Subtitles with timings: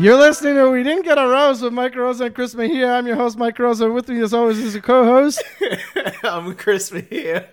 [0.00, 2.90] You're listening to We Didn't Get a Rose with Mike Carrozza and Chris Mejia.
[2.94, 3.92] I'm your host, Mike Carrozza.
[3.92, 5.42] With me, as always, is a co-host.
[6.22, 7.46] I'm Chris Mejia.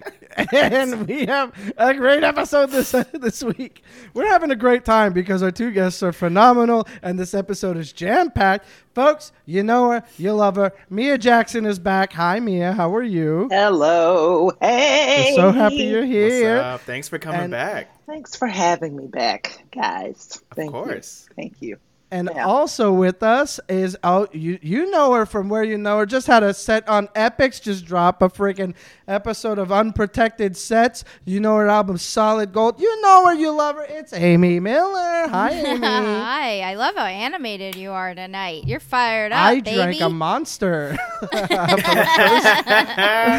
[0.54, 3.83] and we have a great episode this this week.
[4.13, 7.91] We're having a great time because our two guests are phenomenal, and this episode is
[7.91, 8.65] jam packed.
[8.95, 10.71] Folks, you know her, you love her.
[10.89, 12.14] Mia Jackson is back.
[12.14, 12.71] Hi, Mia.
[12.71, 13.50] How are you?
[13.51, 14.51] Hello.
[14.61, 15.33] Hey.
[15.36, 16.57] We're so happy you're What's here.
[16.59, 16.82] up?
[16.82, 17.93] Thanks for coming And- back.
[18.05, 20.41] Thanks for having me back, guys.
[20.55, 21.25] Thank of course.
[21.29, 21.36] You.
[21.36, 21.77] Thank you.
[22.10, 22.46] And Yeah.
[22.46, 26.06] also with us is oh you you know her from where you know her.
[26.06, 27.61] Just had a set on Epix.
[27.61, 28.75] Just drop a freaking
[29.10, 31.04] episode of Unprotected Sets.
[31.25, 32.80] You know her album Solid Gold.
[32.80, 33.33] You know her.
[33.33, 33.86] You love her.
[33.89, 35.28] It's Amy Miller.
[35.28, 35.86] Hi, Amy.
[35.86, 38.64] Hi, I love how animated you are tonight.
[38.66, 39.75] You're fired up, I baby.
[39.75, 41.47] drank a monster for, the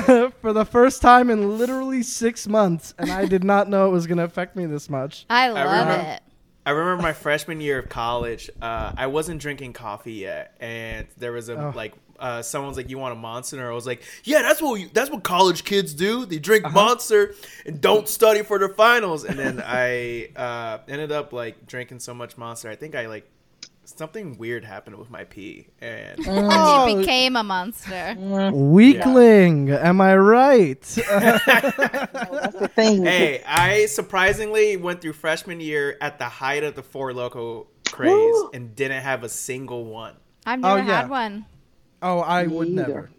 [0.06, 3.90] first, for the first time in literally six months, and I did not know it
[3.92, 5.24] was going to affect me this much.
[5.30, 6.22] I love remember- it.
[6.68, 8.50] I remember my freshman year of college.
[8.60, 11.72] Uh, I wasn't drinking coffee yet, and there was a Oh.
[11.74, 14.60] like uh, someone was like, "You want a Monster?" And I was like, "Yeah, that's
[14.60, 16.26] what you, that's what college kids do.
[16.26, 16.74] They drink Uh-huh.
[16.74, 22.00] Monster and don't study for their finals." And then I uh, ended up like drinking
[22.00, 22.68] so much Monster.
[22.68, 23.26] I think I like
[23.96, 26.48] something weird happened with my pee, and mm.
[26.52, 26.86] Oh.
[26.86, 27.90] You became a monster.
[27.90, 28.72] Mm.
[28.72, 30.80] Weakling, am I right?
[30.82, 33.04] That's the thing.
[33.04, 38.10] hey, I surprisingly went through freshman year at the height of the Four Loco craze
[38.12, 38.50] Woo.
[38.52, 40.14] and didn't have a single one.
[40.46, 40.96] I've Oh, never yeah.
[41.02, 41.46] had one.
[42.02, 42.86] Oh, I would Me either.
[42.88, 43.10] never.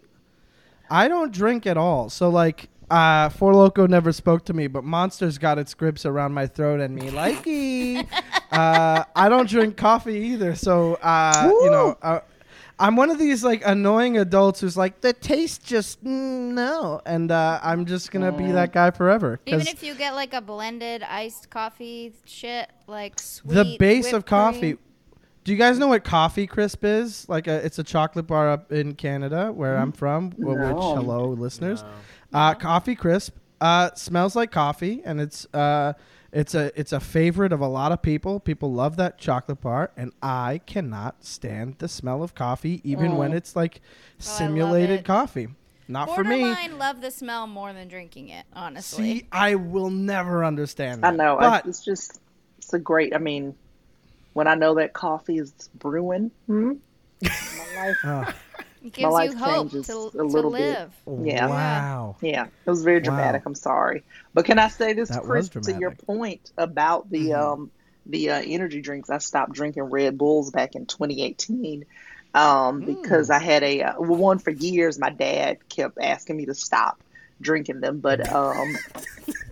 [0.90, 2.08] I don't drink at all.
[2.10, 6.32] So like uh Four Loco never spoke to me, but Monster's got its grips around
[6.34, 8.06] my throat and me likey.
[8.52, 10.54] uh I don't drink coffee either.
[10.54, 12.20] So uh you know, uh,
[12.78, 16.08] I'm one of these like annoying adults who's like the taste just mm,
[16.54, 19.38] no, and uh, I'm just gonna be that guy forever.
[19.44, 23.54] Even 'cause if you get like a blended iced coffee shit, like sweet.
[23.54, 24.58] the base of coffee.
[24.60, 24.78] cream.
[25.44, 27.28] Do you guys know what coffee crisp is?
[27.28, 30.30] Like a, it's a chocolate bar up in Canada where I'm from.
[30.32, 31.84] wh- Which hello listeners,
[32.32, 35.92] uh, coffee crisp uh, smells like coffee, and it's uh,
[36.32, 38.40] it's a it's a favorite of a lot of people.
[38.40, 43.32] People love that chocolate bar, and I cannot stand the smell of coffee, even when
[43.32, 45.04] it's like Oh, I love simulated it.
[45.04, 45.48] coffee.
[45.88, 46.40] Not for me.
[46.40, 49.02] Borderline love the smell more than drinking it, honestly.
[49.02, 51.02] See, I will never understand.
[51.02, 51.16] I That.
[51.16, 51.36] know.
[51.38, 52.20] I, but it's just,
[52.58, 53.56] it's a great, I mean,
[54.34, 56.74] when I know that coffee is brewing, hmm,
[57.22, 57.98] my life,
[58.82, 60.78] it gives life you hope changes to, a to little bit.
[60.78, 60.94] live.
[61.06, 61.46] Yeah.
[61.48, 62.16] Wow.
[62.20, 63.42] yeah, it was very dramatic.
[63.42, 63.46] Wow.
[63.46, 64.04] I'm sorry.
[64.34, 67.34] But can I say this, That Chris, to your point about the, Mhm.
[67.34, 67.70] um,
[68.06, 69.10] the uh, energy drinks?
[69.10, 71.84] I stopped drinking Red Bulls back in 2018
[72.34, 73.34] um, because Mm.
[73.34, 74.98] I had a uh, one for years.
[74.98, 77.02] My dad kept asking me to stop
[77.40, 78.78] drinking them, but um,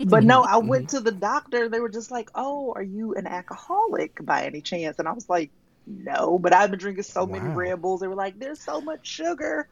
[0.03, 0.69] but no, I Mm-hmm.
[0.69, 1.69] went to the doctor.
[1.69, 5.29] They were just like, "Oh, are you an alcoholic by any chance?" And I was
[5.29, 5.51] like,
[5.89, 7.55] "No," but I've been drinking so many Wow.
[7.55, 8.01] Red Bulls.
[8.01, 9.69] They were like, "There's so much sugar."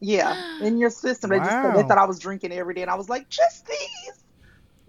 [0.00, 1.30] Yeah, in your system.
[1.30, 4.22] They just they thought I was drinking every day, and I was like, "Just these."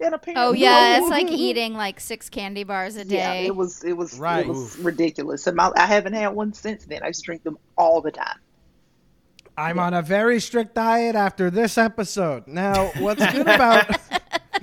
[0.02, 1.34] And apparently, Oh yeah, it's like mm-hmm.
[1.34, 3.16] eating like six candy bars a day.
[3.16, 3.46] Yeah, day.
[3.46, 4.46] it was it was Right.
[4.46, 5.46] it was ridiculous.
[5.46, 7.02] And my, I haven't had one since then.
[7.02, 8.38] I used to drink them all the time.
[9.58, 12.46] I'm on a very strict diet after this episode.
[12.46, 13.94] Now, what's good about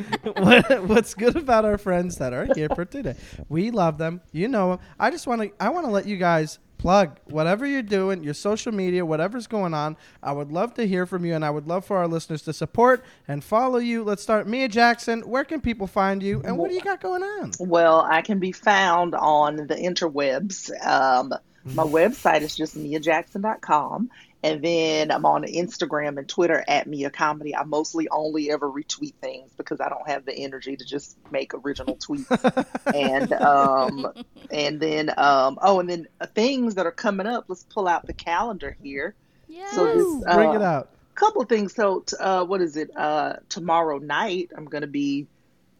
[0.23, 3.15] what, what's good about our friends that are here for today?
[3.49, 4.21] We love them.
[4.31, 4.79] You know them.
[4.99, 8.33] I just want to I want to let you guys plug whatever you're doing, your
[8.33, 9.97] social media, whatever's going on.
[10.21, 12.53] I would love to hear from you, and I would love for our listeners to
[12.53, 14.03] support and follow you.
[14.03, 14.47] Let's start.
[14.47, 17.51] Mia Jackson, where can people find you, and what do you got going on?
[17.59, 20.69] Well, I can be found on the interwebs.
[20.85, 21.33] Um,
[21.65, 24.09] my website is just miajackson.com.
[24.43, 27.55] And then I'm on Instagram and Twitter at Mia Comedy.
[27.55, 31.53] I mostly only ever retweet things because I don't have the energy to just make
[31.55, 32.65] original tweets.
[32.93, 34.07] and um,
[34.51, 37.45] and then um, oh, and then uh, things that are coming up.
[37.47, 39.15] Let's pull out the calendar here.
[39.47, 39.73] yes.
[39.73, 40.89] So this, Woo, Bring uh, it out.
[41.15, 41.73] couple of things.
[41.73, 42.95] So, t- uh, what is it?
[42.95, 45.25] Uh, tomorrow night, I'm going to be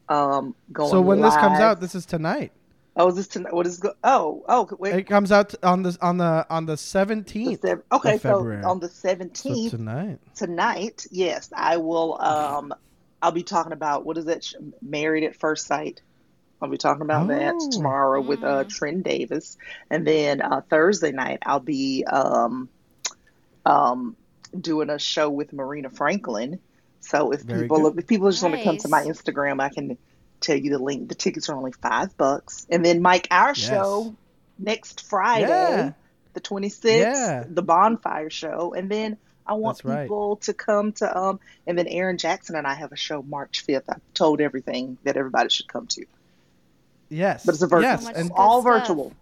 [0.10, 0.90] um, going.
[0.90, 2.52] So when this comes out, this is tonight.
[2.98, 3.54] Oh, is this tonight?
[3.54, 3.94] What is go?
[4.04, 4.96] Oh, oh, wait.
[4.96, 7.62] It comes out on the on the on the the seventeenth.
[7.62, 10.20] sev- okay, of so on the So 17th tonight.
[10.36, 12.20] tonight, yes, I will.
[12.22, 12.74] Um,
[13.22, 14.54] I'll be talking about what is it?
[14.82, 16.02] Married at First Sight.
[16.62, 17.36] I'll be talking about Oh.
[17.36, 19.58] that tomorrow with uh, Trent Davis,
[19.90, 22.70] and then uh, Thursday night I'll be um,
[23.66, 24.16] um,
[24.60, 26.60] doing a show with Marina Franklin.
[27.02, 28.00] So if Very people good.
[28.00, 29.98] if people just want to come to my Instagram, I can
[30.40, 31.10] tell you the link.
[31.10, 33.58] The tickets are only five bucks, and then Mike, our Yes.
[33.58, 34.16] show
[34.60, 35.92] next Friday, Yeah.
[36.34, 37.44] the twenty sixth, Yeah.
[37.48, 40.04] the bonfire show, and then I want That's right.
[40.04, 43.62] people to come to um, and then Erin Jackson and I have a show March
[43.62, 43.86] fifth.
[43.90, 46.06] I've told everything that everybody should come to,
[47.10, 47.46] Yes.
[47.46, 48.82] but it's a virtual, Yes, So and all stuff.
[48.82, 49.14] virtual.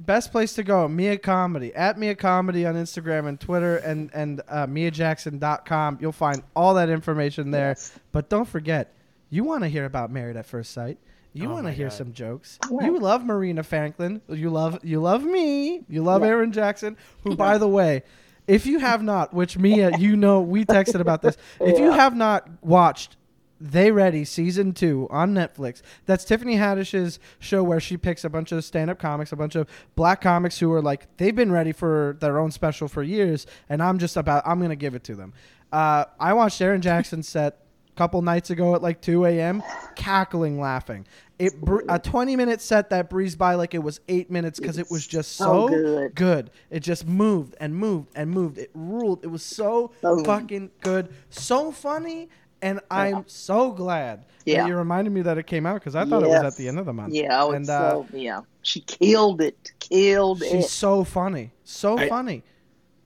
[0.00, 1.74] best place to go, Mia Comedy.
[1.74, 5.98] At Mia Comedy on Instagram and Twitter and, and uh, MiaJackson.com.
[6.00, 7.68] You'll find all that information there.
[7.70, 7.98] Yes.
[8.12, 8.92] But don't forget,
[9.36, 10.98] you want to hear about Married at First Sight.
[11.32, 11.96] You Oh want to hear God.
[11.96, 12.58] some jokes.
[12.70, 12.86] Right.
[12.86, 14.22] You love Marina Franklin.
[14.28, 15.84] You love you love me.
[15.88, 16.28] You love Yeah.
[16.28, 18.02] Erin Jackson, who by the way,
[18.46, 21.36] if you have not, which Mia, you know, we texted about this.
[21.60, 23.16] If you have not watched
[23.60, 25.82] They Ready season 2 on Netflix.
[26.06, 29.66] That's Tiffany Haddish's show where she picks a bunch of stand-up comics, a bunch of
[29.94, 33.82] black comics who are like they've been ready for their own special for years and
[33.82, 35.32] I'm just about I'm going to give it to them.
[35.72, 37.58] Uh, I watched Erin Jackson's set
[37.96, 39.62] couple nights ago at like 2 a.m.
[39.94, 41.06] cackling laughing.
[41.38, 44.78] It br- a 20 minute set that breezed by like it was eight minutes because
[44.78, 46.50] it was just so so good.
[46.70, 48.58] It just moved and moved and moved.
[48.58, 49.24] It ruled.
[49.24, 50.24] It was so Boom.
[50.24, 52.28] fucking good, so funny,
[52.62, 54.62] and I'm so glad Yeah.
[54.62, 56.68] that you reminded me that it came out because I thought it was at the
[56.68, 57.12] end of the month.
[57.14, 58.40] Yeah, oh, and uh, so yeah.
[58.62, 59.72] She killed it.
[59.78, 60.56] Killed she's it.
[60.62, 62.44] She's so funny, so I- funny.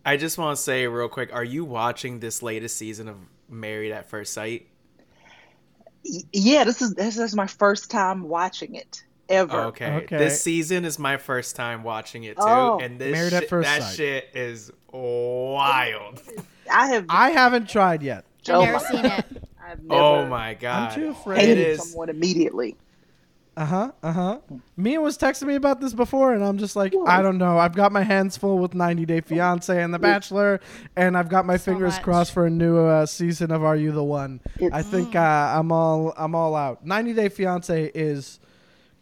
[0.04, 3.16] I just want to say real quick: Are you watching this latest season of
[3.48, 4.68] Married at First Sight?
[6.04, 9.60] Y- Yeah, this is this is my first time watching it ever.
[9.66, 9.86] Okay.
[10.04, 10.16] Okay.
[10.18, 12.78] This season is my first time watching it too, Oh.
[12.82, 13.96] and this Married at shit- First that Sight.
[13.96, 16.22] shit is wild.
[16.72, 18.24] I have I haven't tried yet.
[18.48, 19.24] I've oh, oh never my- seen it.
[19.62, 20.90] I've never oh my god!
[20.92, 21.38] I'm too afraid.
[21.38, 21.90] It hated is.
[21.90, 22.76] someone immediately.
[23.60, 23.92] Uh huh.
[24.02, 24.38] Uh huh.
[24.78, 27.58] Mia was texting me about this before, and I'm just like, I don't know.
[27.58, 30.60] I've got my hands full with 90 Day Fiance and The Bachelor,
[30.96, 32.02] and I've got my So fingers much.
[32.02, 34.40] crossed for a new uh, season of Are You the One.
[34.56, 36.86] It's- I think uh, I'm all I'm all out.
[36.86, 38.40] 90 Day Fiance is,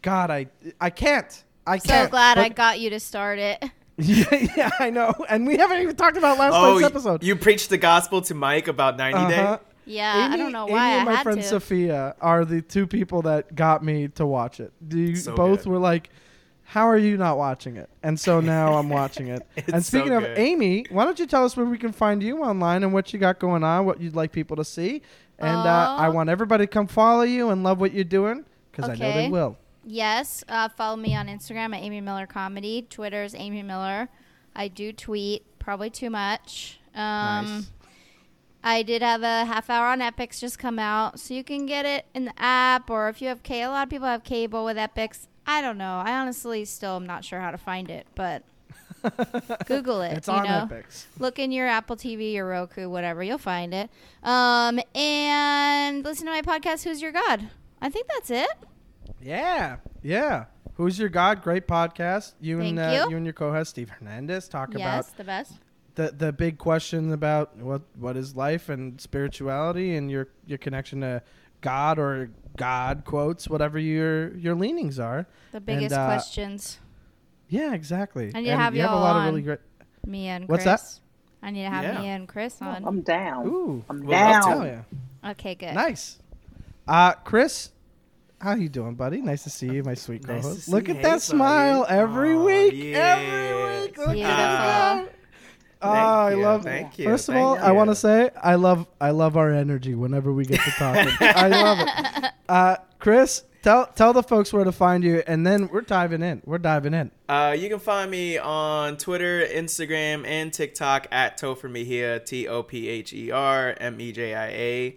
[0.01, 0.47] God, I
[0.81, 1.43] I can't.
[1.65, 2.07] I So can't.
[2.07, 3.63] So glad I got you to start it.
[4.01, 5.13] yeah, yeah, I know.
[5.29, 7.23] And we haven't even talked about last Oh, night's episode.
[7.23, 9.29] you preached the gospel to Mike about 90 Uh-huh.
[9.57, 9.63] Day.
[9.89, 11.47] Yeah, I don't know why Amy I and my had friend to.
[11.47, 14.71] Sophia are the two people that got me to watch it.
[14.89, 15.71] You So both good.
[15.71, 16.09] were like,
[16.63, 19.45] "How are you not watching it?" And so now I'm watching it.
[19.57, 20.23] It's and speaking so of.
[20.37, 23.19] Amy, why don't you tell us where we can find you online and what you
[23.19, 25.01] got going on, what you'd like people to see?
[25.39, 25.97] And uh, Aw.
[25.97, 29.11] I want everybody to come follow you and love what you're doing because I know
[29.13, 29.57] they will.
[29.85, 32.85] Yes, uh, follow me on Instagram at Amy Miller Comedy.
[32.89, 34.09] Twitter's Amy Miller.
[34.55, 36.79] I do tweet, probably too much.
[36.93, 37.71] Um, Nice.
[38.63, 41.85] I did have a half hour on Epix just come out, so you can get
[41.85, 43.71] it in the app, or if you have cable.
[43.71, 45.27] A lot of people have cable with Epix.
[45.47, 46.01] I don't know.
[46.05, 48.43] I honestly still am not sure how to find it, but
[49.65, 50.17] Google it.
[50.17, 50.67] It's you on know?
[50.69, 51.05] Epix.
[51.19, 53.89] look in your Apple TV, your Roku, whatever, you'll find it.
[54.23, 57.49] Um, and listen to my podcast, Who's Your God?
[57.81, 58.49] I think that's it.
[59.21, 60.45] Yeah, yeah.
[60.75, 61.41] Who's your God?
[61.41, 62.35] Great podcast.
[62.39, 63.11] You and uh, you.
[63.11, 65.53] you and your co-host Steve Hernandez talk about yes, the best.
[65.99, 71.01] The the big question about what what is life and spirituality and your your connection
[71.01, 71.21] to
[71.61, 75.27] God or God quotes whatever your your leanings are.
[75.51, 76.79] The biggest uh, questions.
[77.49, 78.31] Yeah, exactly.
[78.33, 79.21] I need to have you have a lot on.
[79.27, 79.59] of really great.
[80.05, 80.99] Me and What's Chris.
[81.41, 81.45] that?
[81.47, 81.99] I need to have Yeah.
[82.01, 82.83] Mia and Chris on.
[82.85, 83.47] I'm down.
[83.47, 84.49] Ooh, I'm We'd love to.
[84.69, 84.85] down.
[85.31, 85.73] okay, good.
[85.73, 86.19] nice.
[86.87, 87.71] Uh, Chris,
[88.41, 89.21] how you doing, buddy?
[89.21, 90.61] Nice to see you, my sweet Nice co-host.
[90.65, 90.93] see Look you.
[90.95, 91.19] at Hey, that buddy.
[91.21, 92.73] smile every Aw, week.
[92.75, 93.17] yeah.
[93.19, 93.97] Every week.
[93.97, 94.25] Look at Beautiful.
[94.25, 95.09] that.
[95.81, 96.63] Oh, I you, love.
[96.63, 99.51] thank you, First of thank all, I want to say I love I love our
[99.51, 101.13] energy whenever we get to talking.
[101.21, 102.31] I love it.
[102.49, 106.41] Uh, Chris, tell tell the folks where to find you, and then we're diving in.
[106.45, 107.11] We're diving in.
[107.29, 112.61] Uh, you can find me on Twitter, Instagram, and TikTok at Topher Mejia, T O
[112.61, 114.87] P H E R M E J I A.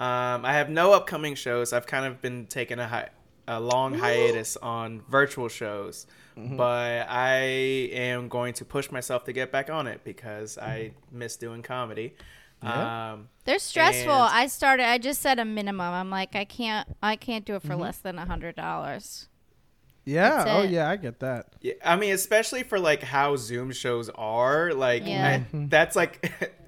[0.00, 1.72] Um, I have no upcoming shows.
[1.74, 3.10] I've kind of been taking a, hi-
[3.46, 7.40] a long hiatus on virtual shows, but I
[7.92, 12.14] am going to push myself to get back on it because I miss doing comedy.
[12.62, 13.12] Yeah.
[13.14, 14.12] Um, They're stressful.
[14.12, 14.86] And- I started.
[14.88, 15.80] I just said a minimum.
[15.92, 16.88] I'm like, I can't.
[17.02, 17.80] I can't do it for Mm-hmm.
[17.80, 19.28] less than a hundred dollars.
[20.04, 20.30] Yeah.
[20.30, 20.70] That's Oh it.
[20.70, 21.46] yeah, I get that.
[21.60, 25.42] Yeah, I mean, especially for like how Zoom shows are, like Yeah.
[25.52, 26.32] I- that's like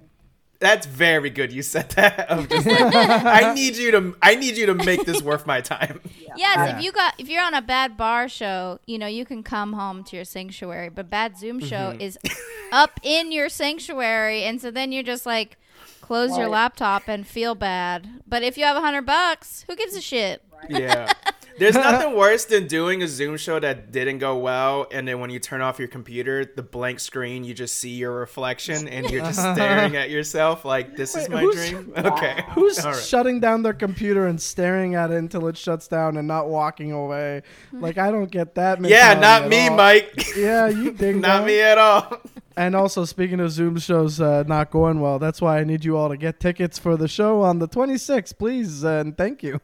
[0.61, 1.53] that's very good.
[1.53, 2.29] You said that.
[2.35, 5.61] Of just like, I need you to, I need you to make this worth my
[5.61, 6.01] time.
[6.37, 6.77] Yes, Yeah.
[6.79, 9.73] if you got if you're on a bad bar show, you know you can come
[9.75, 10.89] home to your sanctuary.
[10.89, 11.69] But bad Zoom Mm-hmm.
[11.69, 12.19] show is
[12.73, 15.57] up in your sanctuary, and so then you're just like
[16.01, 18.09] close your laptop and feel bad.
[18.27, 20.43] But if you have a hundred bucks, who gives a shit?
[20.69, 21.13] Yeah.
[21.59, 25.31] There's nothing worse than doing a Zoom show that didn't go well, and then when
[25.31, 29.25] you turn off your computer, the blank screen, you just see your reflection, and you're
[29.25, 32.45] just staring at yourself like, "This is my dream." Okay.
[32.51, 33.03] Who's All right.
[33.03, 36.93] shutting down their computer and staring at it until it shuts down and not walking
[36.93, 37.43] away?
[37.73, 38.85] Like I don't get that.
[38.85, 39.77] Yeah, not me, all.
[39.77, 40.13] Mike.
[40.37, 42.21] Yeah, you ding not me at all.
[42.57, 45.97] And also, speaking of Zoom shows uh, not going well, that's why I need you
[45.97, 49.61] all to get tickets for the show on the 26th, please, and thank you.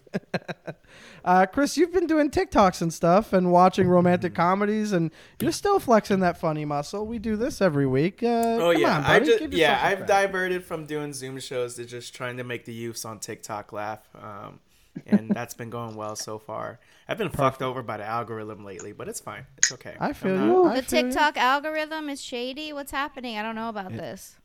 [1.25, 5.11] Uh, Chris, you've been doing TikToks and stuff and watching romantic comedies, and
[5.41, 7.07] you're still flexing that funny muscle.
[7.07, 8.23] We do this every week.
[8.23, 8.27] Uh,
[8.61, 10.07] Oh come yeah, on, I just, Give yeah, I've credit.
[10.07, 14.01] diverted from doing Zoom shows to just trying to make the youths on TikTok laugh,
[14.21, 14.61] um,
[15.07, 16.79] and that's been going well so far.
[17.09, 19.45] I've been fucked over by the algorithm lately, but it's fine.
[19.59, 19.97] It's okay.
[19.99, 20.65] I feel not- you.
[20.67, 21.11] I The feel you.
[21.11, 22.73] TikTok algorithm is shady.
[22.73, 23.37] What's happening?
[23.37, 24.37] I don't know about this.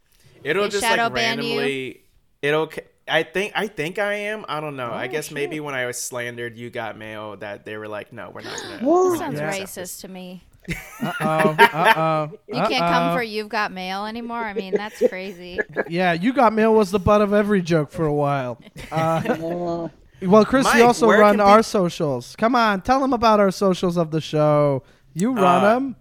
[0.44, 1.50] It'll They just shadow like ban you?
[1.58, 2.02] randomly.
[2.42, 2.70] It'll.
[3.08, 3.54] Ca- I think.
[3.56, 4.46] I think I am.
[4.48, 4.90] I don't know.
[4.92, 5.34] I Oh, guess shit.
[5.36, 8.60] maybe when I was slandered, you got mail that they were like, no, we're not
[8.62, 8.78] gonna.
[8.80, 9.10] Whoa.
[9.12, 9.52] we're Sounds Yeah.
[9.52, 10.44] racist to me.
[10.68, 14.40] Uh-oh, uh-oh, You can't come for you've got mail anymore.
[14.44, 15.60] I mean, that's crazy.
[15.88, 18.60] Yeah, you got mail was the butt of every joke for a while.
[18.92, 19.90] Uh,
[20.22, 22.36] Uh, well, Chris, Mike, you also run our peop- socials.
[22.38, 24.82] Come on, tell them about our socials of the show.
[25.14, 25.96] You run Uh, them.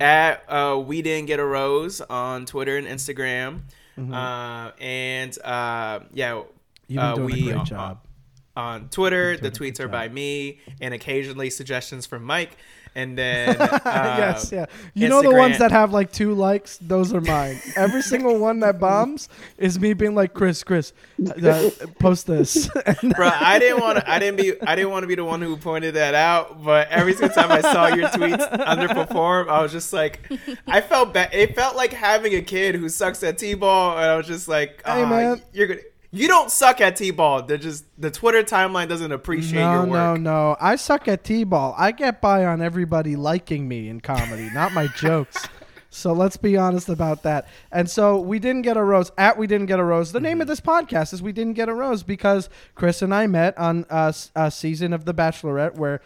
[0.00, 3.60] at uh, we didn't get a rose on Twitter and Instagram,
[3.98, 4.14] Mm-hmm.
[4.14, 6.42] uh, and uh, yeah,
[6.86, 8.04] You've been uh, doing we job.
[8.56, 9.36] on Twitter.
[9.36, 12.56] The tweets are by me, and occasionally suggestions from Mike.
[12.94, 14.66] And then uh, yes, yeah.
[14.94, 16.78] You know the ones that have like two likes?
[16.78, 17.60] Those are mine.
[17.76, 19.28] Every single one that bombs
[19.58, 20.92] is me being like, Chris, Chris,
[21.42, 21.70] uh,
[22.00, 22.68] post this.
[23.16, 23.30] Bro.
[23.32, 24.10] I didn't want to.
[24.10, 24.60] I didn't be.
[24.62, 26.64] I didn't want to be the one who pointed that out.
[26.64, 30.28] But every single time I saw your tweets underperform, I was just like,
[30.66, 31.32] I felt bad.
[31.32, 34.82] It felt like having a kid who sucks at t-ball, and I was just like,
[34.84, 35.42] Hey, "Ah, man.
[35.52, 35.80] you're gonna.
[36.12, 37.44] You don't suck at t-ball.
[37.44, 39.90] They're just the Twitter timeline doesn't appreciate no, your work.
[39.90, 40.48] no, no.
[40.50, 40.56] No.
[40.60, 41.74] I suck at t-ball.
[41.78, 45.46] I get by on everybody liking me in comedy, not my jokes.
[45.90, 47.48] So let's be honest about that.
[47.72, 49.10] And so we didn't get a rose.
[49.18, 50.12] At we didn't get a rose.
[50.12, 53.26] The name of this podcast is we didn't get a rose because Chris and I
[53.26, 56.00] met on a season of The Bachelorette where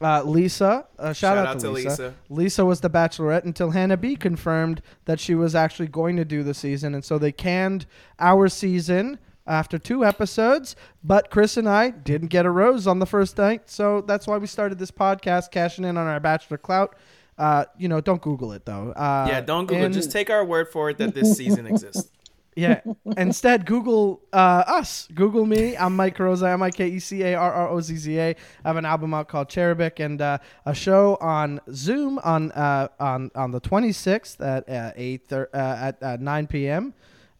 [0.00, 2.14] uh, Lisa, uh, shout, out, to, Lisa.
[2.28, 6.42] Lisa was the Bachelorette until Hannah B confirmed that she was actually going to do
[6.42, 7.86] the season, and so they canned
[8.18, 10.76] our season after two episodes.
[11.02, 14.38] But Chris and I didn't get a rose on the first night, so that's why
[14.38, 16.94] we started this podcast, cashing in on our Bachelor clout.
[17.36, 18.92] Uh, you know, don't Google it though.
[18.92, 19.82] Uh, Yeah, don't Google.
[19.82, 19.86] it.
[19.86, 22.10] and- Just take our word for it that this season exists.
[22.56, 22.82] yeah.
[23.16, 25.08] Instead, Google uh, us.
[25.12, 25.76] Google me.
[25.76, 26.52] I'm Mike Carrozza.
[26.52, 28.28] M I K E C A R R O Z Z A.
[28.30, 28.36] I
[28.68, 33.32] have an album out called Cherubic and uh, a show on Zoom on uh, on
[33.34, 36.94] on the 26th at uh, eight thir- uh, at uh, 9 p.m.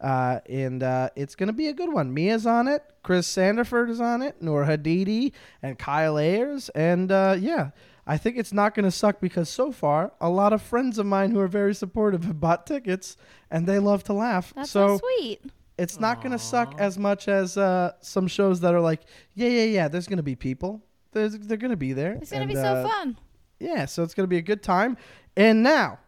[0.05, 2.13] Uh, and uh, it's gonna be a good one.
[2.13, 2.83] Mia's on it.
[3.03, 4.41] Chris Sandiford is on it.
[4.43, 5.33] Noor Hadidi
[5.63, 6.69] and Kyle Ayers.
[6.71, 7.71] And uh, yeah.
[8.07, 11.07] I think it's not going to suck because so far, a lot of friends of
[11.07, 13.17] mine who are very supportive have bought tickets
[13.51, 14.53] and they love to laugh.
[14.55, 15.41] That's so so sweet.
[15.79, 19.01] it's not going to suck as much as uh, some shows that are like,
[19.35, 19.89] yeah, yeah, yeah.
[19.89, 20.83] There's going to be people.
[21.13, 22.13] There's, they're going to be there.
[22.21, 23.17] It's gonna And, be so uh, fun.
[23.59, 24.99] Yeah, so it's going to be a good time.
[25.35, 25.99] And now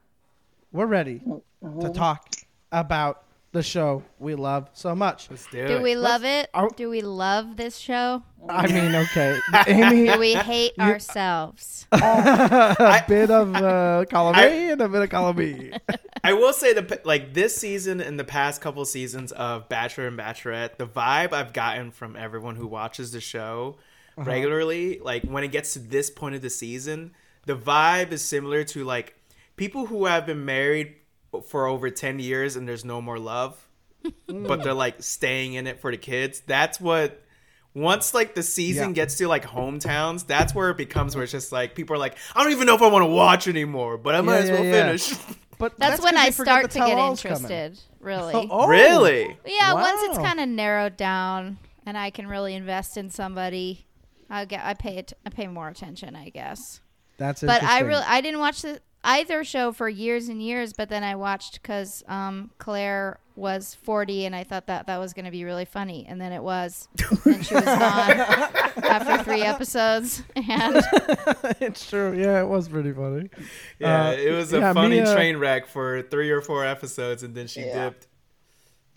[0.72, 1.22] we're ready
[1.80, 2.28] to talk
[2.72, 3.22] about
[3.56, 5.28] the show we love so much.
[5.30, 5.82] Let's do, Do it.
[5.82, 6.48] we love it?
[6.54, 8.22] are- Do we love this show?
[8.48, 11.86] I mean, okay, Amy, Do we hate ourselves?
[11.92, 15.72] a bit of uh, column A and a bit of column B.
[16.22, 20.18] I will say the like this season and the past couple seasons of Bachelor and
[20.18, 23.78] Bachelorette, the vibe I've gotten from everyone who watches the show
[24.18, 24.30] Uh-huh.
[24.30, 27.12] regularly, like when it gets to this point of the season,
[27.46, 29.14] the vibe is similar to like
[29.56, 30.94] people who have been married
[31.42, 33.56] for over 10 years and there's no more love,
[34.26, 36.40] but they're like staying in it for the kids.
[36.46, 37.22] That's what
[37.74, 38.94] once like the season Yeah.
[38.94, 42.16] gets to like hometowns, that's where it becomes where it's just like people are like,
[42.34, 44.50] I don't even know if I want to watch anymore, but I might Yeah, as
[44.50, 44.72] well yeah.
[44.86, 45.14] finish.
[45.58, 47.36] But That's, when I start to get tell-alls coming.
[47.50, 47.78] interested.
[48.00, 48.34] Really.
[48.50, 49.38] Oh, Really?
[49.46, 53.86] Yeah, once it's kind of narrowed down and I can really invest in somebody,
[54.28, 56.80] I get I pay it I pay more attention, I guess.
[57.16, 60.72] That's it But I really I didn't watch the either show for years and years,
[60.72, 65.12] but then I watched because um, Claire was 40 and I thought that that was
[65.12, 66.06] going to be really funny.
[66.08, 66.88] And then it was.
[67.26, 68.20] And she was gone
[68.84, 70.22] after three episodes.
[70.36, 70.76] And
[71.60, 72.12] it's true.
[72.18, 73.28] Yeah, it was pretty funny.
[73.78, 77.22] Yeah, Uh, it was a yeah, funny Mia- train wreck for three or four episodes,
[77.22, 77.84] and then she Yeah.
[77.90, 78.06] dipped.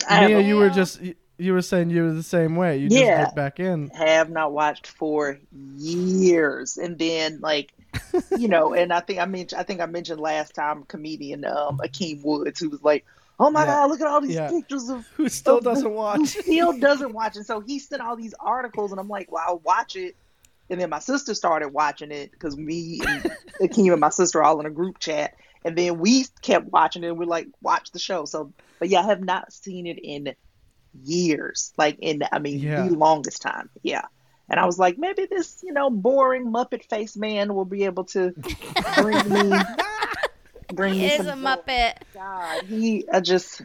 [0.07, 0.73] I Mia, you were Yeah.
[0.73, 1.01] just
[1.39, 2.77] you, were saying you were the same way.
[2.77, 3.25] You just Yeah.
[3.25, 3.89] get back in.
[3.95, 5.39] have not watched for
[5.77, 7.71] years, and then like,
[8.37, 11.79] you know, and I think I mentioned I think I mentioned last time comedian um
[11.83, 13.05] Akeem Woods who was like,
[13.39, 13.65] "Oh my Yeah.
[13.67, 14.49] God, look at all these Yeah.
[14.49, 18.01] pictures of Who still of- doesn't watch, who still doesn't watch, and so he sent
[18.01, 20.15] all these articles, and I'm like, well, I'll watch it.
[20.71, 23.23] And then my sister started watching it because me and
[23.61, 25.33] Akeem and my sister are all in a group chat.
[25.65, 28.25] And then we kept watching it and we're like, watch the show.
[28.25, 30.27] So, but yeah, I have not seen it in
[31.03, 31.73] years.
[31.77, 32.87] Like, in, I mean, Yeah.
[32.87, 33.69] the longest time.
[33.83, 34.03] Yeah.
[34.49, 38.05] And I was like, maybe this, you know, boring Muppet face man will be able
[38.05, 38.33] to
[38.95, 39.57] bring me
[40.73, 41.61] bring He me is some a joy.
[41.71, 41.93] Muppet.
[42.13, 43.61] God, he, I just,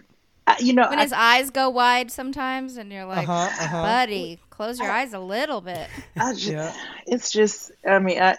[0.46, 3.82] I, you know, When I, his eyes go wide sometimes, and you're like, Uh-huh, uh-huh.
[3.82, 5.88] buddy, close your eyes a little bit.
[6.16, 6.74] I just, Yeah.
[7.06, 8.36] it's just, I mean, I,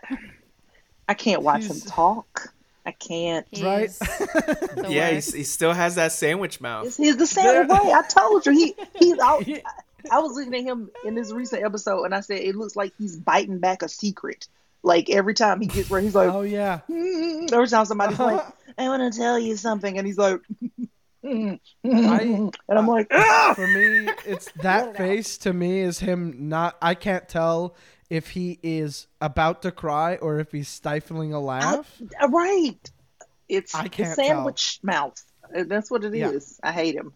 [1.09, 2.53] I can't watch him talk.
[2.85, 3.47] I can't.
[3.51, 3.89] He's Right.
[4.89, 5.27] yeah, worst.
[5.27, 6.85] he's, he still has that sandwich mouth.
[6.85, 7.77] He's, he's the same way.
[7.77, 8.51] I told you.
[8.51, 9.47] He, he's out.
[9.47, 9.59] Yeah.
[10.11, 12.93] I was looking at him in this recent episode, and I said it looks like
[12.99, 14.47] he's biting back a secret.
[14.83, 16.81] Like every time he gets where he's like, Oh yeah.
[16.87, 18.45] "Mm," every time somebody's like,
[18.77, 20.39] "I want to tell you something," and he's like,
[21.25, 25.39] "Mm, I- and I'm like, "Ah!" For me, it's that face.
[25.39, 26.77] To me, is him not.
[26.83, 27.75] I can't tell
[28.09, 31.91] if he is about to cry or if he's stifling a laugh.
[32.21, 32.91] Uh, right.
[33.49, 35.21] It's I the can't sandwich mouth.
[35.55, 36.59] Uh, That's what it is.
[36.63, 36.69] Yeah.
[36.69, 37.13] I hate him.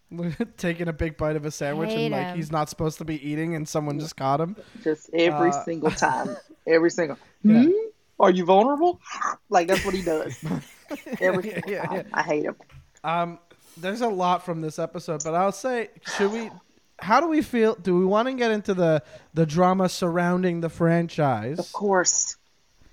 [0.58, 2.36] Taking a big bite of a sandwich and like him.
[2.38, 4.56] he's not supposed to be eating, and someone just caught him.
[4.84, 6.38] Just every Uh, single time.
[6.68, 7.18] Every single.
[7.44, 7.64] Yeah.
[7.64, 7.72] Hmm?
[8.20, 9.00] Are you vulnerable?
[9.50, 10.38] Like that's what he does.
[11.20, 11.96] Every Yeah, single yeah, time.
[11.96, 12.04] yeah.
[12.14, 12.56] I hate him.
[13.04, 13.40] Um,
[13.78, 16.52] there's a lot from this episode, but I'll say, should we?
[17.02, 17.76] How do we feel?
[17.76, 19.04] Do we want to get into the
[19.34, 21.60] the drama surrounding the franchise?
[21.60, 22.38] Of course.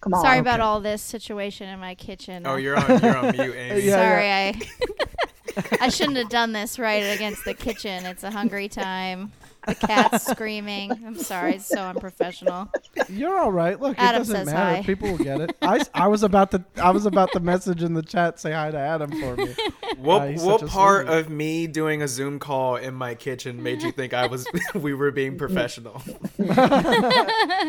[0.01, 0.23] Come on.
[0.23, 2.47] Sorry about all this situation in my kitchen.
[2.47, 3.81] Oh, you're on you're on mute, Amy.
[3.83, 8.07] Yeah, Sorry, I I shouldn't have done this right against the kitchen.
[8.07, 9.33] It's a hungry time.
[9.66, 10.90] The cat's screaming.
[10.92, 12.68] I'm sorry, it's so unprofessional.
[13.08, 13.80] You're all right.
[13.80, 14.76] Look, Adam it doesn't says matter.
[14.76, 14.82] hi.
[14.82, 15.56] People will get it.
[15.61, 18.70] I, I was about to I was about to message in the chat say hi
[18.70, 19.54] to Adam for me.
[19.99, 21.20] What Uh, what part sweetie.
[21.20, 24.94] of me doing a Zoom call in my kitchen made you think I was we
[24.94, 26.02] were being professional?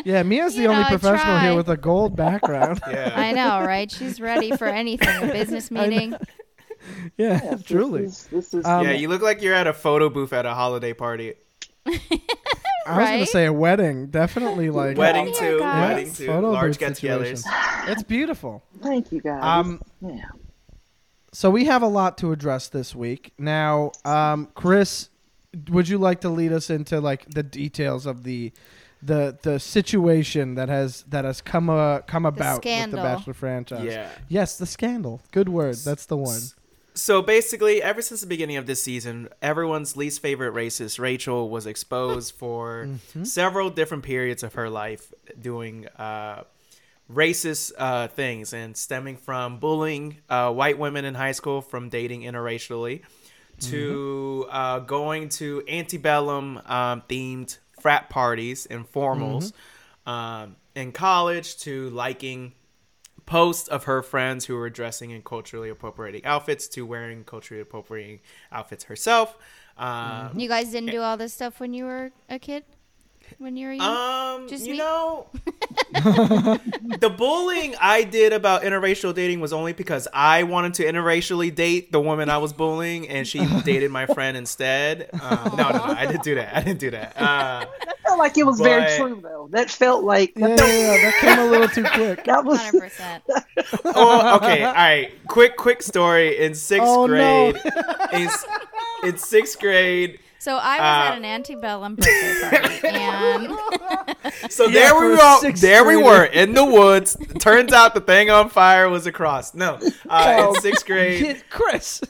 [0.05, 2.81] Yeah, Mia's the You only know, professional here with a gold background.
[2.89, 3.13] Yeah.
[3.15, 3.91] I know, right?
[3.91, 5.29] She's ready for anything.
[5.29, 6.15] A business meeting.
[7.17, 8.03] yeah, This truly.
[8.05, 10.53] is, this is Um, yeah, you look like you're at a photo booth at a
[10.53, 11.33] holiday party.
[12.85, 14.07] I was gonna say a wedding.
[14.07, 15.89] Definitely like Wedding Yeah, too, guys.
[15.89, 17.37] wedding too, photo large booth get-togethers.
[17.43, 17.91] situation.
[17.91, 18.63] It's beautiful.
[18.81, 19.43] thank you guys.
[19.43, 20.25] Um, yeah.
[21.33, 23.33] So we have a lot to address this week.
[23.37, 25.09] Now, um, Chris,
[25.69, 28.51] would you like to lead us into like the details of the
[29.03, 33.03] the the situation that has that has come uh, come about with the scandal.
[33.03, 33.83] Bachelor franchise?
[33.85, 34.09] Yeah.
[34.27, 35.21] Yes, the scandal.
[35.31, 35.75] Good word.
[35.75, 36.39] That's the one.
[36.97, 41.67] So basically, ever since the beginning of this season, everyone's least favorite racist, Rachel, was
[41.67, 42.89] exposed for
[43.23, 46.43] several different periods of her life doing uh,
[47.11, 52.21] racist uh, things and stemming from bullying uh, white women in high school from dating
[52.21, 53.01] interracially
[53.59, 59.53] to uh, going to antebellum um, themed frat parties and formals
[60.05, 62.53] um, in college to liking
[63.27, 68.19] posts of her friends who were dressing in culturally appropriating outfits to wearing culturally appropriating
[68.51, 69.37] outfits herself.
[69.77, 72.63] Um, You guys didn't do all this stuff when you were a kid?
[73.39, 74.41] When you were young?
[74.41, 74.77] um, Just you me?
[74.79, 75.27] know,
[75.91, 81.91] the bullying I did about interracial dating was only because I wanted to interracially date
[81.91, 85.09] the woman I was bullying, and she dated my friend instead.
[85.21, 86.55] Um, no, no, no, I didn't do that.
[86.55, 87.17] I didn't do that.
[87.21, 89.47] Uh, That felt like it was very true, though.
[89.51, 92.23] That felt like Yeah, that, yeah, felt, yeah, that came a little too quick.
[92.25, 93.21] that was 100%.
[93.95, 95.11] oh, okay, all right.
[95.27, 96.37] Quick, quick story.
[96.39, 97.51] In sixth Oh, no.
[97.53, 97.61] grade,
[98.13, 98.29] in,
[99.03, 104.71] in sixth grade, So I was Uh, at an antebellum birthday party, and So Yeah,
[104.73, 105.37] there for we a go.
[105.41, 107.17] sixth There we were in the woods.
[107.39, 109.53] Turns out the thing on fire was a cross.
[109.53, 112.01] No, uh, in sixth grade, Kid Chris.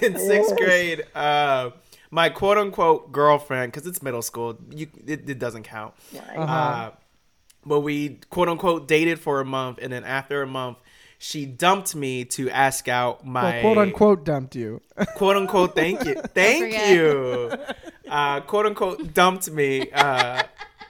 [0.00, 1.70] in sixth grade, uh,
[2.10, 5.94] my quote unquote girlfriend, because it's middle school, you it, it doesn't count.
[6.12, 6.36] Right.
[6.36, 6.52] Uh-huh.
[6.52, 6.90] Uh,
[7.66, 10.78] but we quote unquote dated for a month, and then after a month,
[11.18, 14.80] she dumped me to ask out my Well, quote unquote dumped you.
[15.16, 17.52] quote unquote thank you thank you
[18.08, 20.42] uh, quote unquote dumped me uh,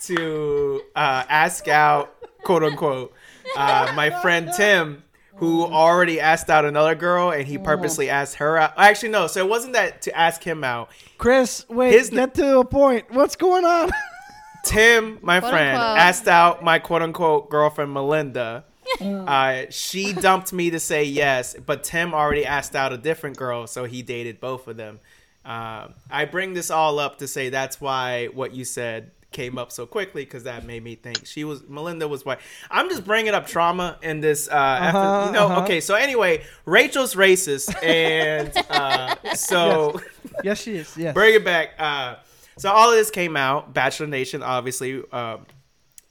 [0.03, 3.13] to uh, ask out quote unquote
[3.57, 5.03] uh, my friend tim
[5.39, 9.41] who already asked out another girl and he purposely asked her out actually no so
[9.41, 13.11] it wasn't that to ask him out Chris, wait, His- get to a point.
[13.11, 13.91] What's going on?
[14.65, 15.99] tim my Quote friend unquote.
[15.99, 18.65] asked out my quote unquote girlfriend melinda
[19.01, 23.67] uh, she dumped me to say yes, but Tim already asked out a different girl,
[23.67, 24.99] so he dated both of them.
[25.45, 29.71] Uh, I bring this all up to say that's why what you said came up
[29.71, 32.39] so quickly because that made me think she was Melinda was white.
[32.71, 34.49] I'm just bringing up trauma in this.
[34.49, 35.63] Uh, Uh-huh, you know, uh-huh.
[35.63, 35.81] okay.
[35.81, 40.01] So anyway, Rachel's racist, and uh, so
[40.43, 40.97] yes, she is.
[40.97, 41.15] Yes.
[41.15, 41.71] bring it back.
[41.79, 42.17] Uh,
[42.57, 43.73] so all of this came out.
[43.75, 45.39] Bachelor Nation obviously uh,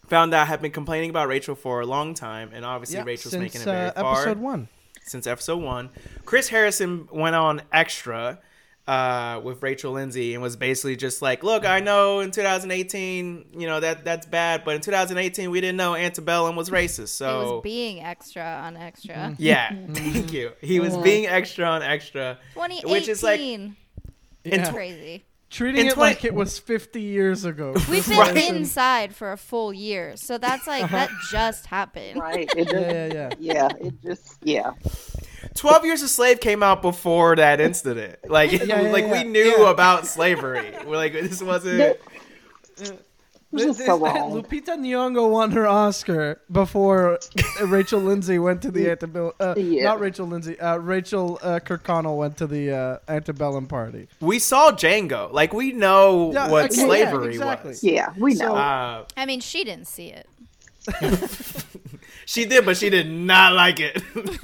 [0.08, 3.42] found out had been complaining about Rachel for a long time, and obviously Rachel's since,
[3.42, 4.68] making it very uh, far episode one.
[5.04, 5.90] since episode one.
[6.26, 8.40] Chris Harrison went on extra
[8.88, 13.68] uh, with Rachel Lindsay and was basically just like, "Look, I know in 2018, you
[13.68, 17.56] know that that's bad, but in 2018 we didn't know antebellum was racist." It So
[17.56, 19.36] was being extra on extra.
[19.38, 20.52] yeah, thank you.
[20.62, 22.90] He was being extra on extra, 2018.
[22.94, 23.76] which is like in
[24.44, 24.70] Yeah.
[24.70, 25.24] tw- crazy.
[25.50, 27.74] Treating In it twenty- like it was 50 years ago.
[27.90, 28.50] We've been Right.
[28.50, 32.20] inside for a full year, so that's like that just happened.
[32.20, 32.50] Right.
[32.56, 33.70] It yeah, yeah, yeah.
[33.80, 33.88] yeah.
[33.88, 34.72] It just yeah.
[35.56, 38.18] 12 Years a Slave came out before that incident.
[38.30, 39.24] Like, Yeah, yeah, like yeah.
[39.24, 39.70] we knew Yeah.
[39.72, 40.72] about slavery.
[40.86, 41.80] We're like, this wasn't.
[41.80, 43.02] It
[43.52, 47.18] was just so Lupita Nyong'o won her Oscar before
[47.64, 49.32] Rachel Lindsay went to the antebellum.
[49.40, 49.84] Uh, Yeah.
[49.86, 50.60] Not Rachel Lindsay.
[50.60, 54.10] Uh, Rachel uh, Kirkconnell went to the uh, antebellum party.
[54.20, 55.32] We saw Django.
[55.32, 57.70] Like, we know Yeah, what okay, yeah, slavery exactly.
[57.70, 57.84] was.
[57.84, 58.56] Yeah, we So- know.
[58.56, 60.28] Uh, I mean, she didn't see it.
[62.28, 64.04] she did, but she did not like it.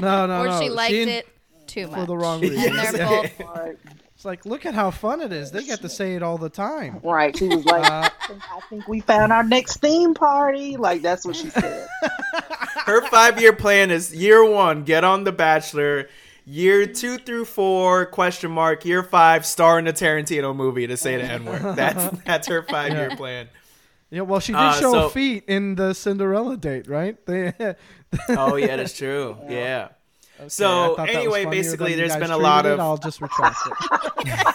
[0.00, 0.60] No, no, or no.
[0.60, 1.28] she liked didn't- it
[1.66, 1.98] too much.
[2.00, 2.92] for the wrong And reasons.
[2.92, 3.28] they're Yeah.
[3.38, 3.76] both.
[4.14, 5.50] It's like, look at how fun it is.
[5.50, 7.00] They get to say it all the time.
[7.02, 7.36] Right.
[7.36, 10.78] She was like, Uh, I, think, we found our next theme party.
[10.78, 11.86] Like that's what she said.
[12.86, 16.08] Her five year plan is year one, get on The Bachelor.
[16.46, 18.86] Year two through four, question mark.
[18.86, 21.76] Year five, star in a Tarantino movie to say the N word.
[21.76, 23.48] That's that's her five year plan.
[24.10, 27.16] Yeah, well, she did Uh, show so- feet in the Cinderella date, right?
[27.26, 27.52] They,
[28.30, 29.36] Oh yeah, that's true.
[29.48, 29.88] Yeah.
[30.42, 32.72] I So thought that was anyway, basically, there's been a treated lot it.
[32.72, 34.46] of I'll just retract it.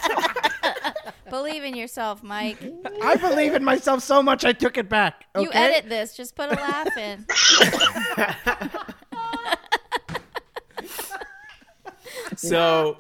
[1.30, 2.58] believe in yourself, Mike.
[3.02, 5.26] I believe in myself so much, I took it back.
[5.36, 5.44] Okay?
[5.44, 6.16] You edit this.
[6.16, 7.26] Just put a laugh in.
[12.38, 12.98] So,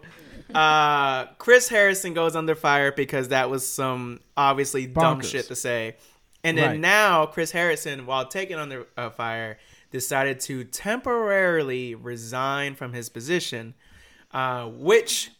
[0.53, 5.95] uh, Chris Harrison goes under fire because that was some obviously dumb shit to say.
[6.43, 6.79] And then Right.
[6.79, 9.57] now, Chris Harrison, while taken under uh, fire,
[9.91, 13.73] decided to temporarily resign from his position,
[14.33, 15.31] uh, which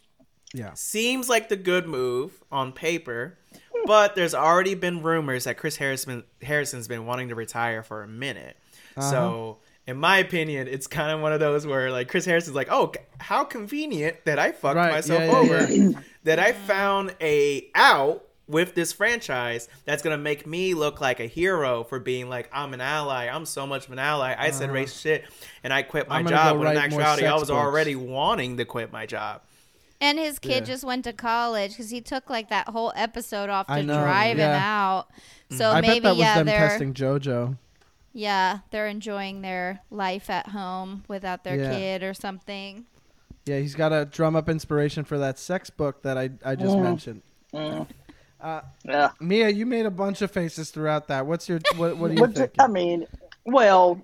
[0.54, 0.74] Yeah.
[0.74, 3.38] seems like the good move on paper.
[3.86, 8.08] But there's already been rumors that Chris Harrison Harrison's been wanting to retire for a
[8.08, 8.56] minute.
[9.00, 12.68] So, in my opinion, it's kind of one of those where like Chris Harrison's like,
[12.70, 15.74] "Oh, how convenient that I fucked Right, myself yeah, yeah, over.
[15.74, 16.00] yeah.
[16.26, 21.26] that I found a out with this franchise that's gonna make me look like a
[21.26, 23.28] hero for being like I'm an ally.
[23.28, 24.36] I'm so much of an ally.
[24.38, 25.24] I said race shit
[25.64, 26.20] and I quit my Uh-huh.
[26.20, 26.54] I'm gonna job.
[26.56, 27.52] go When in actuality, I was books.
[27.52, 29.42] already wanting to quit my job.
[30.02, 30.74] And his kid Yeah.
[30.74, 34.02] just went to college because he took like that whole episode off to I know,
[34.02, 34.60] drive him yeah.
[34.90, 35.08] out.
[35.52, 37.58] So I maybe bet that was yeah, them they're testing JoJo.
[38.14, 41.72] yeah they're enjoying their life at home without their Yeah.
[41.72, 42.86] kid or something.
[43.46, 46.76] Yeah, he's got to drum up inspiration for that sex book that I, I just
[46.76, 47.88] Mm.
[48.44, 48.72] Mentioned.
[48.86, 49.12] Yeah.
[49.20, 51.26] Mia, you made a bunch of faces throughout that.
[51.26, 51.98] What's your what?
[51.98, 52.54] What do you But think?
[52.60, 53.08] I mean,
[53.46, 54.02] well,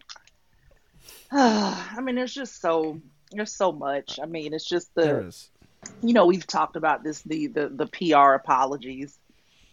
[1.32, 4.20] I mean, there's just so there's so much.
[4.22, 5.50] I mean, it's just the is.
[6.02, 9.18] you know we've talked about this the the the PR apologies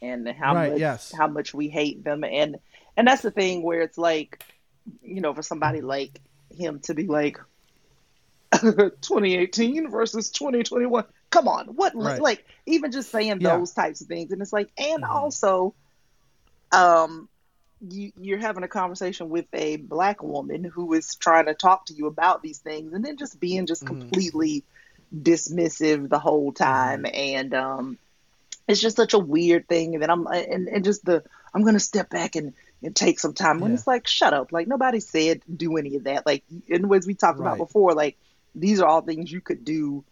[0.03, 1.12] and how Right, much yes.
[1.16, 2.59] how much we hate them and
[2.96, 4.44] and that's the thing where it's like
[5.03, 7.38] you know for somebody like him to be like
[8.61, 12.20] 2018 versus 2021 come on what Right.
[12.20, 13.59] like even just saying Yeah.
[13.59, 13.64] Mm-hmm.
[13.64, 15.75] those types of things and it's like and also
[16.73, 17.29] um
[17.81, 21.94] you, you're having a conversation with a black woman who is trying to talk to
[21.94, 24.11] you about these things and then just being just Mm-hmm.
[24.11, 24.64] completely
[25.14, 27.12] dismissive the whole time Mm-hmm.
[27.12, 27.99] and um
[28.68, 31.23] it's just such a weird thing and then i'm and, and just the
[31.55, 33.75] i'm gonna step back and and take some time when Yeah.
[33.75, 37.14] it's like shut up like nobody said do any of that like and ways we
[37.14, 37.57] talked Right.
[37.57, 38.16] about before like
[38.55, 40.05] these are all things you could do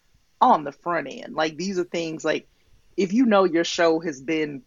[0.43, 2.47] on the front end like these are things like
[2.97, 4.63] if you know your show has been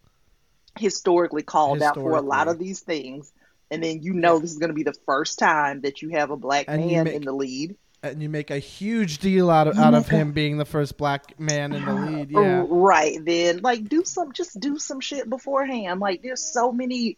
[0.78, 3.32] historically called out for a lot of these things
[3.72, 6.32] and then you know this is going to be the first time that you have
[6.32, 9.68] a black And man make- in the lead And you make a huge deal out
[9.68, 12.30] of out of him being the first black man in the lead.
[12.32, 12.66] Yeah.
[12.68, 13.18] Right.
[13.24, 16.00] Then like do some just do some shit beforehand.
[16.00, 17.18] Like there's so many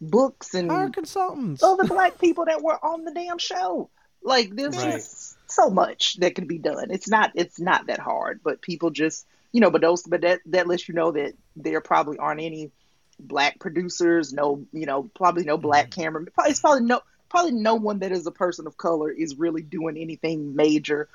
[0.00, 1.62] books and Hire consultants.
[1.62, 3.88] other black people that were on the damn show.
[4.22, 4.92] Like there's Right.
[4.94, 6.90] just so much that could be done.
[6.90, 10.40] It's not it's not that hard, but people just you know, but those but that
[10.46, 12.72] that lets you know that there probably aren't any
[13.20, 15.92] black producers, no you know, probably no black Mm-hmm.
[15.92, 16.30] cameraman.
[16.34, 19.62] Probably it's probably no probably no one that is a person of color is really
[19.62, 21.08] doing anything major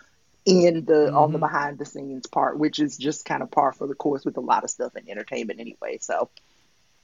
[0.45, 1.39] in the on the Mm-hmm.
[1.39, 4.41] behind the scenes part, which is just kind of par for the course with a
[4.41, 5.97] lot of stuff in entertainment anyway.
[6.01, 6.29] So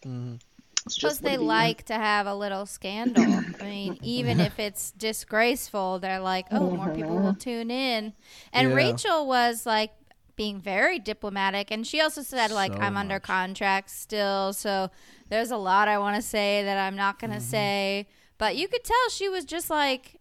[0.04, 0.57] it's
[0.96, 3.48] Plus, just they like to have a little scandal.
[3.60, 8.14] I mean, even if it's disgraceful, they're like, oh, more people will tune in.
[8.54, 8.74] And Yeah.
[8.74, 9.92] Rachel was like
[10.36, 11.72] being very diplomatic.
[11.72, 14.54] And she also said, like, So I'm under contract still.
[14.54, 14.90] So
[15.30, 17.28] there's a lot I want to say that I'm not Mm-hmm.
[17.28, 18.08] going to say.
[18.38, 20.17] But you could tell she was just like,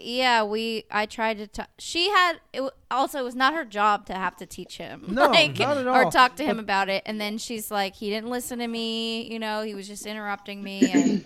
[0.00, 0.84] yeah, we.
[0.90, 1.46] I tried to.
[1.46, 2.40] T- she had.
[2.52, 5.04] It w- also it was not her job to have to teach him.
[5.08, 6.06] No, like, not at all.
[6.06, 7.02] Or talk to him about it.
[7.06, 9.30] And then she's like, he didn't listen to me.
[9.30, 11.24] You know, he was just interrupting me, and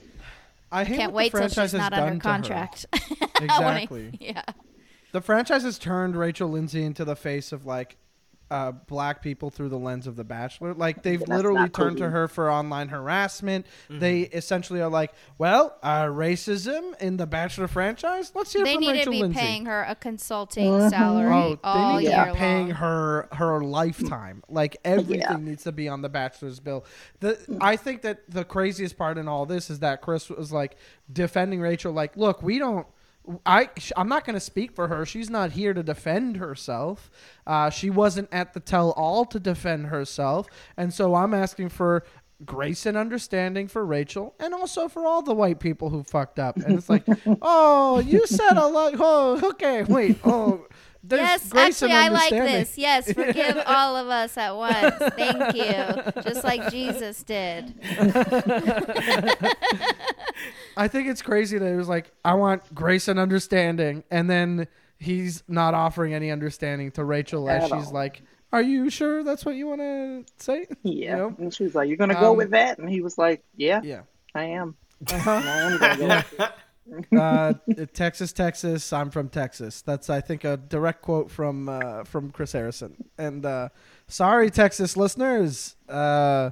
[0.70, 2.86] I can't wait till she's not under contract.
[2.92, 4.16] I Exactly.
[4.20, 4.42] yeah.
[5.12, 7.98] The franchise has turned Rachel Lindsay into the face of like
[8.52, 10.74] uh, black people through the lens of The Bachelor.
[10.74, 13.66] Like they've That's literally not turned to her for online harassment.
[13.88, 18.30] They essentially are like, well, uh, racism in the Bachelor franchise.
[18.34, 19.40] Let's hear They from need Rachel to be Lindsay.
[19.40, 22.76] paying her a consulting salary Oh, all they need year to be paying long.
[22.76, 24.42] her her lifetime.
[24.48, 25.36] Like everything Yeah.
[25.38, 26.84] needs to be on the bachelor's bill.
[27.20, 30.76] The I think that the craziest part in all this is that Chris was like
[31.12, 31.92] defending Rachel.
[31.92, 32.86] Like, look, we don't.
[33.46, 35.06] I I'm not going to speak for her.
[35.06, 37.10] She's not here to defend herself.
[37.46, 42.04] Uh, she wasn't at the tell all to defend herself, and so I'm asking for
[42.44, 46.56] grace and understanding for Rachel, and also for all the white people who fucked up.
[46.56, 47.04] And it's like,
[47.42, 48.94] oh, you said a lot.
[48.98, 50.18] Oh, okay, wait.
[50.24, 50.66] Oh,
[51.04, 52.78] there's Yes, grace actually, and I like this.
[52.78, 54.94] Yes, forgive all of us at once.
[55.16, 56.22] Thank you.
[56.22, 57.74] Just like Jesus did.
[60.76, 64.68] I think it's crazy that it was like, I want grace and understanding, and then
[64.98, 67.92] he's not offering any understanding to Rachel as she's all.
[67.92, 71.10] like, "Are you sure that's what you want to say?" Yeah.
[71.10, 71.34] You know?
[71.38, 72.78] And she was like, You're gonna go Um, with that?
[72.78, 74.02] And he was like, Yeah, Yeah.
[74.34, 74.76] I am.
[75.10, 75.30] Uh-huh.
[75.44, 76.50] I am
[76.90, 77.82] gonna go with it.
[77.82, 78.92] uh, Texas, Texas.
[78.92, 79.82] I'm from Texas.
[79.82, 82.96] That's I think a direct quote from uh, from Chris Harrison.
[83.18, 83.68] And uh,
[84.08, 85.76] sorry, Texas listeners.
[85.88, 86.50] Uh,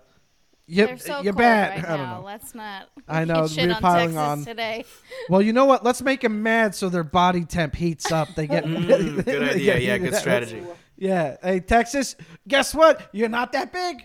[0.66, 1.70] you, They're so you're cold bad.
[1.82, 2.18] right I don't now.
[2.20, 2.24] know.
[2.24, 2.88] Let's not.
[3.08, 4.44] I know, shit we're on piling Texas on.
[4.44, 4.84] today.
[5.28, 5.82] Well, you know what?
[5.84, 8.28] Let's make them mad so their body temp heats up.
[8.36, 9.74] They get Mm, they good idea.
[9.74, 10.62] get Yeah, good strategy.
[10.96, 11.38] Yeah.
[11.42, 12.14] Hey, Texas,
[12.46, 13.08] guess what?
[13.12, 14.02] You're not that big.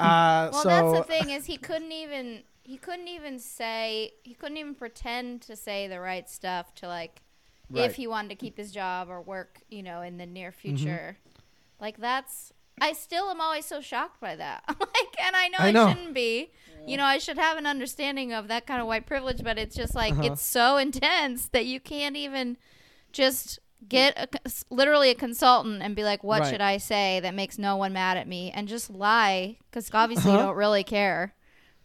[0.00, 4.32] Uh, Well, so that's the thing is he couldn't even he couldn't even say he
[4.32, 7.20] couldn't even pretend to say the right stuff to like
[7.68, 7.84] Right.
[7.90, 10.60] if he wanted to keep his job or work, you know, in the near Mm-hmm.
[10.60, 11.16] future.
[11.80, 14.62] Like that's I still am always so shocked by that.
[14.68, 15.88] like and I know I I, know.
[15.88, 16.50] shouldn't be.
[16.86, 19.74] You know, I should have an understanding of that kind of white privilege, but it's
[19.76, 20.26] just like Uh-huh.
[20.26, 22.56] it's so intense that you can't even
[23.12, 26.50] just get a, literally a consultant and be like, "What Right.
[26.50, 30.30] should I say that makes no one mad at me?" and just lie because obviously
[30.32, 30.46] you Uh-huh.
[30.48, 31.34] don't really care.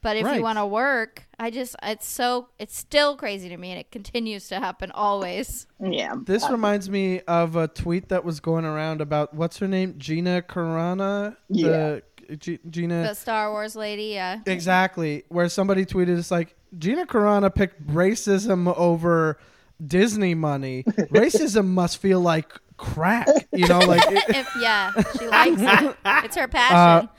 [0.06, 0.38] But if Right.
[0.38, 3.90] you want to work, I just it's so it's still crazy to me, and it
[3.90, 5.66] continues to happen always.
[5.84, 6.14] Yeah.
[6.24, 10.44] this reminds me of a tweet that was going around about what's her name, Gina
[10.48, 11.36] Carano.
[11.50, 12.04] The,
[12.38, 13.02] G- Gina.
[13.08, 14.42] The Star Wars lady, yeah.
[14.46, 15.24] Exactly.
[15.30, 19.40] Where somebody tweeted, it's like Gina Carano picked racism over
[19.86, 20.84] Disney money.
[21.12, 23.28] racism must feel like crack.
[23.54, 24.02] You know, like.
[24.08, 25.96] it- If yeah, she likes it.
[26.26, 27.10] It's her Uh, passion.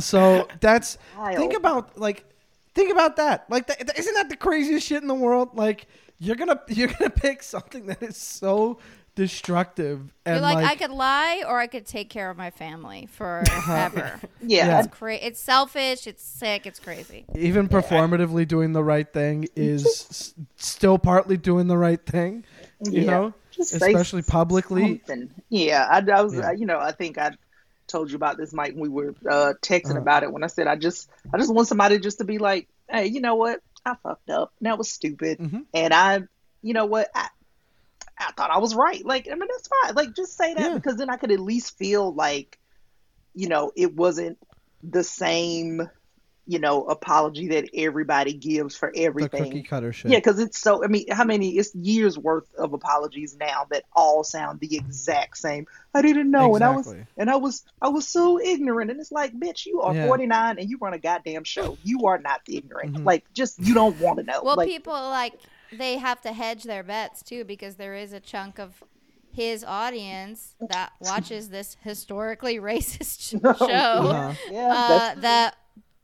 [0.00, 1.36] So that's Wild.
[1.36, 2.24] think about like
[2.74, 3.48] think about that.
[3.50, 5.50] Like th- th- isn't that the craziest shit in the world?
[5.54, 5.86] Like
[6.18, 8.78] you're gonna you're gonna pick something that is so
[9.16, 12.50] destructive and You're like, like, I could lie or I could take care of my
[12.50, 14.20] family forever.
[14.42, 14.66] Yeah.
[14.66, 14.78] Yeah.
[14.80, 16.06] It's cra- It's selfish.
[16.06, 16.64] It's sick.
[16.66, 17.26] It's crazy.
[17.36, 22.44] even performatively doing the right thing is s- still partly doing the right thing.
[22.84, 23.10] You Yeah.
[23.10, 25.02] know, Just say especially publicly.
[25.06, 25.30] something.
[25.48, 26.48] Yeah, I, I was, Yeah.
[26.48, 27.32] uh, you know, I think I
[27.86, 28.72] told you about this, Mike.
[28.74, 29.98] when We were uh, texting Uh-huh.
[30.00, 32.68] about it when I said I just, I just want somebody just to be like,
[32.88, 33.60] hey, you know what?
[33.84, 34.52] I fucked up.
[34.60, 35.64] That was stupid, Mhm.
[35.74, 36.20] and I,
[36.62, 37.08] you know what?
[37.14, 37.28] I,
[38.18, 39.04] I thought I was right.
[39.04, 39.94] Like, I mean, that's fine.
[39.94, 40.74] Like, just say that Yeah.
[40.74, 42.58] because then I could at least feel like,
[43.34, 44.38] you know, it wasn't
[44.82, 45.88] the same,
[46.50, 49.30] you know, apology that everybody gives for everything.
[49.30, 49.44] The everything.
[49.52, 50.10] cookie cutter shit.
[50.10, 50.82] Yeah, because it's so.
[50.82, 51.56] I mean, how many?
[51.56, 55.66] It's years worth of apologies now that all sound the exact same.
[55.94, 58.90] I didn't know, and I was, and I was, I was so ignorant.
[58.90, 60.06] And it's like, bitch, you are Yeah.
[60.06, 61.78] 49 and you run a goddamn show.
[61.84, 62.96] You are not ignorant.
[62.96, 63.04] Mhm.
[63.04, 64.42] Like, just you don't want to know.
[64.42, 65.34] Well, like, people like
[65.72, 68.82] they have to hedge their bets too because there is a chunk of
[69.32, 74.34] his audience that watches this historically racist sh- show Uh-huh.
[74.50, 75.54] yeah, uh, that's, that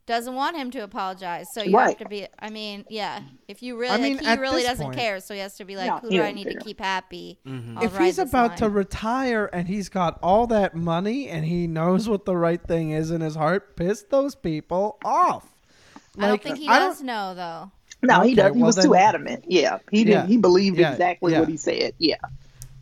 [0.07, 1.53] doesn't want him to apologize.
[1.53, 1.89] So you Right.
[1.89, 2.25] have to be.
[2.39, 3.19] I mean, yeah.
[3.47, 5.65] If you really, I mean, like, he really doesn't point- care, so he has to
[5.65, 7.37] be like, No, who do I don't need to keep happy?
[7.45, 7.83] Mhm.
[7.83, 12.09] If he's this about to retire and he's got all that money and he knows
[12.09, 15.53] what the right thing is in his heart, piss those people off.
[16.17, 17.71] I don't think he I does know though.
[18.01, 18.53] no, he Okay, does.
[18.55, 19.43] He well was too adamant.
[19.47, 20.23] Yeah, he didn't.
[20.23, 20.27] Yeah.
[20.27, 21.41] He believed Yeah, exactly yeah.
[21.41, 21.93] what he said.
[21.99, 22.15] Yeah,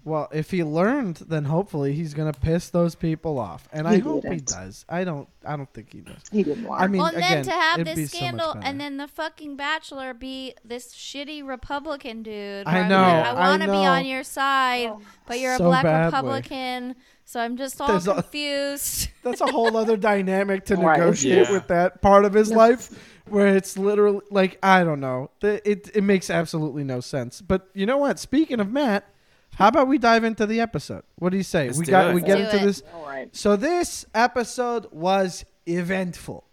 [0.05, 4.23] Well, if he learned, then hopefully he's gonna piss those people off, and I hope
[4.23, 4.45] he didn't.
[4.47, 4.85] does.
[4.87, 5.27] I don't.
[5.43, 6.21] I don't think he does.
[6.31, 6.79] He didn't learn.
[6.79, 8.67] I mean, well, and again, then to have this scandal, better.
[8.67, 12.67] and then the fucking bachelor be this shitty Republican dude.
[12.67, 15.01] I know, like, I I want to be on your side, oh.
[15.25, 16.05] but you're So a black badly.
[16.17, 19.09] Republican, so I'm just all There's a- confused.
[19.23, 20.99] That's a whole other dynamic to Right.
[20.99, 21.51] negotiate Yeah.
[21.51, 22.91] with that part of his life,
[23.27, 25.31] where it's literally like I don't know.
[25.39, 27.41] The, it it makes absolutely no sense.
[27.41, 28.19] But you know what?
[28.19, 29.09] Speaking of Matt,
[29.55, 31.03] how about we dive into the episode?
[31.15, 31.67] What do you say?
[31.67, 32.13] Let's we got it.
[32.15, 32.63] we get Do into it.
[32.65, 32.83] this.
[32.93, 33.35] All right.
[33.35, 36.43] So this episode was eventful.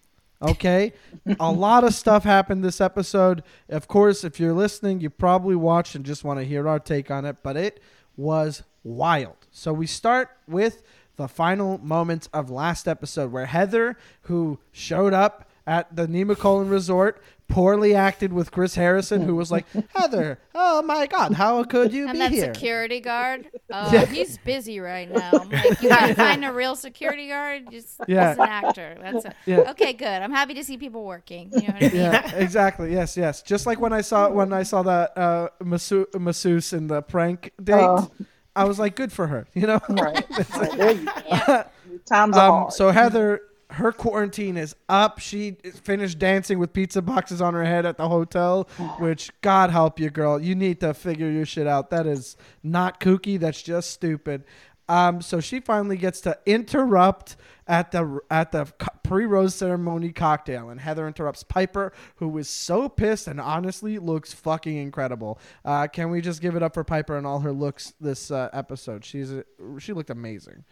[0.40, 0.92] Okay,
[1.38, 3.44] a lot of stuff happened this episode.
[3.68, 7.12] Of course, if you're listening, you probably watched and just want to hear our take
[7.12, 7.36] on it.
[7.44, 7.80] But it
[8.16, 9.36] was wild.
[9.52, 10.82] So we start with
[11.14, 17.22] the final moments of last episode, where Heather, who showed up at the Nemacolin Resort,
[17.48, 22.06] poorly acted with Chris Harrison, who was like, "Heather, oh my God, how could you
[22.06, 24.06] be here and be that here?" security guard, uh, Yeah.
[24.06, 25.30] he's busy right now.
[25.34, 27.70] I'm like, you gotta find a real security guard.
[27.70, 28.30] Just Yeah.
[28.30, 28.96] he's an actor.
[29.00, 29.34] That's it.
[29.46, 29.70] Yeah.
[29.72, 30.06] Okay, good.
[30.22, 31.50] I'm happy to see people working.
[31.52, 31.96] You know what I mean?
[31.96, 32.92] yeah, exactly.
[32.92, 33.42] Yes, yes.
[33.42, 37.52] Just like when I saw when I saw that uh, masseur, masseuse in the prank
[37.62, 38.10] date, Oh.
[38.54, 39.46] I was like, good for her.
[39.54, 39.80] You know.
[39.88, 40.24] Right.
[40.30, 40.76] Right.
[40.76, 41.12] There you go.
[41.26, 41.64] Yeah.
[42.06, 42.72] Times are Um, hard.
[42.72, 43.40] so Heather,
[43.72, 45.18] her quarantine is up.
[45.18, 48.68] She finished dancing with pizza boxes on her head at the hotel.
[48.98, 50.40] Which God help you, girl.
[50.40, 51.90] You need to figure your shit out.
[51.90, 53.38] That is not kooky.
[53.38, 54.44] That's just stupid.
[54.88, 58.66] Um, so she finally gets to interrupt at the at the
[59.04, 64.76] pre-rose ceremony cocktail, and Heather interrupts Piper, who is so pissed and honestly looks fucking
[64.76, 65.38] incredible.
[65.64, 68.50] Uh, can we just give it up for Piper and all her looks this uh,
[68.52, 69.04] episode?
[69.04, 69.44] She's a,
[69.78, 70.64] she looked amazing.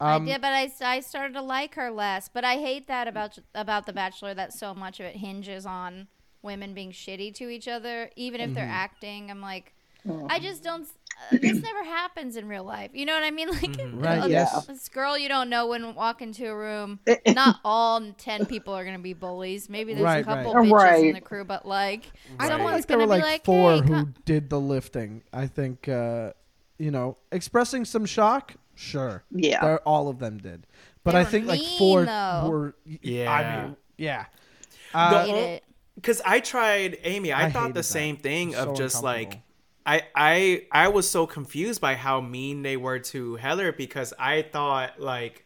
[0.00, 2.28] Um, I did, but I, I started to like her less.
[2.28, 6.08] But I hate that about about the Bachelor that so much of it hinges on
[6.42, 8.54] women being shitty to each other, even if Mm-hmm.
[8.54, 9.30] they're acting.
[9.30, 9.72] I'm like,
[10.28, 10.82] I just don't.
[10.82, 12.90] Uh, this never happens in real life.
[12.92, 13.48] You know what I mean?
[13.52, 14.00] Like, Mm-hmm.
[14.04, 14.66] Right, uh, yes.
[14.66, 16.98] This girl you don't know when walk into a room.
[17.28, 19.70] Not all ten people are gonna be bullies.
[19.70, 20.66] Maybe there's Right, a couple right.
[20.66, 22.06] bitches in the crew, but like,
[22.40, 25.22] I feel someone's like gonna were be like, like, four hey, who did the lifting.
[25.32, 26.32] I think, uh,
[26.78, 28.54] you know, expressing some shock.
[28.74, 29.60] Sure, Yeah.
[29.64, 30.66] There- all of them did,
[31.04, 32.46] but They I were think like four though.
[32.48, 32.74] were.
[32.84, 33.32] Yeah.
[33.32, 34.26] I mean, yeah.
[34.92, 35.64] The Uh, hate it.
[35.96, 37.84] Because I tried Amy, I, I thought hated the that.
[37.84, 39.40] same thing So of just like.
[39.86, 44.40] I I I was so confused by how mean they were to Heather because I
[44.42, 45.44] thought like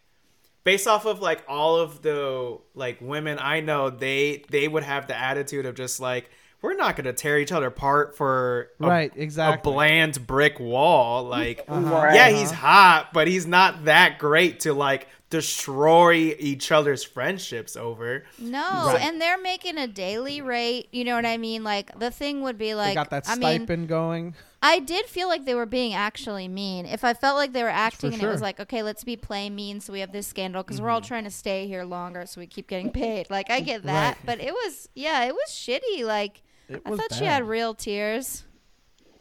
[0.64, 5.08] based off of like all of the like women I know they they would have
[5.08, 6.30] the attitude of just like
[6.62, 11.64] we're not gonna tear each other apart for a, Right, a bland brick wall like
[11.68, 12.14] Right.
[12.14, 18.24] yeah he's hot but he's not that great to like destroy each other's friendships over
[18.38, 19.00] No, Right.
[19.02, 20.88] and they're making a daily rate.
[20.90, 21.64] You know what I mean?
[21.64, 24.34] Like the thing would be they like, got that I mean, stipend going.
[24.62, 26.86] I did feel like they were being actually mean.
[26.86, 28.36] If I felt like they were acting and it was.
[28.36, 28.42] Mm-hmm.
[28.44, 31.24] like, okay, let's be play mean, so we have this scandal because we're all trying
[31.24, 33.28] to stay here longer, so we keep getting paid.
[33.30, 34.26] Like I get that, Right.
[34.26, 36.04] but it was yeah, it was shitty.
[36.04, 36.42] Like It
[36.84, 38.44] I was thought she had real tears.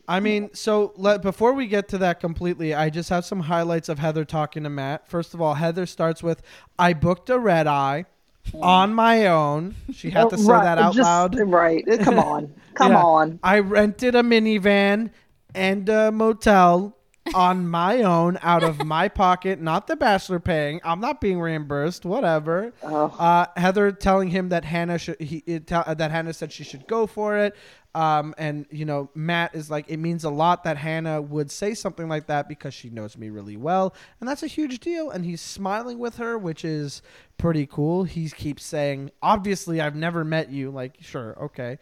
[0.09, 3.89] I mean, so let, before we get to that completely, I just have some highlights
[3.89, 5.07] of Heather talking to Matt.
[5.09, 6.41] First of all, Heather starts with,
[6.79, 8.05] "I booked a red eye
[8.53, 11.37] on my own." She had to oh, say Right, that out just- loud.
[11.39, 11.85] Right.
[12.01, 12.53] Come on.
[12.75, 13.03] Come Yeah.
[13.03, 13.39] on.
[13.43, 15.09] I rented a minivan
[15.53, 16.96] and a motel
[17.33, 20.81] on my own out of my pocket, not the bachelor paying.
[20.83, 22.05] I'm not being reimbursed.
[22.05, 22.73] Whatever.
[22.83, 23.05] Oh.
[23.17, 26.87] Uh, Heather telling him that Hannah should he it tell, that Hannah said she should
[26.87, 27.55] go for it.
[27.97, 31.73] Um, and you know Matt is like it means a lot that Hannah would say
[31.73, 35.09] something like that because she knows me really well, and that's a huge deal.
[35.09, 37.01] And he's smiling with her, which is
[37.39, 38.03] pretty cool.
[38.03, 41.79] He keeps saying, "Obviously, I've never met you." Like, sure, okay,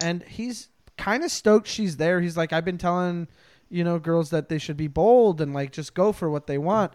[0.00, 2.22] and he's kind of stoked she's there.
[2.22, 3.28] He's like, "I've been telling."
[3.70, 6.58] You know, girls that they should be bold and like just go for what they
[6.58, 6.92] want.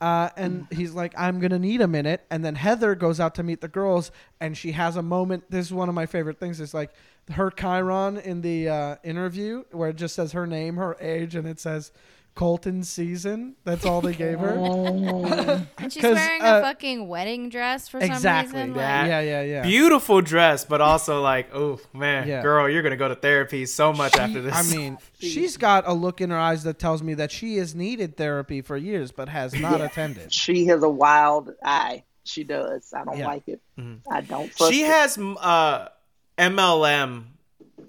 [0.00, 2.26] Uh, and he's like, I'm gonna need a minute.
[2.30, 4.10] And then Heather goes out to meet the girls,
[4.40, 5.44] and she has a moment.
[5.50, 6.60] This is one of my favorite things.
[6.60, 6.90] It's like
[7.32, 11.46] her Chiron in the uh, interview, where it just says her name, her age, and
[11.46, 11.92] it says
[12.34, 13.54] Colton season.
[13.64, 14.54] That's all they gave her.
[15.78, 18.52] And she's 'Cause, wearing uh, a fucking wedding dress for exactly.
[18.52, 18.76] some reason.
[18.76, 19.62] That- Like, yeah, yeah, yeah.
[19.62, 22.42] beautiful dress, but also like, oh man, Yeah.
[22.42, 24.54] girl, you're gonna go to therapy so much She- after this.
[24.54, 27.74] I mean, she's got a look in her eyes that tells me that she has
[27.74, 30.32] needed therapy for years, but has not attended.
[30.32, 32.02] She has a wild eye.
[32.24, 32.92] She does.
[32.96, 33.26] I don't Yeah.
[33.26, 33.60] like it.
[33.78, 34.12] Mm-hmm.
[34.12, 34.90] I don't trust she it.
[34.90, 35.88] has m- uh,
[36.38, 37.24] MLM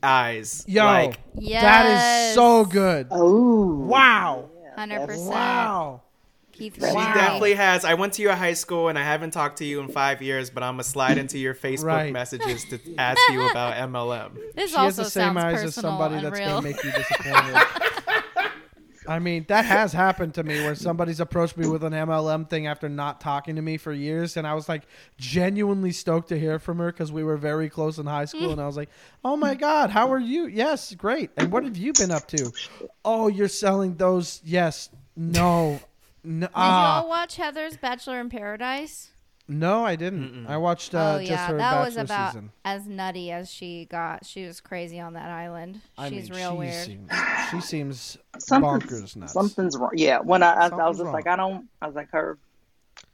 [0.03, 0.63] eyes.
[0.67, 2.29] Yo, like Yes.
[2.29, 3.07] is so good.
[3.11, 3.75] Oh.
[3.85, 4.49] Wow.
[4.75, 5.29] Hundred percent.
[5.29, 6.01] Wow.
[6.51, 7.83] Keith she was definitely has.
[7.83, 10.49] I went to your high school and I haven't talked to you in five years,
[10.49, 12.13] but I'm gonna slide into your Facebook Right.
[12.13, 14.37] messages to ask you about MLM.
[14.55, 16.61] This She has also the same sounds eyes as somebody and that's real.
[16.61, 17.61] going to make you disappointed.
[19.07, 22.67] I mean, that has happened to me where somebody's approached me with an MLM thing
[22.67, 24.37] after not talking to me for years.
[24.37, 24.83] And I was like
[25.17, 28.51] genuinely stoked to hear from her because we were very close in high school.
[28.51, 28.89] And I was like,
[29.23, 30.47] oh my God, how are you?
[30.47, 31.31] Yes, great.
[31.37, 32.51] And what have you been up to?
[33.03, 34.41] Oh, you're selling those.
[34.43, 34.89] Yes.
[35.15, 35.79] No.
[36.23, 39.11] No, Did ah, y'all watch Heather's Bachelor in Paradise?
[39.47, 40.47] No, I didn't.
[40.47, 42.51] I watched uh, oh just yeah, her that was about season.
[42.63, 44.25] as nutty as she got.
[44.25, 45.81] She was crazy on that island.
[45.97, 46.85] I She's mean, real she weird.
[46.85, 47.11] Seems,
[47.51, 49.33] she seems Something's, bonkers nuts.
[49.33, 49.91] something's wrong.
[49.93, 51.27] Yeah, when I, I, I was Something's just like.
[51.27, 52.37] I don't, I was like, her,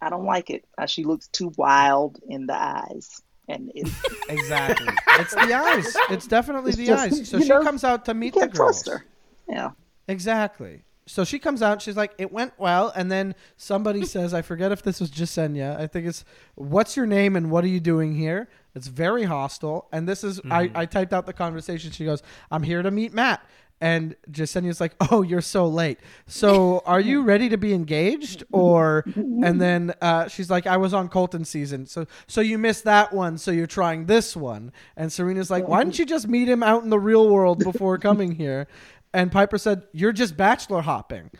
[0.01, 0.63] I don't like it.
[0.77, 3.91] Uh, she looks too wild in the eyes, and it's,
[4.29, 4.87] Exactly.
[5.19, 5.95] it's the eyes.
[6.09, 7.29] It's definitely It's the just, eyes.
[7.29, 8.83] So she know, comes out to meet the can't girls.
[8.83, 9.05] trust her.
[9.49, 9.71] Yeah,
[10.07, 10.83] Exactly.
[11.05, 11.81] So she comes out.
[11.81, 15.79] She's like, "It went well," and then somebody says, "I forget if this was Jessenia.
[15.79, 16.23] I think it's
[16.55, 19.87] what's your name and what are you doing here?" It's very hostile.
[19.91, 21.91] And this is I, I typed out the conversation.
[21.91, 23.43] She goes, "I'm here to meet Matt."
[23.83, 25.99] And Jessenia's like, "Oh, you're so late.
[26.27, 30.93] So are you ready to be engaged?" Or and then uh, she's like, "I was
[30.93, 33.39] on Colton season, so so you missed that one.
[33.39, 36.83] So you're trying this one." And Serena's like, "Why didn't you just meet him out
[36.83, 38.67] in the real world before coming here?"
[39.13, 41.31] And Piper said, "You're just bachelor hopping."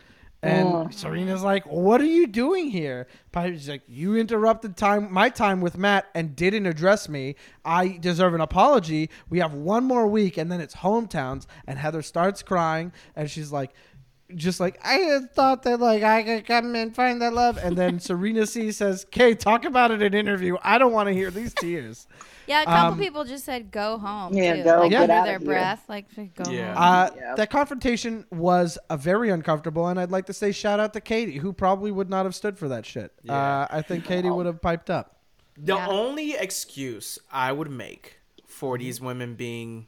[0.44, 5.60] And Serena's like, "What are you doing here?" Piper's like, "You interrupted time my time
[5.60, 7.36] with Matt and didn't address me.
[7.64, 9.08] I deserve an apology.
[9.30, 13.52] We have one more week and then it's hometowns." And Heather starts crying and she's
[13.52, 13.72] like,
[14.34, 18.00] just like I thought that like I could come and find that love, and then
[18.00, 20.56] Serena C says, "Kay, talk about it in interview.
[20.62, 22.06] I don't want to hear these tears."
[22.46, 24.34] Yeah, a couple Um, people just said go home.
[24.34, 24.62] Yeah, too.
[24.64, 25.84] go, like get under outta their breath.
[25.88, 26.74] Like go Yeah.
[26.74, 26.76] home.
[26.82, 27.34] Uh, Yeah.
[27.36, 31.38] That confrontation was a very uncomfortable, and I'd like to say shout out to Katie,
[31.38, 33.12] who probably would not have stood for that shit.
[33.22, 33.34] Yeah.
[33.34, 35.16] Uh, I think Katie would have piped up.
[35.56, 35.86] The Yeah.
[35.88, 39.86] only excuse I would make for these women being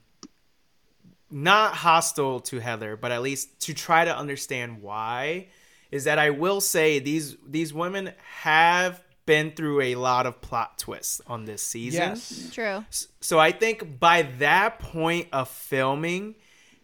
[1.30, 5.48] not hostile to Heather, but at least to try to understand why,
[5.90, 10.78] is that I will say these these women have been through a lot of plot
[10.78, 12.00] twists on this season.
[12.10, 12.32] Yes.
[12.32, 12.84] Mm, true.
[13.20, 16.34] So I think by that point of filming,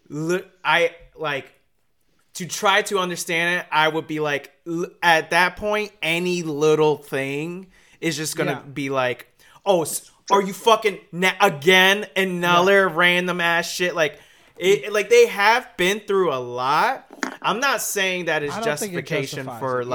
[0.09, 1.53] look, I like
[2.35, 3.67] to try to understand it.
[3.71, 4.51] I would be like,
[5.03, 7.67] at that point, any little thing
[8.01, 8.71] is just gonna Yeah.
[8.73, 9.27] be like,
[9.67, 9.87] oh,
[10.31, 14.19] are you fucking na- again another random ass shit like.
[14.63, 17.07] It, like they have been through a lot.
[17.41, 19.91] I'm not saying that is I it justification justifies for it, yeah.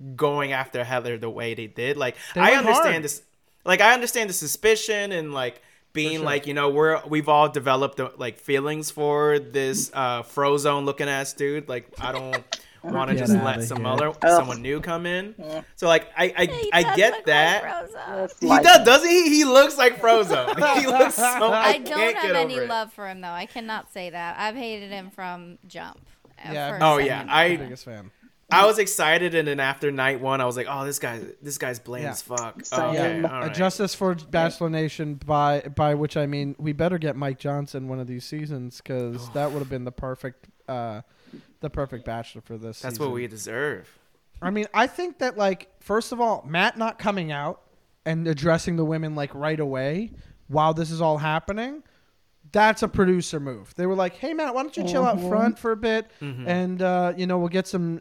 [0.00, 1.96] Like going after Heather the way they did.
[1.96, 3.02] Like They I understand hard.
[3.04, 3.22] this
[3.64, 6.24] like I understand the suspicion and like being sure.
[6.24, 11.32] like you know we're we've all developed like feelings for this uh frozone looking ass
[11.32, 12.44] dude like I don't
[12.84, 13.86] want to just let some here.
[13.88, 14.16] other Ugh.
[14.22, 15.34] someone new come in
[15.76, 19.08] so like I I, He I does get look that Like he like- does doesn't
[19.10, 22.92] he he looks like Frozone he looks so I, I can't don't have any love
[22.92, 23.28] for him though.
[23.28, 24.36] I cannot say that.
[24.38, 25.98] I've hated him from jump.
[26.46, 27.26] uh, Yeah, for I'm Oh, the yeah.
[27.28, 28.10] I- biggest fan.
[28.50, 31.58] I was excited and then after night one I was like oh this guy this
[31.58, 32.10] guy's bland Yeah.
[32.10, 32.80] as fuck Same.
[32.80, 33.54] okay Yeah, all right.
[33.54, 35.14] justice for Bachelor Nation.
[35.14, 39.28] By by which I mean we better get Mike Johnson one of these seasons because
[39.34, 41.02] that would have been the perfect, uh,
[41.60, 42.80] the perfect Bachelor for this.
[42.80, 43.04] that's season.
[43.06, 43.88] what we deserve
[44.40, 47.60] I mean, I think that like first of all, Matt not coming out
[48.06, 50.12] and addressing the women like right away
[50.46, 51.82] while this is all happening,
[52.52, 53.74] that's a producer move.
[53.74, 56.80] They were like, "Hey Matt, why don't you chill out front for a bit and
[56.80, 58.00] uh, you know, we'll get some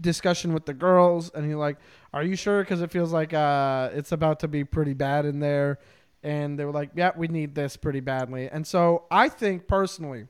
[0.00, 1.76] discussion with the girls." And he's like,
[2.12, 5.40] "Are you sure cuz it feels like uh it's about to be pretty bad in
[5.40, 5.78] there."
[6.22, 10.26] And they were like, "Yeah, we need this pretty badly." And so, I think personally,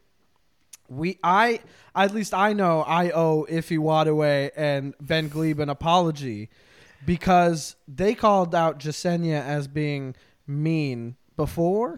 [0.88, 1.60] we I
[1.94, 6.48] at least I know I owe Ify Nwadiwe and Ben Gleib an apology
[7.04, 10.14] because they called out Jessenia as being
[10.46, 11.96] mean before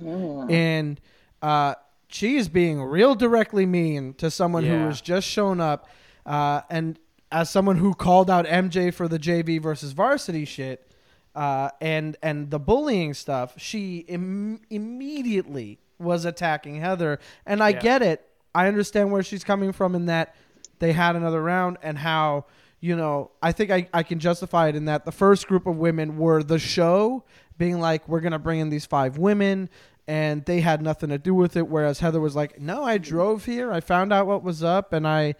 [0.51, 1.01] and
[1.43, 1.75] uh,
[2.09, 4.87] she is being real directly mean to someone who Yeah.
[4.87, 5.87] has just shown up
[6.27, 6.99] uh, and
[7.31, 10.91] as someone who called out MJ for the JV versus varsity shit
[11.35, 17.81] uh, and and the bullying stuff, she Im- immediately was attacking Heather, and I Yeah.
[17.81, 18.24] get it.
[18.55, 20.35] I understand where she's coming from in that
[20.79, 22.47] they had another round and how
[22.81, 25.76] you know I think I, I can justify it in that the first group of
[25.76, 27.24] women were the show
[27.59, 29.68] being like we're gonna bring in these five women
[30.07, 33.45] and they had nothing to do with it whereas Heather was like no I drove
[33.45, 35.35] here I found out what was up and I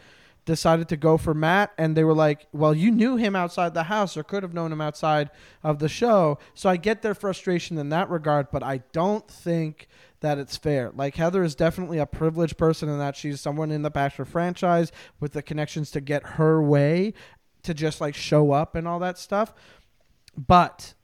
[0.49, 3.84] decided to go for Matt and they were like, "Well, you knew him outside the
[3.84, 5.30] house or could have known him outside
[5.62, 9.88] of the show." So I get their frustration in that regard, but I don't think
[10.20, 10.90] that it's fair.
[10.94, 14.90] Like Heather is definitely a privileged person in that she's someone in the Bachelor franchise
[15.20, 17.12] with the connections to get her way
[17.62, 19.53] to just like show up and all that stuff.
[20.34, 20.94] But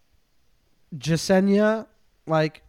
[0.97, 1.87] Jessenia,
[2.27, 2.63] like,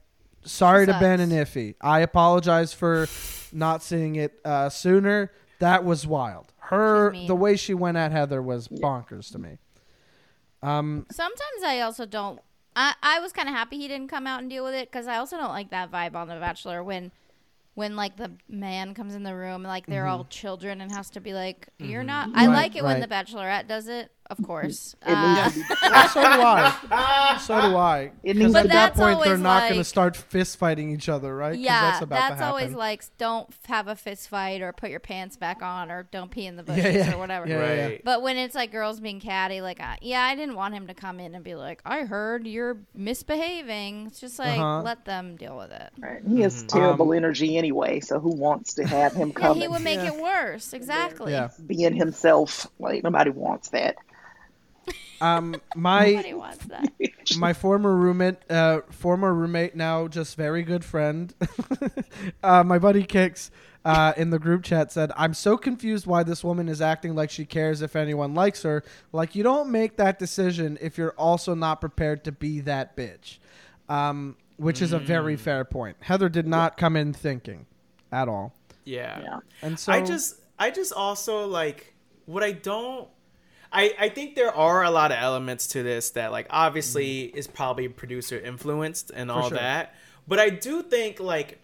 [0.43, 1.75] sorry to Ben and Ify.
[1.79, 3.07] I apologize for
[3.53, 5.31] not seeing it uh, sooner.
[5.59, 6.51] That was wild.
[6.69, 8.79] Her the way she went at Heather was Yeah.
[8.85, 9.57] bonkers to me.
[10.61, 12.39] Um, Sometimes I also don't.
[12.75, 15.07] I, I was kind of happy he didn't come out and deal with it because
[15.07, 17.11] I also don't like that vibe on The Bachelor when,
[17.73, 21.21] when like the man comes in the room like they're all children and has to
[21.21, 22.27] be like, you're not.
[22.29, 22.37] I Mm-hmm.
[22.51, 23.09] Right, like it when right.
[23.09, 24.95] The Bachelorette does it, of course.
[25.05, 25.65] It Uh, needs to be
[26.09, 27.37] so do I.
[27.41, 28.11] So do I.
[28.23, 31.09] It 'Cause needs at that point, they're always not going to start fist fighting each
[31.09, 31.57] other, right?
[31.57, 34.99] yeah, that's, about that's to always like don't have a fist fight or put your
[34.99, 37.13] pants back on or don't pee in the bushes yeah.
[37.13, 37.47] or whatever.
[37.47, 37.85] Yeah, yeah, yeah.
[37.85, 38.01] Right.
[38.03, 40.93] But when it's like girls being catty, like I, yeah, I didn't want him to
[40.93, 44.81] come in and be like, "I heard you're misbehaving." It's just like Uh-huh.
[44.81, 45.91] let them deal with it.
[45.99, 46.21] Right.
[46.27, 49.67] He has terrible energy anyway, so who wants to have him come he and he
[49.67, 50.13] would make Yeah.
[50.13, 50.73] it worse.
[50.73, 51.31] Exactly.
[51.31, 51.49] Yeah.
[51.65, 52.67] being himself?
[52.79, 53.95] Like nobody wants that.
[55.21, 56.87] Um, my wants that.
[57.37, 61.33] my former roommate, uh, former roommate, now just very good friend,
[62.43, 63.51] uh, my buddy Kicks,
[63.83, 67.29] uh, in the group chat said, "I'm so confused why this woman is acting like
[67.29, 68.83] she cares if anyone likes her.
[69.11, 73.37] Like you don't make that decision if you're also not prepared to be that bitch."
[73.87, 75.97] Um, which is a very fair point.
[75.99, 77.65] Heather did not come in thinking
[78.11, 78.53] at all,
[78.85, 79.19] Yeah.
[79.21, 79.39] Yeah.
[79.61, 81.93] and so I just I just also like
[82.25, 83.07] what I don't
[83.75, 87.37] I I think there are a lot of elements to this that like obviously mm-hmm.
[87.37, 89.57] is probably producer influenced and all sure.
[89.57, 89.95] that.
[90.27, 91.59] But I do think like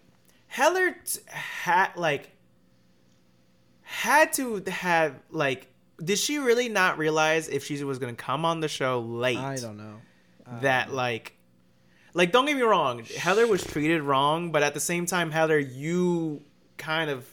[0.47, 2.31] Heller t- had like
[3.81, 5.67] had to have like
[6.03, 9.37] did she really not realize if she was going to come on the show late?
[9.37, 10.01] I don't know.
[10.61, 11.33] that like
[12.13, 15.57] like don't get me wrong Heller was treated wrong but at the same time Heller
[15.57, 16.41] you
[16.77, 17.25] kind of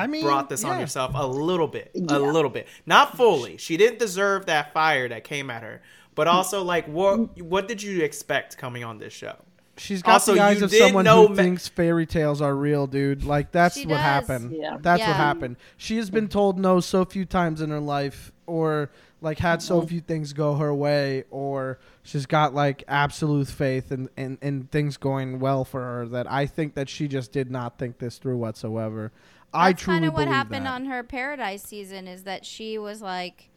[0.00, 0.80] I mean, brought this on yeah.
[0.80, 2.16] yourself a little bit Yeah.
[2.16, 5.82] a little bit not fully she didn't deserve that fire that came at her
[6.14, 6.32] but mm.
[6.32, 9.36] also like what what did you expect coming on this show
[9.80, 12.86] She's got Also, the eyes of someone know who Ma- thinks fairy tales are real,
[12.86, 13.24] dude.
[13.24, 14.02] Like that's She what does.
[14.02, 14.52] happened.
[14.54, 14.76] Yeah.
[14.78, 15.56] That's what happened.
[15.78, 18.90] She has been told no so few times in her life, or
[19.22, 24.10] like had so few things go her way, or she's got like absolute faith in,
[24.18, 26.06] in, in things going well for her.
[26.08, 29.12] That I think that she just did not think this through whatsoever.
[29.52, 30.72] I That's truly kind of what happened that.
[30.72, 33.48] on her Paradise season is that she was like,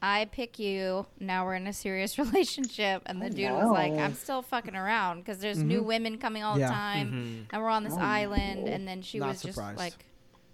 [0.00, 1.06] I pick you.
[1.20, 3.02] Now we're in a serious relationship.
[3.06, 3.92] And the dude was like.
[3.92, 6.60] I'm still fucking around because there's new women coming all Mm-hmm.
[6.60, 6.68] Yeah.
[6.68, 7.46] the time.
[7.52, 8.68] And we're on this island.
[8.68, 9.94] And then she Not was just like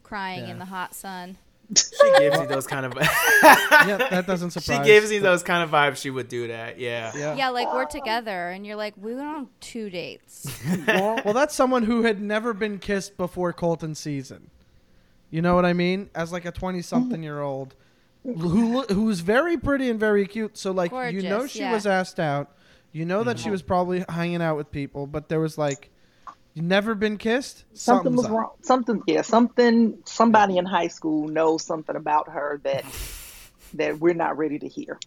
[0.03, 0.51] crying Yeah.
[0.53, 1.37] in the hot sun.
[1.77, 2.95] she gives you those kind of
[3.43, 4.79] yeah, that doesn't surprise.
[4.87, 7.35] she gives you those kind of vibes she would do that yeah Yeah.
[7.37, 8.49] Yeah, like we're together.
[8.49, 10.47] And you're like, we went on two dates.
[10.87, 14.51] Well, that's someone who had never been kissed before Colton season.
[15.31, 16.11] You know what I mean?
[16.15, 17.23] As like a twenty-something mm-hmm.
[17.23, 17.75] year old
[18.25, 20.57] who who's very pretty and very cute.
[20.59, 21.73] So like you know she yeah.
[21.73, 22.53] was asked out.
[22.93, 23.53] You know that she mm-hmm.
[23.53, 25.91] was probably hanging out with people, but there was like
[26.55, 27.65] you never been kissed.
[27.75, 28.33] Something was up.
[28.33, 28.51] wrong.
[28.63, 29.99] Something, yeah, something.
[30.05, 32.85] Somebody in high school knows something about her that
[33.75, 34.99] that we're not ready to hear,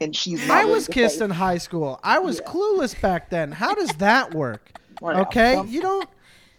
[0.00, 0.46] and she's.
[0.48, 1.26] Not I was kissed say.
[1.26, 2.00] in high school.
[2.02, 2.50] I was Yeah.
[2.50, 3.52] clueless back then.
[3.52, 4.72] How does that work?
[5.02, 6.08] Okay, you don't.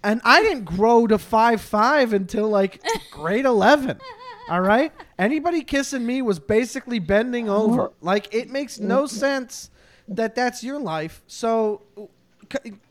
[0.04, 2.82] And I didn't grow to five five until like
[3.12, 4.00] grade eleven.
[4.50, 7.64] All right, anybody kissing me was basically bending uh-huh.
[7.64, 7.91] over.
[8.02, 9.16] Like it makes no mm-hmm.
[9.16, 9.70] sense
[10.08, 11.22] that that's your life.
[11.28, 11.82] So,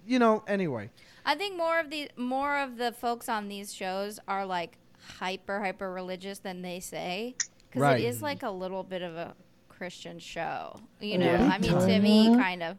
[0.06, 0.44] you know.
[0.46, 0.90] Anyway,
[1.24, 4.78] I think more of the more of the folks on these shows are like
[5.18, 7.34] hyper hyper religious than they say
[7.68, 8.00] because Right.
[8.00, 9.34] it is like a little bit of a
[9.68, 10.80] Christian show.
[11.00, 11.50] You know, Yeah.
[11.52, 12.38] I mean to me uh-huh.
[12.38, 12.76] kind of.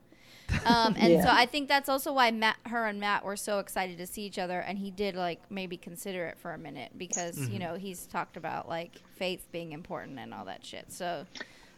[0.66, 1.24] Um, and Yeah.
[1.24, 4.24] so I think that's also why Matt, her and Matt were so excited to see
[4.24, 7.76] each other, and he did like maybe consider it for a minute because you know
[7.76, 10.91] he's talked about like faith being important and all that shit.
[10.91, 11.26] So,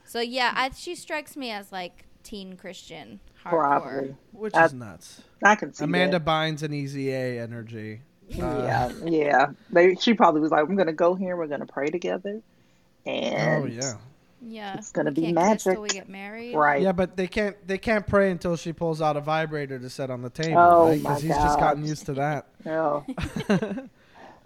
[0.05, 3.49] so yeah, I, she strikes me as like teen Christian hardcore.
[3.51, 4.15] Probably.
[4.32, 5.22] which I- is nuts.
[5.43, 6.26] I can see Amanda that.
[6.26, 8.01] Bynes and Easy A energy.
[8.28, 9.47] Yeah, yeah.
[9.72, 11.36] They, she probably was like, "I'm gonna go here.
[11.36, 12.41] We're gonna pray together,
[13.05, 13.93] and Oh yeah.
[14.41, 15.81] Yeah, It's gonna be can't kiss till magic.
[15.81, 16.55] we get married.
[16.55, 19.89] right." Yeah, but they can't they can't pray until she pulls out a vibrator to
[19.89, 20.57] set on the table.
[20.59, 21.01] Oh, right?
[21.01, 22.45] my he's just gotten used to that.
[22.65, 23.05] Oh,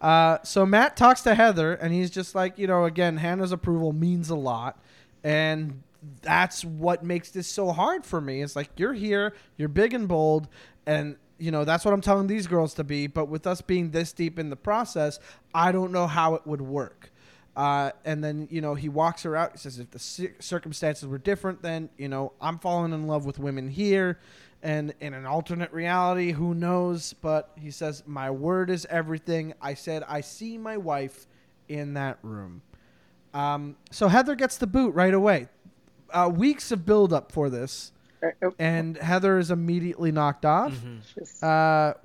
[0.01, 3.93] Uh, so Matt talks to Heather, and he's just like, you know, again, Hannah's approval
[3.93, 4.77] means a lot,
[5.23, 5.81] and
[6.21, 8.41] that's what makes this so hard for me.
[8.41, 10.49] It's like you're here, you're big and bold,
[10.85, 13.07] and you know that's what I'm telling these girls to be.
[13.07, 15.19] But with us being this deep in the process,
[15.53, 17.09] I don't know how it would work.
[17.55, 19.51] Uh, and then you know he walks her out.
[19.51, 23.25] He says, if the cir- circumstances were different, then you know I'm falling in love
[23.25, 24.19] with women here.
[24.63, 27.13] And in an alternate reality, who knows?
[27.13, 29.53] But he says, My word is everything.
[29.61, 31.27] I said, I see my wife
[31.67, 32.61] in that room.
[33.33, 35.47] Um, so Heather gets the boot right away.
[36.11, 37.91] Uh, weeks of build up for this.
[38.23, 40.73] Uh, uh, And Heather is immediately knocked off.
[41.19, 41.95] just- Uh,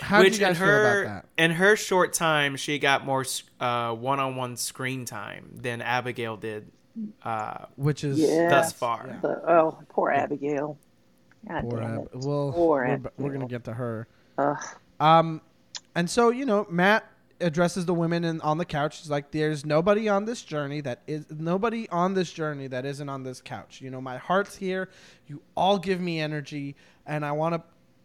[0.00, 3.04] How do Which you guys in feel her about in her short time, she got
[3.04, 3.24] more
[3.60, 6.70] uh, one-on-one screen time than Abigail did
[7.22, 7.66] uh.
[7.76, 8.48] Which is Yeah.
[8.50, 9.06] thus far.
[9.08, 9.18] Yeah.
[9.22, 10.78] The, oh, poor Abigail.
[11.48, 12.10] God poor damn Ab- it.
[12.20, 13.12] Well, Poor we're, Abigail.
[13.18, 14.06] we're gonna get to her.
[14.38, 14.56] Ugh.
[15.00, 15.40] Um,
[15.94, 17.04] and so you know, Matt
[17.40, 18.98] addresses the women in, on the couch.
[18.98, 23.08] He's like, "There's nobody on this journey that is nobody on this journey that isn't
[23.08, 23.80] on this couch.
[23.80, 24.88] You know, my heart's here.
[25.26, 26.76] You all give me energy,
[27.06, 27.62] and I want to."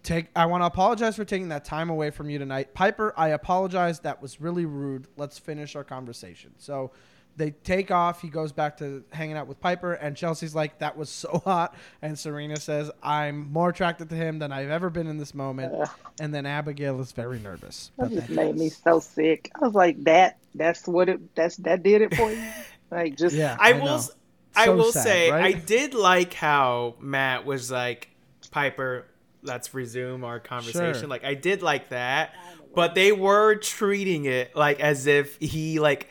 [0.08, 2.74] Take, I want to apologize for taking that time away from you tonight.
[2.74, 3.99] Piper, I apologize.
[3.99, 5.08] That was really rude.
[5.18, 6.53] Let's finish our conversation.
[6.60, 6.91] So
[7.36, 8.22] they take off.
[8.22, 11.76] He goes back to hanging out with Piper, and Chelsea's like, "That was so hot."
[12.01, 15.74] And Serena says, "I'm more attracted to him than I've ever been in this moment."
[15.78, 15.89] Ugh.
[16.22, 17.91] And then Abigail is very nervous.
[17.97, 19.51] That just that made me so sick.
[19.62, 20.38] I was like, that.
[20.55, 21.36] That's what it.
[21.36, 22.41] That's that did it for you.
[22.89, 23.86] Like just Yeah, I, I will.
[23.86, 23.95] know.
[23.95, 24.12] s-
[24.55, 25.53] I So will sad, say right?
[25.58, 28.08] I did like how Matt was like,
[28.49, 29.05] Piper,
[29.44, 31.02] let's resume our conversation.
[31.02, 31.08] Sure.
[31.10, 32.34] Like I did like that,
[32.76, 36.10] but they were treating it like as if he like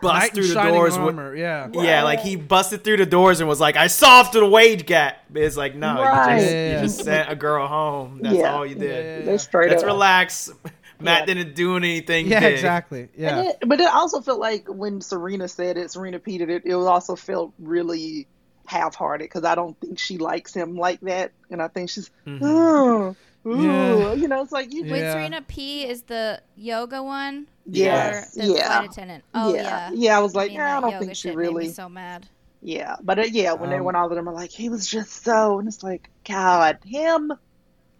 [0.00, 0.92] bust Knight through the shining doors.
[0.96, 1.68] with- armor, yeah.
[1.72, 5.18] yeah, like he busted through the doors and was like, "I solved the wage gap."
[5.34, 6.34] It's like, no, Right.
[6.36, 6.74] you, just, Yeah.
[6.76, 8.20] you just sent a girl home.
[8.22, 8.54] That's Yeah.
[8.54, 9.04] all you did.
[9.04, 9.88] Yeah, yeah, they straight Let's up.
[9.88, 10.50] relax.
[11.00, 11.34] Matt Yeah.
[11.34, 12.28] didn't do anything.
[12.28, 12.52] Yeah, big.
[12.54, 13.08] exactly.
[13.16, 13.50] Yeah.
[13.50, 16.62] It, but it also felt like when Serena said it, Serena repeated it.
[16.64, 18.28] It also felt really
[18.66, 22.38] half-hearted because I don't think she likes him like that, and I think she's, Mhm.
[22.42, 24.12] oh, ooh, Yeah.
[24.14, 24.84] you know, it's like you.
[24.84, 24.92] Yeah.
[24.92, 27.46] Wait, Serena P is the yoga one?
[27.66, 28.82] Yes, yeah.
[28.84, 29.24] attendant?
[29.34, 29.90] Oh, yeah.
[29.94, 30.16] yeah.
[30.16, 31.68] I was like, mean, "Nah, I don't think she shit made me really.
[31.70, 32.26] so mad.
[32.62, 34.86] Yeah, but uh, yeah, when they Um, went all of them are like, he was
[34.86, 37.32] just so, and it's like, God, him,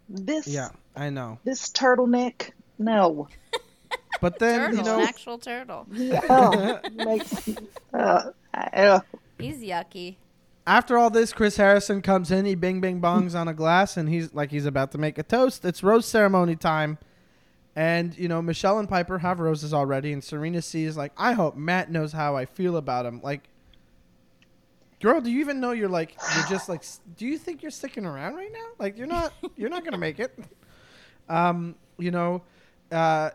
[0.08, 1.38] this, Yeah, I know.
[1.44, 3.28] this turtleneck, no,
[4.22, 5.86] But then, Turtle, you know, an actual turtle.
[5.92, 7.48] yeah, oh, makes,
[7.92, 9.00] uh, uh,
[9.38, 10.16] He's yucky.
[10.66, 12.44] After all this, Chris Harrison comes in.
[12.44, 15.22] He bing bing bongs on a glass, and he's like he's about to make a
[15.22, 15.64] toast.
[15.64, 16.98] It's rose ceremony time,
[17.76, 21.56] and you know Michelle and Piper have roses already, and Serena sees like I hope
[21.56, 23.20] Matt knows how I feel about him.
[23.22, 23.48] Like,
[25.00, 26.82] girl, do you even know you're like you're just like
[27.16, 28.66] do you think you're sticking around right now?
[28.78, 30.38] Like you're not you're not gonna make it.
[31.28, 32.42] Um, you know,
[32.90, 33.30] uh,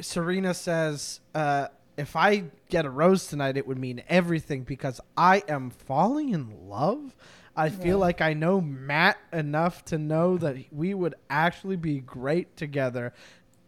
[0.00, 1.68] Serena says, uh,
[1.98, 6.68] if I get a rose tonight, it would mean everything because I am falling in
[6.68, 7.14] love.
[7.56, 12.56] I feel like I know Matt enough to know that we would actually be great
[12.56, 13.12] together.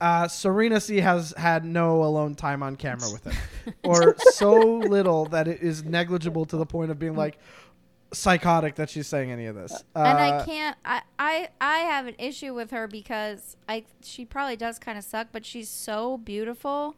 [0.00, 5.26] Uh, Serena C has had no alone time on camera with him, or so little
[5.26, 7.36] that it is negligible to the point of being like
[8.12, 9.72] psychotic that she's saying any of this.
[9.94, 10.76] Uh, and I can't.
[10.84, 15.04] I, I I have an issue with her because I she probably does kind of
[15.04, 16.94] suck, but she's so beautiful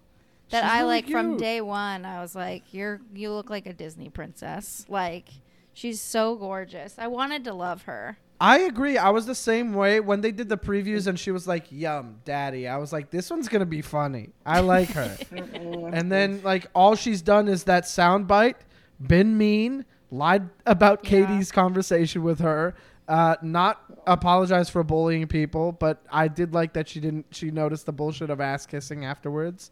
[0.53, 2.05] that She's I really like from day one.
[2.05, 4.87] I was like, you're you look like a Disney princess.
[4.89, 5.29] Like
[5.73, 6.95] she's so gorgeous.
[6.99, 8.19] I wanted to love her.
[8.41, 8.99] I agree.
[8.99, 12.17] I was the same way when they did the previews and she was like, "Yum,
[12.25, 15.17] daddy." I was like, "This one's gonna be funny." I like her.
[15.31, 18.57] and then like all she's done is that soundbite,
[19.01, 21.27] been mean, lied about Yeah.
[21.27, 22.75] Katie's conversation with her,
[23.09, 27.27] uh, not apologized for bullying people, but I did like that she didn't.
[27.31, 29.71] She noticed the bullshit of ass kissing afterwards.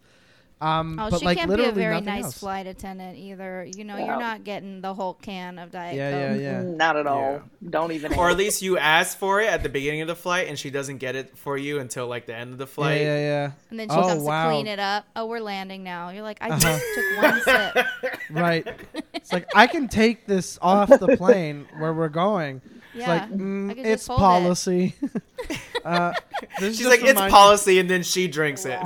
[0.62, 2.38] Um, Oh, but she like can't be a very nice else.
[2.38, 3.66] flight attendant either.
[3.74, 4.04] You know, No.
[4.04, 6.42] you're not getting the whole can of Diet Yeah, yeah, Coke.
[6.42, 6.62] yeah.
[6.76, 7.42] not at all.
[7.68, 8.12] Don't even.
[8.14, 10.68] Or at least you ask for it at the beginning of the flight, and she
[10.70, 13.00] doesn't get it for you until like the end of the Yeah, flight.
[13.00, 13.50] yeah, yeah.
[13.70, 14.48] And then she Oh, comes wow.
[14.48, 15.06] to clean it up.
[15.16, 16.11] Oh, we're landing now.
[16.11, 16.58] You're like, I Uh-huh.
[16.61, 17.86] just took one sip.
[18.30, 18.66] Right.
[19.14, 22.61] It's like I can take this off the plane where we're going.
[22.95, 23.09] It's Yeah.
[23.09, 24.22] like mm, it's just hold it.
[24.22, 24.95] policy.
[25.84, 26.12] uh,
[26.59, 28.78] She's like, it's policy, and then she drinks it.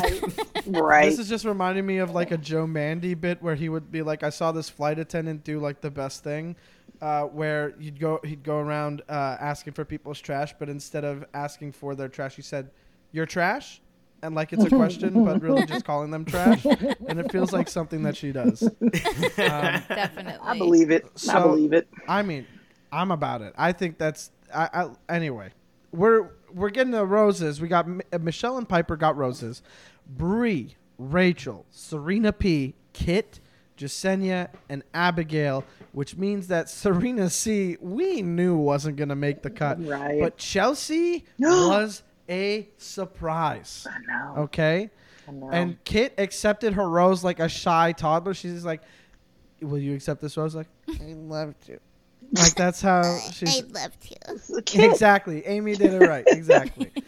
[0.67, 1.09] right.
[1.11, 4.03] This is just reminding me of like a Joe Mande bit where he would be
[4.03, 6.57] like, I saw this flight attendant do like the best thing,
[7.01, 11.25] uh, where you'd go, he'd go around uh, asking for people's trash, but instead of
[11.35, 12.71] asking for their trash, he said,
[13.13, 13.81] "Your trash,"
[14.23, 17.69] and like it's a question, but really just calling them trash, and it feels like
[17.69, 18.63] something that she does.
[18.63, 18.71] Um,
[19.89, 20.39] Definitely.
[20.43, 21.05] I believe it.
[21.31, 21.89] I believe it.
[22.09, 22.47] I mean,
[22.95, 23.53] I'm about it.
[23.59, 24.31] I think that's.
[24.55, 24.69] I,
[25.09, 25.51] I anyway.
[25.93, 27.61] We're we're getting the roses.
[27.61, 29.63] We got M- uh, Michelle and Piper got roses.
[30.07, 33.41] Bri, Rachael, Serena P, Kit,
[33.77, 39.85] Jessenia, and Abigail, which means that Serena C we knew wasn't gonna make the cut,
[39.85, 40.21] Right.
[40.21, 43.87] but Chelsea was a surprise.
[43.91, 44.43] I know.
[44.43, 44.91] Okay.
[45.53, 48.35] And Kit accepted her rose like a shy toddler.
[48.35, 48.83] She's like,
[49.63, 51.79] "Will you accept this rose?" Like, I love to.
[52.35, 54.85] Like that's how she's love to.
[54.85, 55.47] exactly.
[55.47, 56.25] Amy did it right.
[56.27, 56.91] Exactly.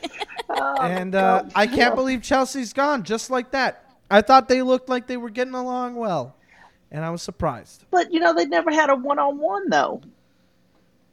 [0.49, 3.85] Oh, And uh, I can't believe Chelsea's gone just like that.
[4.09, 6.37] I thought they looked like they were getting along well,
[6.93, 7.85] and I was surprised.
[7.91, 10.03] But you know, they never had a one-on-one though.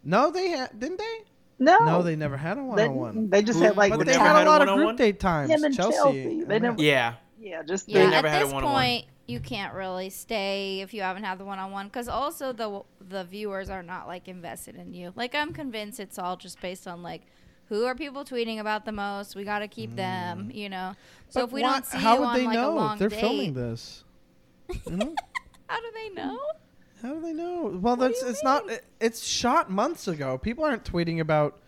[0.03, 1.18] No, they had, didn't they?
[1.57, 3.32] No, No, they never had a one-on-one.
[3.32, 4.95] they just Who- had like But they had had a a lot of one-on-one?
[4.95, 5.49] group date times.
[5.49, 5.95] Him and Chelsea.
[5.97, 6.43] Chelsea.
[6.43, 7.14] They never- Yeah.
[7.39, 8.82] yeah, just Yeah, never at had a this one-on-one.
[8.82, 13.24] point, you can't really stay if you haven't had the one-on-one because also the the
[13.24, 15.13] viewers are not like invested in you.
[15.15, 17.21] Like I'm convinced it's all just based on like
[17.69, 19.36] who are people tweeting about the most.
[19.36, 20.55] We got to keep them, mm.
[20.55, 20.93] you know.
[21.30, 22.76] So But if we why- don't see how you would on they like a know
[22.76, 24.03] long if they're date, filming this?
[24.86, 25.15] You know?
[25.69, 26.39] how do they know?
[27.01, 27.63] How do they know?
[27.82, 28.69] Well, What that's it's not.
[28.69, 30.38] it- It's shot months ago.
[30.38, 31.59] People aren't tweeting about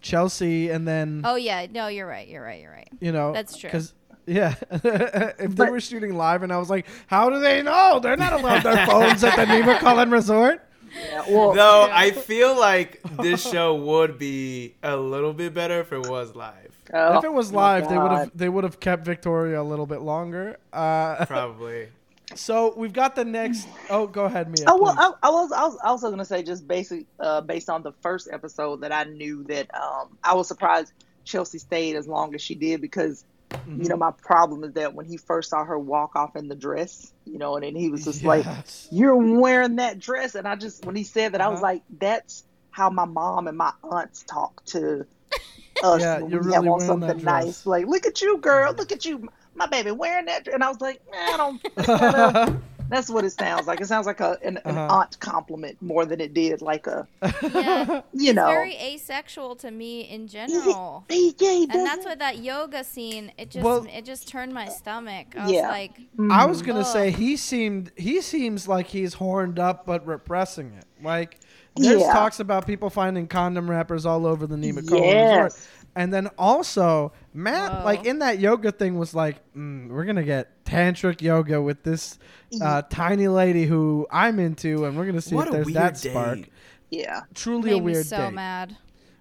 [0.00, 2.26] Chelsea and then Oh yeah, no, you're right.
[2.28, 2.60] You're right.
[2.60, 2.88] You're right.
[3.00, 3.68] you know That's true.
[3.68, 3.94] Because
[4.26, 8.00] yeah, if they But- were shooting live and I was like, how do they know?
[8.02, 10.60] They're not allowed their phones at the Nemacolin Resort.
[11.08, 11.96] Yeah, well, Though Yeah.
[11.96, 16.78] I feel like this show would be a little bit better if it was live.
[16.92, 19.64] oh, if it was my live, they would have they would have kept Victoria a
[19.64, 20.56] little bit longer.
[20.72, 21.88] Uh, Probably.
[22.36, 23.66] so we've got the next.
[23.90, 24.66] Oh, go ahead, Mia.
[24.68, 24.94] Oh well.
[24.96, 28.28] I, I was I was also gonna say just basic uh, based on the first
[28.32, 30.92] episode that I knew that um, I was surprised
[31.24, 33.24] Chelsea stayed as long as she did because
[33.66, 33.82] Mm-hmm.
[33.82, 36.54] you know my problem is that when he first saw her walk off in the
[36.54, 38.44] dress, you know, and then he was just like,
[38.90, 41.72] "You're wearing that dress," and I just when he said that, I was Uh-huh.
[41.74, 45.06] like, "That's how my mom and my aunts talk to
[45.82, 48.74] us Yeah, when we really have on something nice." Like, look at you, girl.
[48.76, 50.44] Look at you, my baby, wearing that.
[50.44, 51.62] dr-" And I was like, "Man, I don't."
[52.88, 53.80] that's what it sounds like.
[53.80, 54.94] It sounds like a an, an Uh-huh.
[54.96, 57.06] aunt compliment more than it did like a
[57.42, 58.46] Yeah, you it's know.
[58.46, 61.04] very asexual to me in general.
[61.08, 63.32] He- yeah, he And that's doesn't- what that yoga scene.
[63.38, 65.28] It just Well- it just turned my stomach.
[65.36, 65.62] I Yeah.
[65.62, 65.92] was like,
[66.30, 66.86] I was gonna Ugh.
[66.86, 70.84] say he seemed he seems like he's horned up but repressing it.
[71.02, 71.38] Like
[71.76, 72.12] there's Yeah.
[72.12, 75.42] talks about people finding condom wrappers all over the Nemacolin Yes.
[75.44, 75.68] resort.
[75.96, 77.84] And then also Matt, Whoa.
[77.84, 82.18] like in that yoga thing, was like, mm, "We're gonna get tantric yoga with this
[82.60, 85.96] uh, tiny lady who I'm into, and we're gonna see What if there's weird that
[85.98, 86.48] spark." date.
[86.90, 87.20] yeah.
[87.34, 88.32] Truly a made me weird so date.
[88.34, 88.76] mad.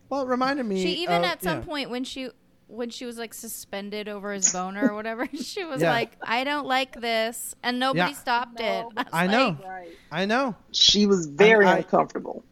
[0.09, 0.82] Well, it reminded me.
[0.82, 1.65] She even of- at some yeah.
[1.65, 2.30] point when she
[2.67, 5.91] when she was like suspended over his boner or whatever, she was Yeah.
[5.91, 8.17] like, "I don't like this," and nobody Yeah.
[8.17, 8.63] stopped it.
[8.82, 8.89] No.
[8.95, 9.47] was I know.
[9.49, 9.89] like, Right.
[10.11, 10.55] I know.
[10.71, 12.43] She was very I- uncomfortable.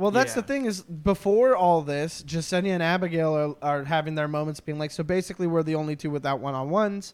[0.00, 0.40] Well, that's Yeah.
[0.42, 4.78] the thing is before all this, Jessenia and Abigail are, are having their moments, being
[4.78, 7.12] like, so basically we're the only two without one on ones,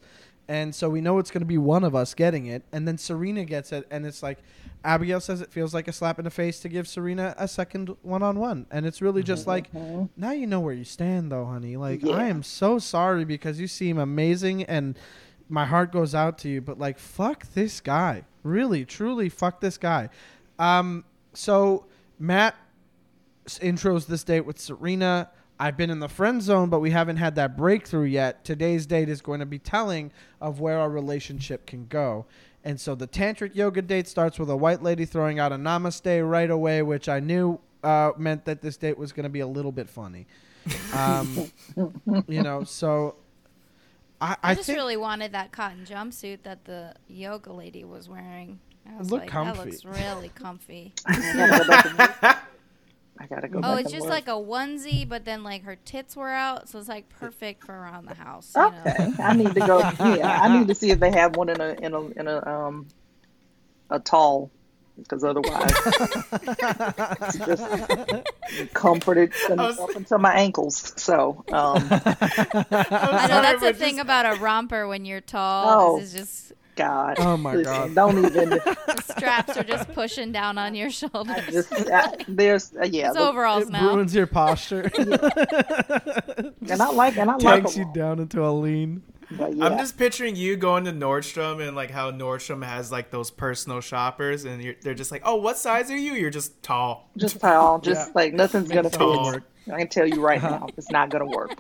[0.49, 2.97] and so we know it's going to be one of us getting it, and then
[2.97, 4.39] Serena gets it, and it's like
[4.85, 7.97] Abigail says it feels like a slap in the face to give Serena a second
[8.03, 10.09] one on one, and it's really just like Mhm.
[10.17, 11.77] now you know where you stand, though, honey.
[11.77, 12.15] Like Yeah.
[12.15, 14.97] I am so sorry because you seem amazing and.
[15.49, 18.25] My heart goes out to you, but like, fuck this guy.
[18.43, 20.09] Really, truly, fuck this guy.
[20.59, 21.85] Um, so
[22.19, 22.57] Matt
[23.47, 25.31] intros this date with Serena.
[25.59, 28.45] I've been in the friend zone, but we haven't had that breakthrough yet.
[28.45, 32.27] Today's date is going to be telling of where our relationship can go.
[32.63, 36.29] And so the tantric yoga date starts with a white lady throwing out a namaste
[36.29, 39.47] right away, which I knew uh, meant that this date was going to be a
[39.47, 40.27] little bit funny.
[40.95, 41.51] Um,
[42.29, 43.15] you know, so
[44.21, 48.09] I, I, I just think really wanted that cotton jumpsuit that the yoga lady was
[48.09, 48.59] wearing.
[48.89, 49.59] I was looked like, comfy.
[49.59, 50.93] that looks really comfy.
[53.19, 53.33] I gotta go back and look.
[53.33, 54.11] I gotta go Oh, back it's and just look.
[54.11, 57.73] like a onesie, but then like her tits were out, so it's like perfect for
[57.75, 58.53] around the house.
[58.55, 58.75] You know?
[58.87, 59.79] Okay, I need to go.
[59.79, 62.47] Yeah, I need to see if they have one in a in a in a
[62.47, 62.87] um
[63.91, 64.51] a tall,
[64.99, 65.73] because otherwise,
[67.23, 70.93] it's just comforted was- up until my ankles.
[70.97, 75.67] So, um, I know that's the but thing just- about a romper when you're tall.
[75.69, 75.99] Oh.
[76.01, 77.17] This is just God.
[77.19, 77.95] Oh my Listen, God.
[77.95, 78.51] Don't even.
[78.51, 81.37] the straps are just pushing down on your shoulders.
[81.37, 83.09] I just I, there's uh, yeah.
[83.09, 83.95] it's the- overalls it now.
[83.95, 84.91] ruins your posture.
[84.97, 89.03] and I like and I like Takes them you down into a lean.
[89.31, 93.11] But yeah, I'm just picturing you going to Nordstrom and like how Nordstrom has like
[93.11, 96.13] those personal shoppers and you're, they're just like, oh, what size are you?
[96.13, 97.11] You're just tall.
[97.17, 97.81] just tall.
[97.81, 98.13] Just Yeah.
[98.15, 98.99] like nothing's gonna fit.
[98.99, 99.35] tall.
[99.73, 101.57] I can tell you right now, it's not gonna work.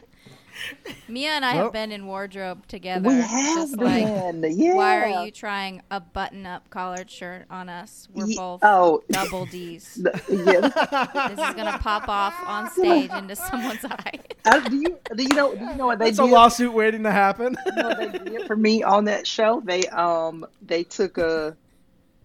[1.09, 3.09] Mia and I Well- have been in wardrobe together.
[3.09, 4.45] We have just like, been.
[4.59, 4.75] yeah.
[4.75, 8.09] why are you trying a button-up collared shirt on us?
[8.15, 9.95] We're Ye- both Oh, double D's.
[10.03, 11.29] the- yeah.
[11.29, 14.19] This is gonna pop off on stage into someone's eye.
[14.45, 16.31] Uh, do you do you know do you know what they It's a did?
[16.33, 17.57] lawsuit waiting to happen.
[17.67, 19.61] You know they did for me on that show?
[19.65, 21.57] They um they took a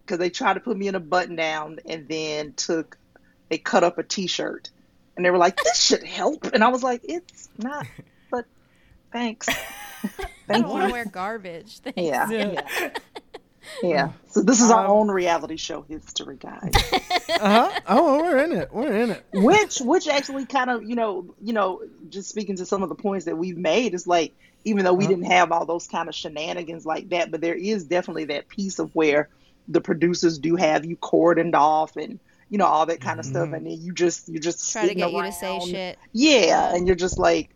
[0.06, 2.98] because they tried to put me in a button down and then took
[3.50, 4.70] they cut up a T-shirt
[5.16, 8.06] and they were like this should help and I was like it's not but
[9.12, 9.48] thanks
[10.50, 11.80] I don't want to wear garbage.
[11.80, 11.98] Thanks.
[11.98, 12.62] yeah Yeah.
[12.80, 12.90] yeah
[13.84, 16.72] yeah so this is our Um, own reality show history guys
[17.40, 17.80] uh-huh.
[17.88, 18.74] Oh, we're in it.
[18.74, 19.24] We're in it.
[19.34, 22.96] which which actually kind of you know you know just speaking to some of the
[22.96, 24.34] points that we've made is like
[24.66, 25.14] even though we Uh-huh.
[25.16, 28.80] didn't have all those kind of shenanigans like that but there is definitely that piece
[28.80, 29.30] of where
[29.68, 33.48] the producers do have you cordoned off and you know, all that kind of stuff,
[33.48, 33.56] Mhm.
[33.56, 36.00] and then you just you just Try to sitting get you to say shit.
[36.12, 37.50] Yeah, and you're just like,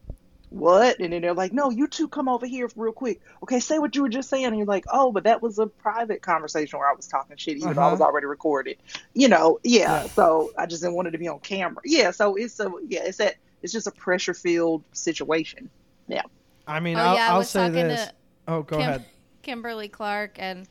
[0.49, 0.99] what?
[0.99, 3.21] And then they're like, no, you two come over here real quick.
[3.43, 4.45] Okay, say what you were just saying.
[4.45, 7.57] And you're like, oh, but that was a private conversation where I was talking shit,
[7.57, 8.09] even though I was Uh-huh.
[8.09, 8.77] already recorded.
[9.13, 10.07] You know, yeah, Yeah.
[10.07, 11.81] So I just didn't want it to be on camera.
[11.85, 12.11] Yeah.
[12.11, 15.69] So it's a yeah, it's that it's just a pressure filled situation.
[16.07, 16.23] Yeah.
[16.67, 18.07] I mean, Oh I'll, yeah, I I'll was say this.
[18.07, 18.13] to
[18.47, 19.05] Oh, go Kim- ahead.
[19.41, 20.67] Kimberly Clark, and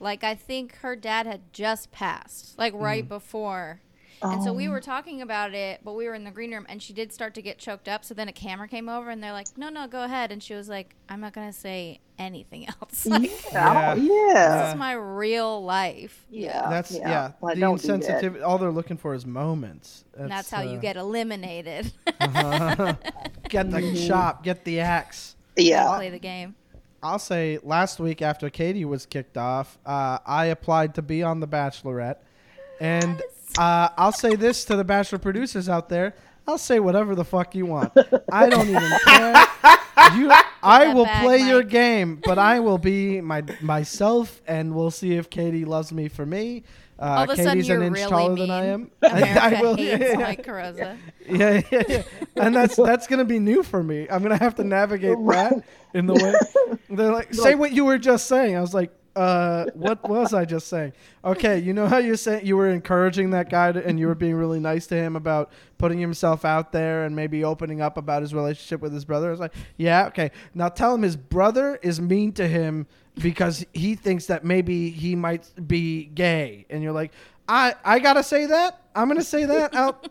[0.00, 3.08] like I think her dad had just passed, like Mm-hmm.
[3.08, 3.08] right
[4.22, 4.32] before.
[4.34, 6.64] And so we Um, were talking about it, but we were in the green room,
[6.68, 8.04] and she did start to get choked up.
[8.04, 10.54] So then a camera came over, and they're like, "No, no, go ahead." And she
[10.54, 13.04] was like, "I'm not gonna say anything else.
[13.06, 13.94] Like, Yeah.
[13.94, 14.62] Yeah.
[14.62, 16.68] this is my real life." Yeah.
[16.70, 17.32] That's yeah.
[17.42, 18.00] Like, the don't do that.
[18.00, 18.42] insensitivity.
[18.42, 20.04] All they're looking for is moments.
[20.16, 21.92] And that's how you uh, get eliminated.
[22.20, 22.94] uh-huh.
[23.48, 24.06] get the Mhm.
[24.08, 24.42] chop.
[24.44, 25.36] Get the axe.
[25.56, 25.96] Yeah.
[25.96, 26.54] Play the game.
[27.04, 31.40] I'll say last week after Katie was kicked off, uh, I applied to be on
[31.40, 32.18] The Bachelorette,
[32.80, 33.20] and
[33.58, 36.14] uh, I'll say this to the Bachelor producers out there:
[36.46, 37.92] I'll say whatever the fuck you want.
[38.30, 39.46] I don't even care.
[40.16, 40.32] You,
[40.62, 45.14] I will back, play your game, but I will be my myself, and we'll see
[45.14, 46.64] if Katie loves me for me.
[46.98, 48.38] Uh, All of a Katie's sudden, an you're inch really taller mean.
[48.38, 48.90] than I am.
[49.02, 49.76] America I will.
[49.76, 50.16] hates yeah, yeah.
[50.16, 50.96] Mike Carrozza.
[51.28, 52.02] Yeah, yeah, yeah.
[52.36, 54.06] And that's that's gonna be new for me.
[54.10, 55.62] I'm gonna have to navigate that
[55.94, 56.34] in the way
[56.90, 58.56] they're like, say what you were just saying.
[58.56, 60.92] I was like, uh, what was I just saying?
[61.24, 64.14] Okay, you know how you say you were encouraging that guy to, and you were
[64.14, 68.22] being really nice to him about putting himself out there and maybe opening up about
[68.22, 69.28] his relationship with his brother.
[69.28, 70.30] I was like, yeah, okay.
[70.54, 72.86] Now tell him his brother is mean to him
[73.20, 77.12] because he thinks that maybe he might be gay, and you're like,
[77.48, 78.80] I I gotta say that.
[78.94, 80.08] I'm gonna say that out.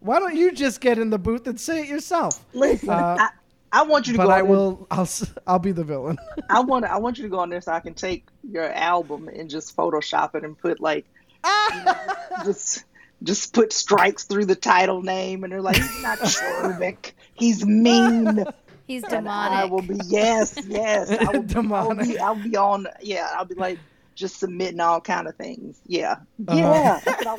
[0.00, 2.44] Why don't you just get in the booth and say it yourself?
[2.52, 3.28] Listen, Uh, I,
[3.72, 4.30] I want you to But go.
[4.32, 4.86] I on will.
[4.90, 5.02] I'll.
[5.02, 6.16] s- I'll be the villain.
[6.50, 6.84] I want.
[6.84, 9.76] I want you to go on there so I can take your album and just
[9.76, 11.04] Photoshop it and put like,
[12.44, 12.84] just
[13.22, 17.12] just put strikes through the title name, and they're like, he's not Shervick.
[17.34, 18.44] He's mean.
[18.86, 21.10] He's And I will be yes, yes.
[21.10, 22.18] I will, be, I will be.
[22.18, 22.86] I'll be on.
[23.02, 23.78] Yeah, I'll be like
[24.14, 25.78] just submitting all kind of things.
[25.86, 26.16] Yeah,
[26.48, 27.00] Uh-huh.
[27.04, 27.36] yeah.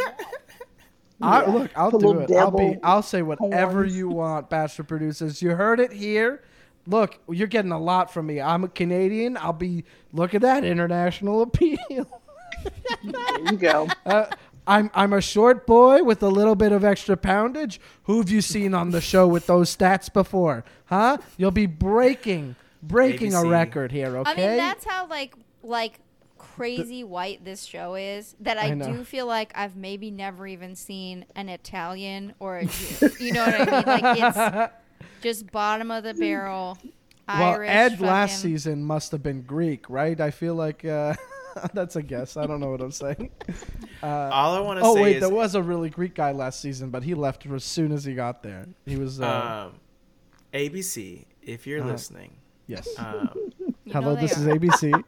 [1.19, 1.59] That's what I Yeah.
[1.59, 2.31] look, I'll Put do little it.
[2.37, 2.77] I'll be.
[2.83, 3.95] I'll say whatever horns.
[3.95, 5.41] you want, Bachelor producers.
[5.41, 6.41] You heard it here.
[6.87, 8.41] Look, you're getting a lot from me.
[8.41, 9.37] I'm a Canadian.
[9.37, 9.83] I'll be.
[10.13, 11.77] Look at that international appeal.
[13.03, 13.87] There you go.
[14.05, 14.25] Uh,
[14.67, 17.79] I'm I'm a short boy with a little bit of extra poundage.
[18.03, 20.63] Who have you seen on the show with those stats before?
[20.85, 21.17] Huh?
[21.37, 24.15] You'll be breaking breaking a record here.
[24.17, 24.31] Okay.
[24.31, 25.99] I mean, that's how like like
[26.59, 28.35] crazy white this show is.
[28.41, 32.65] That I, I do feel like I've maybe never even seen an Italian or a
[32.65, 33.09] Jew.
[33.19, 33.85] you know what I mean?
[33.85, 34.73] Like it's
[35.21, 36.77] just bottom of the barrel.
[37.27, 40.19] well, Irish, Ed last season must have been Greek, right?
[40.19, 41.13] I feel like uh,
[41.73, 42.37] that's a guess.
[42.37, 43.29] I don't know what I'm saying.
[44.01, 46.15] Uh, All I want to oh say Oh wait, is there was a really Greek
[46.15, 48.65] guy last season, but he left as soon as he got there.
[48.85, 49.79] He was uh, um,
[50.53, 51.25] ABC.
[51.43, 51.91] If you're Uh-huh.
[51.91, 52.37] listening,
[52.67, 52.87] yes.
[52.97, 53.29] um,
[53.59, 54.45] You Hello, know they this is.
[54.45, 55.03] ABC.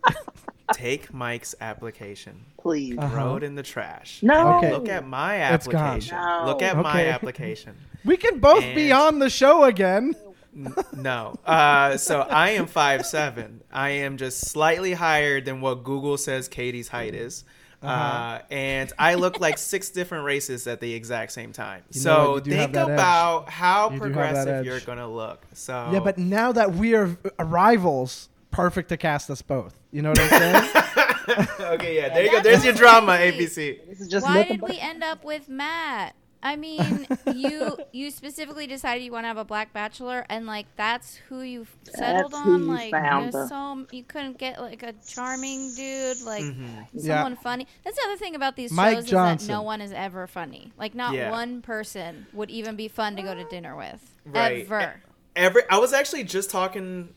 [0.74, 2.98] Take Mike's application, Please.
[2.98, 3.10] Uh-huh.
[3.10, 4.22] throw it in the trash.
[4.24, 4.58] No.
[4.58, 4.72] Okay.
[4.72, 5.82] Look at my It's gone.
[5.82, 6.18] application.
[6.18, 6.44] No.
[6.46, 7.10] Look at my Okay.
[7.18, 7.76] application.
[8.06, 10.16] we can both be And- on the show again.
[10.56, 11.36] N- no.
[11.46, 13.62] Uh, so I am five seven.
[13.72, 17.44] I am just slightly higher than what Google says Katie's height is.
[17.84, 18.42] uh Uh-huh.
[18.52, 21.82] and I look like six different races at the exact same time.
[21.92, 22.46] You know so what?
[22.46, 22.94] You do have think that edge.
[22.94, 24.66] about how You do have that progressive edge.
[24.66, 25.46] you're gonna look.
[25.54, 27.10] So Yeah, but now that we are
[27.40, 29.76] rivals, perfect to cast us both.
[29.92, 31.48] You know what I'm saying?
[31.62, 32.42] okay, yeah, there you go.
[32.42, 33.88] There's your drama, ABC.
[33.88, 36.16] This is just Why did we end up with Matt?
[36.44, 40.66] I mean, you you specifically decided you want to have a black bachelor, and like
[40.76, 42.64] that's who you settled That's on.
[42.64, 43.84] you Like, found, there's though.
[43.84, 46.88] so you couldn't get like a charming dude, like Mhm.
[46.94, 47.18] Yeah.
[47.18, 47.68] someone funny.
[47.84, 50.74] That's the other thing about these Mike shows is that no one is ever funny.
[50.80, 51.30] Like, not Yeah.
[51.30, 54.64] one person would even be fun to go to dinner with Right.
[54.66, 54.96] ever.
[55.36, 57.14] Every I was actually just talking.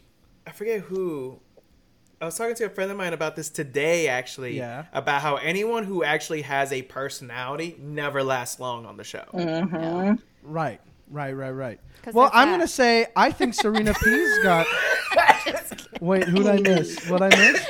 [0.47, 1.38] I forget who.
[2.20, 4.57] I was talking to a friend of mine about this today, actually.
[4.57, 4.84] Yeah.
[4.92, 9.24] About how anyone who actually has a personality never lasts long on the show.
[9.34, 10.18] Mhm.
[10.42, 10.80] right,
[11.11, 11.80] right, right, right.
[12.03, 14.66] 'Cause Well, I'm gonna say I think Serena P's got.
[16.01, 17.09] Wait, who'd I miss?
[17.09, 17.66] What I miss?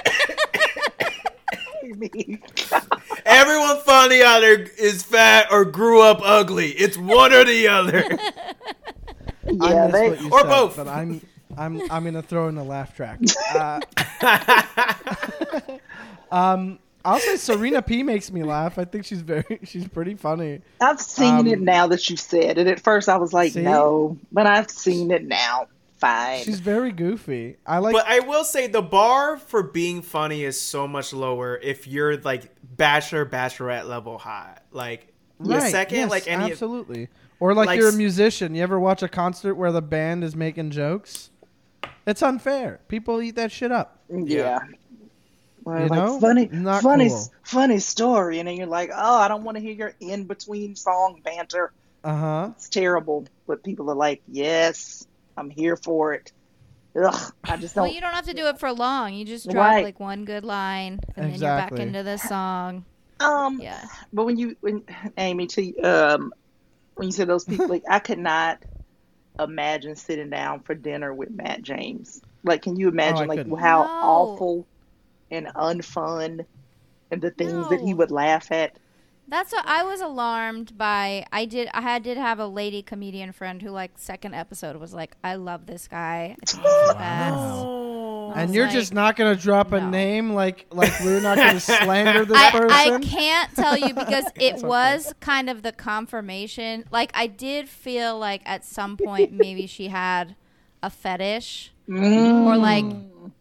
[3.27, 6.71] Everyone funny either is fat or grew up ugly.
[6.71, 8.05] It's one or the other.
[9.47, 10.77] Yeah, missed they, or said, both.
[10.77, 11.21] But I'm,
[11.59, 13.19] I'm, I'm gonna throw in a laugh track.
[13.55, 13.81] Uh,
[16.31, 18.79] um, I'll say Serena P makes me laugh.
[18.79, 20.63] I think she's very, she's pretty funny.
[20.81, 22.67] I've seen Um, it now that you said it.
[22.67, 23.63] At first, I was like, See?
[23.63, 25.69] no, but I've seen it now.
[25.99, 26.45] Fine.
[26.45, 27.57] She's very goofy.
[27.67, 27.93] I like.
[27.95, 32.17] but I will say the bar for being funny is so much lower if you're
[32.19, 34.63] like bachelor bachelorette level hot.
[34.73, 35.71] Like Yeah, Right.
[35.71, 37.09] second, yes, like any- absolutely.
[37.41, 38.55] Or like, Like you're a musician.
[38.55, 41.31] You ever watch a concert where the band is making jokes?
[42.07, 42.81] It's unfair.
[42.89, 43.99] People eat that shit up.
[44.11, 44.59] Yeah.
[45.65, 46.21] Well, You like know?
[46.21, 47.33] funny, Not funny, cool.
[47.43, 50.77] funny story, and then you're like, oh, I don't want to hear your in between
[50.77, 51.73] song banter.
[52.03, 52.51] Uh huh.
[52.57, 55.07] It's terrible, but people are like, yes,
[55.39, 56.33] I'm here for it.
[57.03, 57.85] Ugh, I just don't.
[57.85, 59.15] Well, you don't have to do it for long.
[59.15, 59.85] You just drop Right.
[59.85, 61.31] like one good line, and Exactly.
[61.31, 62.85] then you're back into the song.
[63.21, 63.83] um, Yeah.
[64.13, 64.83] but when you, when
[65.17, 66.33] Amy, to um,
[66.97, 68.59] when you said those people, like, I could not
[69.39, 72.23] imagine sitting down for dinner with Matt James.
[72.43, 73.59] Like, can you oh, imagine like couldn't.
[73.59, 73.91] how No.
[73.91, 74.67] awful
[75.31, 76.45] and unfun
[77.11, 78.77] and the things that he would laugh at?
[79.27, 81.25] That's what I was alarmed by.
[81.33, 81.69] I did.
[81.73, 85.37] I had did have a lady comedian friend who, like, second episode was like, "I
[85.37, 86.37] love this guy.
[86.43, 87.84] I think he's the best."
[88.35, 89.91] And you're like, just not gonna drop a no.
[89.91, 92.71] name like like we're not gonna slander this I, person.
[92.71, 94.67] I can't tell you because it okay.
[94.67, 96.85] was kind of the confirmation.
[96.91, 100.37] Like I did feel like at some point maybe she had
[100.83, 102.47] a fetish Mm.
[102.47, 102.85] or like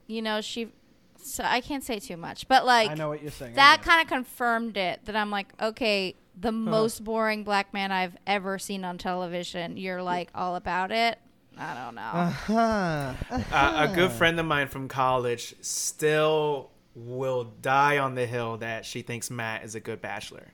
[0.08, 0.70] you know she.
[1.18, 3.54] So I can't say too much, but like I know what you're saying.
[3.54, 8.18] that kind of confirmed it that I'm like, okay, the most boring black man I've
[8.28, 9.78] ever seen on television.
[9.78, 11.18] You're like all about it.
[11.58, 12.02] I don't know.
[12.02, 13.14] Uh-huh.
[13.52, 18.86] Uh, a good friend of mine from college still will die on the hill that
[18.86, 20.54] she thinks Matt is a good bachelor.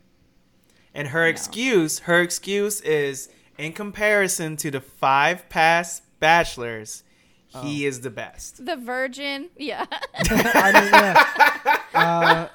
[0.93, 7.03] And her excuse, her excuse is in comparison to the five past bachelors,
[7.61, 8.65] he is the best.
[8.65, 9.85] the Virgin, yeah.
[10.15, 11.79] I mean, yeah.
[11.93, 12.47] Uh,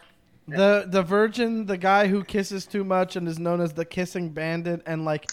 [0.46, 4.30] the the virgin, the guy who kisses too much and is known as the kissing
[4.30, 5.32] bandit, and like,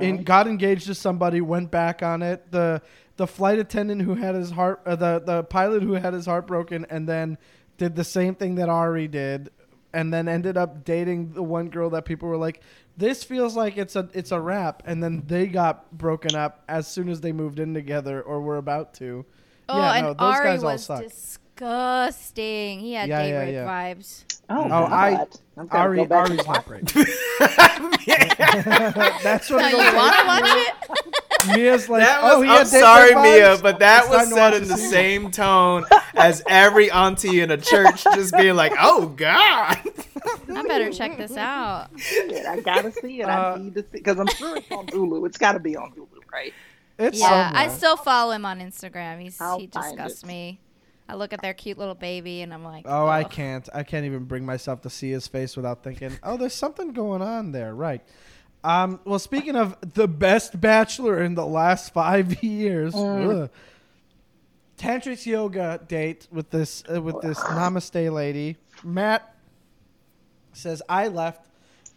[0.00, 2.50] in, got engaged to somebody, went back on it.
[2.50, 2.82] The
[3.16, 6.46] the flight attendant who had his heart, uh, the the pilot who had his heart
[6.46, 7.38] broken, and then
[7.76, 9.50] did the same thing that Arie did,
[9.92, 12.60] and then ended up dating the one girl that people were like,
[12.96, 16.86] this feels like it's a it's a wrap, and then they got broken up as
[16.88, 19.24] soon as they moved in together or were about to.
[19.68, 21.04] Oh, yeah, and no, those Ari guys all was suck.
[21.58, 22.80] Disgusting.
[22.80, 23.64] He had Yeah, date yeah, rape yeah.
[23.94, 24.24] vibes.
[24.50, 25.28] Oh, Oh, I God.
[25.58, 26.84] I've gotta Ari go back Ari's and watch- heartbreak.
[29.22, 30.74] That's what Now it you want to watch it?
[31.48, 34.18] Mia's like, That oh, was, he I'm date sorry, rape Mia, but that It's was
[34.18, 34.90] time to said watch in the the season.
[34.90, 35.84] same tone
[36.14, 39.76] as every auntie in a church just being like, oh, God.
[40.50, 41.88] I better check this out.
[41.96, 42.46] it.
[42.46, 43.28] I gotta see it.
[43.28, 43.92] Uh, I need to see it.
[43.92, 45.26] because I'm sure it's on Hulu.
[45.26, 46.52] It's got to be on Hulu, right?
[46.98, 47.76] It's Yeah, I somewhere.
[47.76, 49.20] still follow him on Instagram.
[49.20, 50.26] He's I'll he find disgusts it.
[50.26, 50.58] me.
[51.08, 53.66] I look at their cute little baby and I'm like, Oh, I can't.
[53.72, 57.22] I can't even bring myself to see his face without thinking, oh, there's something going
[57.22, 57.74] on there.
[57.74, 58.02] Right.
[58.62, 63.48] Um, well, speaking of the best bachelor in the last five years, ugh.
[64.76, 68.56] tantric yoga date with this uh, with this namaste lady.
[68.84, 69.34] Matt
[70.52, 71.47] says I left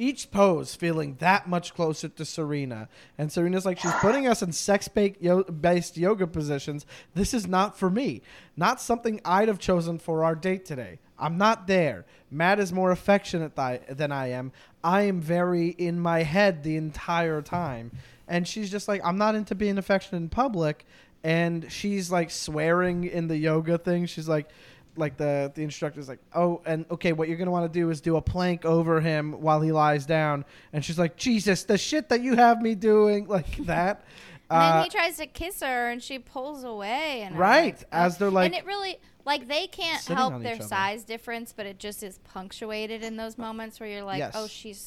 [0.01, 2.89] each pose feeling that much closer to Serena.
[3.19, 6.87] And Serena's like, she's putting us in sex based yoga positions.
[7.13, 8.23] This is not for me.
[8.57, 10.97] Not something I'd have chosen for our date today.
[11.19, 12.05] I'm not there.
[12.31, 14.51] Matt is more affectionate th- than I am.
[14.83, 17.91] I am very in my head the entire time.
[18.27, 20.83] And she's just like, I'm not into being affectionate in public.
[21.23, 24.07] And she's like swearing in the yoga thing.
[24.07, 24.49] She's like,
[24.97, 28.01] like the the instructor's like, oh, and okay, what you're gonna want to do is
[28.01, 32.09] do a plank over him while he lies down, and she's like, Jesus, the shit
[32.09, 34.03] that you have me doing, like that.
[34.49, 37.87] And then Uh, he tries to kiss her and she pulls away and Right, like,
[37.93, 41.79] as they're, like, and it really like they can't help their size difference, but it
[41.79, 44.33] just is punctuated in those moments where you're like, Yes.
[44.35, 44.77] oh, she's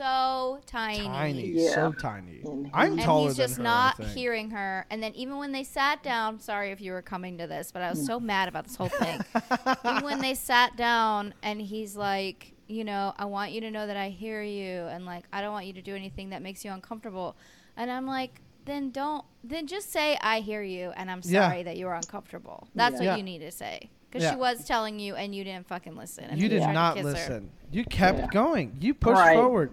[0.00, 1.04] so tiny.
[1.04, 1.74] tiny, Yeah.
[1.74, 2.40] so tiny.
[2.44, 3.70] And I'm he- And taller he's just than her.
[3.70, 4.86] not hearing her.
[4.90, 7.82] And then even when they sat down, sorry if you were coming to this, but
[7.82, 8.24] I was so mm.
[8.24, 9.20] mad about this whole thing.
[9.84, 13.86] even when they sat down and he's like, you know, I want you to know
[13.86, 16.64] that I hear you and like I don't want you to do anything that makes
[16.64, 17.36] you uncomfortable.
[17.76, 21.48] And I'm like, then don't then just say I hear you and I'm Yeah.
[21.48, 22.68] sorry that you were uncomfortable.
[22.74, 23.10] That's Yeah.
[23.10, 23.90] what you need to say.
[24.10, 24.30] Because Yeah.
[24.32, 26.24] she was telling you and you didn't fucking listen.
[26.24, 27.10] And You did not kiss her.
[27.12, 27.50] listen.
[27.70, 28.26] You kept Yeah.
[28.32, 28.76] going.
[28.80, 29.36] You pushed Right.
[29.36, 29.70] forward.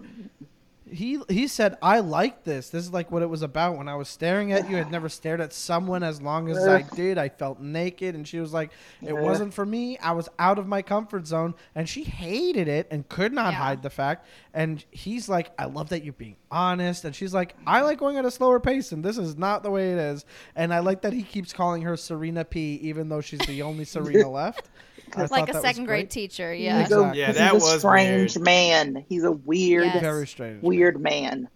[0.92, 2.70] He he said, "I like this.
[2.70, 3.76] This is like what it was about.
[3.76, 6.82] When I was staring at you, I'd never stared at someone as long as I
[6.94, 7.18] did.
[7.18, 8.70] I felt naked." And she was like,
[9.02, 9.20] "It Yeah.
[9.20, 9.98] wasn't for me.
[9.98, 13.58] I was out of my comfort zone." And she hated it and could not Yeah.
[13.58, 14.26] hide the fact.
[14.54, 18.16] And he's like, "I love that you're being honest." And she's like, "I like going
[18.16, 20.24] at a slower pace, and this is not the way it is."
[20.56, 23.84] And I like that he keeps calling her Serena P, even though she's the only
[23.84, 24.68] Serena left.
[25.16, 26.10] I thought Like a second grade great.
[26.10, 26.78] teacher, He's yeah.
[26.78, 27.18] a- Exactly.
[27.20, 28.44] Yeah, he's that a was strange weird.
[28.44, 29.04] man.
[29.08, 30.00] He's a weird, Yes.
[30.00, 30.62] Very strange.
[30.62, 31.48] weird man.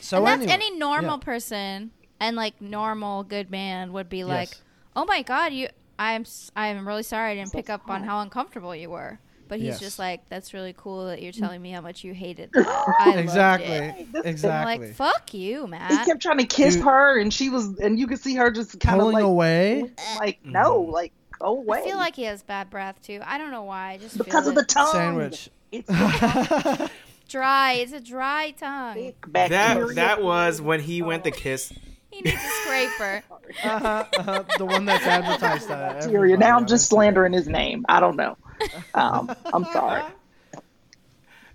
[0.00, 1.24] So and that's any normal yeah.
[1.24, 4.62] person and like normal good man would be like, Yes.
[4.96, 5.68] "Oh my god, you
[5.98, 9.58] I'm s- I'm really sorry I didn't pick up on how uncomfortable you were." But
[9.58, 9.80] he's Yes.
[9.80, 12.66] just like, "That's really cool that you're telling me how much you hated." That.
[12.98, 13.74] I loved Exactly.
[13.74, 14.86] it." This- I'm Exactly.
[14.86, 15.90] like, "Fuck you, man.
[15.90, 16.84] He kept trying to kiss Dude.
[16.84, 19.90] her, and she was, and you could see her just kind of Pulling like, away.
[20.18, 20.92] like no, Mhm.
[20.92, 21.80] like go away.
[21.80, 23.20] I feel like he has bad breath too.
[23.24, 23.92] I don't know why.
[23.92, 24.92] I just because feel of the tongue.
[24.92, 25.50] Sandwich.
[25.72, 25.88] It's
[27.28, 27.72] dry.
[27.72, 29.12] It's a dry tongue.
[29.28, 31.72] That that was when he went to kiss.
[32.14, 33.24] He needs a scraper.
[33.64, 35.68] uh-huh, uh-huh, the one that's advertised.
[35.68, 36.36] Uh, bacteria.
[36.36, 37.84] Now I'm just slandering his name.
[37.88, 38.36] I don't know.
[38.94, 40.04] Um, I'm sorry.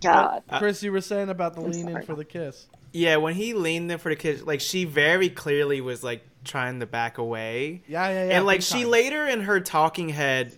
[0.01, 0.43] God.
[0.57, 2.67] Chris, you were saying about the I'm lean in for the kiss.
[2.91, 6.79] Yeah, when he leaned in for the kiss, like she very clearly was like trying
[6.79, 7.81] to back away.
[7.87, 8.37] Yeah, yeah, yeah.
[8.37, 8.89] and like she time.
[8.91, 10.57] later in her talking head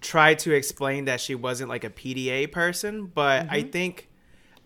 [0.00, 3.70] tried to explain that she wasn't like a PDA person, but I Mm-hmm.
[3.70, 4.08] think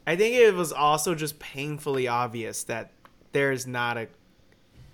[0.06, 2.90] I think it was also just painfully obvious that
[3.32, 4.08] there's not a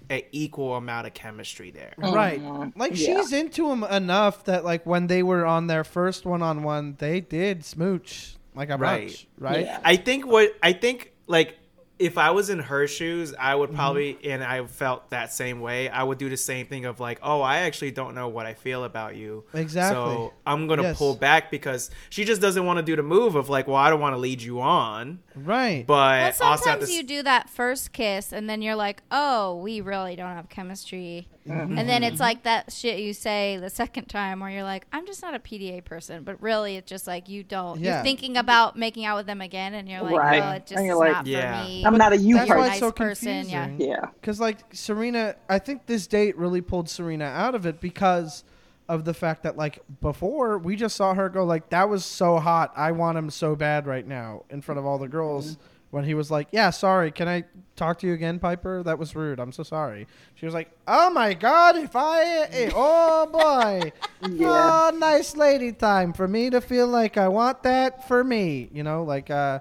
[0.08, 1.92] a equal amount of chemistry there.
[1.98, 2.40] Right.
[2.40, 2.72] Mhm.
[2.76, 3.16] Like Yeah.
[3.20, 6.94] she's into him enough that like when they were on their first one on one,
[6.98, 9.08] they did smooch like a Right.
[9.08, 9.64] bunch, right?
[9.66, 9.80] Yeah.
[9.84, 11.58] I think what I think like
[11.98, 13.76] if I was in her shoes, I would Mm-hmm.
[13.78, 15.88] probably and I felt that same way.
[15.88, 18.52] I would do the same thing of like, oh, I actually don't know what I
[18.54, 19.44] feel about you.
[19.54, 19.96] Exactly.
[19.96, 20.98] So I'm gonna Yes.
[20.98, 23.88] pull back because she just doesn't want to do the move of like, well, I
[23.90, 25.86] don't want to lead you on, Right.
[25.86, 29.02] but Well, also at sometimes you s- do that first kiss, and then you're like,
[29.10, 31.78] "Oh, we really don't have chemistry." Mm-hmm.
[31.78, 35.06] And then it's like that shit you say the second time, where you're like, "I'm
[35.06, 37.80] just not a PDA person," but really, it's just like you don't.
[37.80, 37.96] Yeah.
[37.96, 40.42] You're thinking about making out with them again, and you're like, Right.
[40.42, 41.62] "Oh, it just And you're like, not Yeah.
[41.62, 42.80] for me." I'm not a you That's You're why it's person.
[42.80, 43.64] so nice person, yeah.
[43.66, 43.88] confusing.
[43.90, 44.06] Yeah.
[44.20, 48.44] Because like Serena, I think this date really pulled Serena out of it because
[48.88, 52.38] of the fact that like before we just saw her go like that was so
[52.38, 55.52] hot, I want him so bad right now in front of all the girls.
[55.52, 55.62] Mm-hmm.
[55.90, 57.44] When he was like, "Yeah, sorry, can I
[57.76, 58.82] talk to you again, Piper?
[58.82, 59.38] That was rude.
[59.38, 63.92] I'm so sorry." She was like, "Oh my God, if I, eh, oh boy,
[64.28, 64.90] Yeah.
[64.92, 68.82] oh nice lady time for me to feel like I want that for me." You
[68.82, 69.60] know, like uh,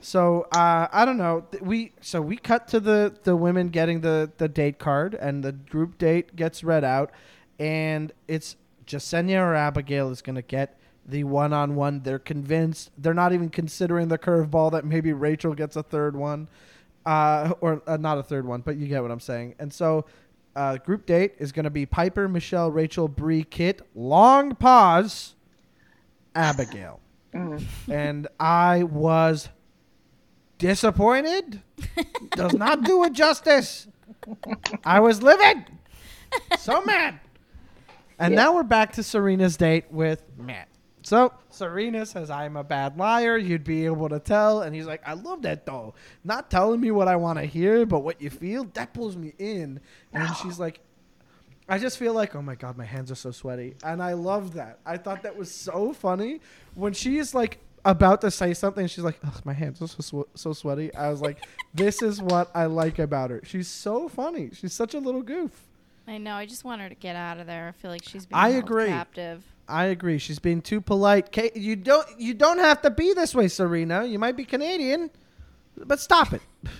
[0.00, 1.44] so uh, I don't know.
[1.60, 5.52] We so we cut to the the women getting the the date card, and the
[5.52, 7.12] group date gets read out,
[7.58, 8.56] and it's
[8.86, 12.00] Jessenia or Abigail is going to get the one on one.
[12.02, 12.90] They're convinced.
[12.98, 16.48] They're not even considering the curveball that maybe Rachael gets a third one,
[17.06, 19.54] uh, or uh, not a third one, but you get what I'm saying.
[19.58, 20.04] And so.
[20.54, 23.80] Uh, group date is going to be Piper, Michelle, Rachael, Bri, Kit.
[23.94, 25.34] Long pause.
[26.34, 27.00] Abigail
[27.32, 27.64] Mm.
[27.90, 29.48] and I was
[30.58, 31.62] disappointed.
[32.32, 33.88] Does not do it justice.
[34.84, 35.64] I was livid.
[36.58, 37.18] So mad.
[38.18, 38.42] And Yeah.
[38.42, 40.68] now we're back to Serena's date with Matt.
[41.02, 43.36] So Serena says, I'm a bad liar.
[43.36, 44.62] You'd be able to tell.
[44.62, 45.94] And he's like, I love that though.
[46.24, 49.32] Not telling me what I want to hear, but what you feel, that pulls me
[49.38, 49.80] in.
[50.12, 50.80] And she's like,
[51.68, 54.54] I just feel like, oh my god, my hands are so sweaty, and I love
[54.54, 54.80] that.
[54.84, 56.40] I thought that was so funny
[56.74, 58.86] when she is like about to say something.
[58.88, 60.92] She's like, Ugh, my hands are so swe- so sweaty.
[60.94, 61.38] I was like,
[61.74, 63.40] this is what I like about her.
[63.44, 64.50] She's so funny.
[64.52, 65.68] She's such a little goof.
[66.06, 66.34] I know.
[66.34, 67.68] I just want her to get out of there.
[67.68, 68.88] I feel like she's being I held agree.
[68.88, 69.44] captive.
[69.68, 70.18] I agree.
[70.18, 71.32] She's being too polite.
[71.32, 74.04] Kate, you don't you don't have to be this way, Serena.
[74.04, 75.10] You might be Canadian,
[75.76, 76.42] but stop it.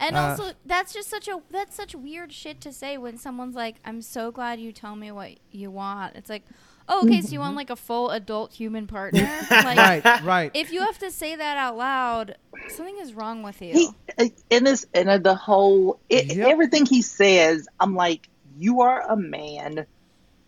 [0.00, 3.56] And Uh, also, that's just such a that's such weird shit to say when someone's
[3.56, 6.42] like, "I'm so glad you tell me what you want." It's like,
[6.90, 9.26] oh, okay, so you want like a full adult human partner?
[9.50, 10.50] like, right, right.
[10.52, 12.36] if you have to say that out loud,
[12.68, 13.72] something is wrong with you.
[14.18, 16.46] He in this and uh, the whole it, Yep.
[16.48, 18.28] everything he says, I'm like,
[18.58, 19.86] you are a man?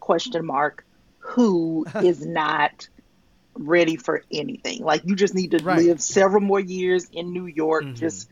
[0.01, 0.85] Question mark.
[1.31, 2.89] Who is not
[3.55, 4.83] ready for anything?
[4.85, 5.79] Like you just need to Right.
[5.85, 7.95] live several more years in New York, Mhm.
[7.97, 8.29] just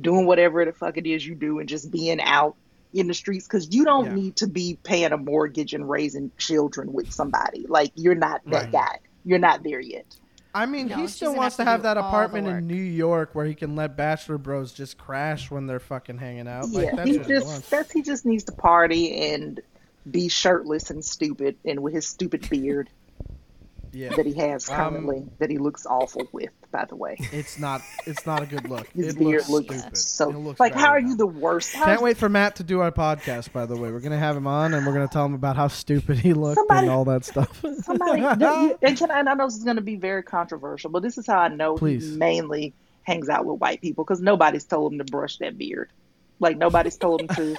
[0.00, 2.56] doing whatever the fuck it is you do, and just being out
[2.92, 4.14] in the streets because you don't Yeah.
[4.14, 7.66] need to be paying a mortgage and raising children with somebody.
[7.68, 8.72] Like you're not that Right.
[8.72, 8.98] guy.
[9.24, 10.06] You're not there yet.
[10.54, 12.66] I mean, No, he still gonna wants have to to have that apartment in.
[12.66, 16.70] New York where he can let bachelor bros just crash when they're fucking hanging out.
[16.70, 17.68] Like, Yeah, that's he what he just wants.
[17.68, 19.60] that's he just needs to party and
[20.10, 22.88] be shirtless and stupid and with his stupid beard
[23.92, 27.16] Yeah, that he has Um, currently that he looks awful with, by the way.
[27.32, 27.80] it's not.
[28.04, 28.86] It's not a good look.
[28.88, 31.74] His it beard looks looks so looks like how are you the worst?
[31.74, 33.52] How Can't wait for Matt to do our podcast.
[33.52, 35.68] By the way, we're gonna have him on, and we're gonna tell him about how
[35.68, 37.62] stupid he looked Somebody- and all that stuff.
[37.84, 41.02] Somebody, you- and, can, and I know this is going to be very controversial, but
[41.02, 42.10] this is how I know Please.
[42.10, 42.74] he mainly
[43.04, 45.88] hangs out with white people because nobody's told him to brush that beard.
[46.40, 47.58] Like nobody's told him to,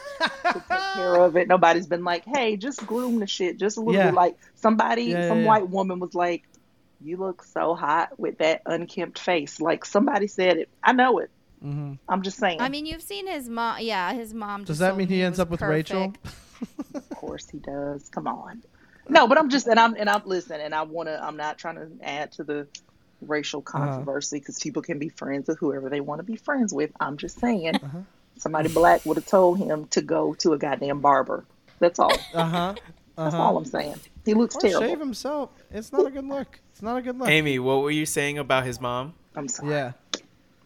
[0.53, 1.47] to take care of it.
[1.47, 4.07] Nobody's been like, "Hey, just groom the shit, just a little Yeah.
[4.07, 5.47] bit." Like somebody, Yeah, some yeah, yeah.
[5.47, 6.43] white woman was like,
[7.01, 10.69] "You look so hot with that unkempt face." Like somebody said it.
[10.83, 11.29] I know it.
[11.61, 12.61] hmm I'm just saying.
[12.61, 13.77] I mean, you've seen his mom.
[13.81, 14.63] Yeah, his mom.
[14.63, 16.13] Does that mean he ends up with Rachael?
[16.95, 18.07] of course he does.
[18.09, 18.61] Come on.
[19.09, 21.21] No, but I'm just and I'm and I'm listening and I want to.
[21.23, 22.67] I'm not trying to add to the
[23.21, 23.79] racial Uh-huh.
[23.79, 26.91] controversy because people can be friends with whoever they want to be friends with.
[26.99, 28.01] I'm just saying, Uh-huh.
[28.39, 31.45] Somebody black would have told him to go to a goddamn barber.
[31.79, 32.11] That's all.
[32.33, 32.75] Uh huh.
[33.15, 33.43] That's Uh-huh.
[33.43, 33.95] all I'm saying.
[34.25, 34.81] He looks Or terrible.
[34.87, 35.49] shave himself.
[35.71, 36.59] It's not a good look.
[36.71, 37.29] It's not a good look.
[37.29, 39.13] Amy, what were you saying about his mom?
[39.35, 39.71] I'm sorry.
[39.71, 39.91] Yeah.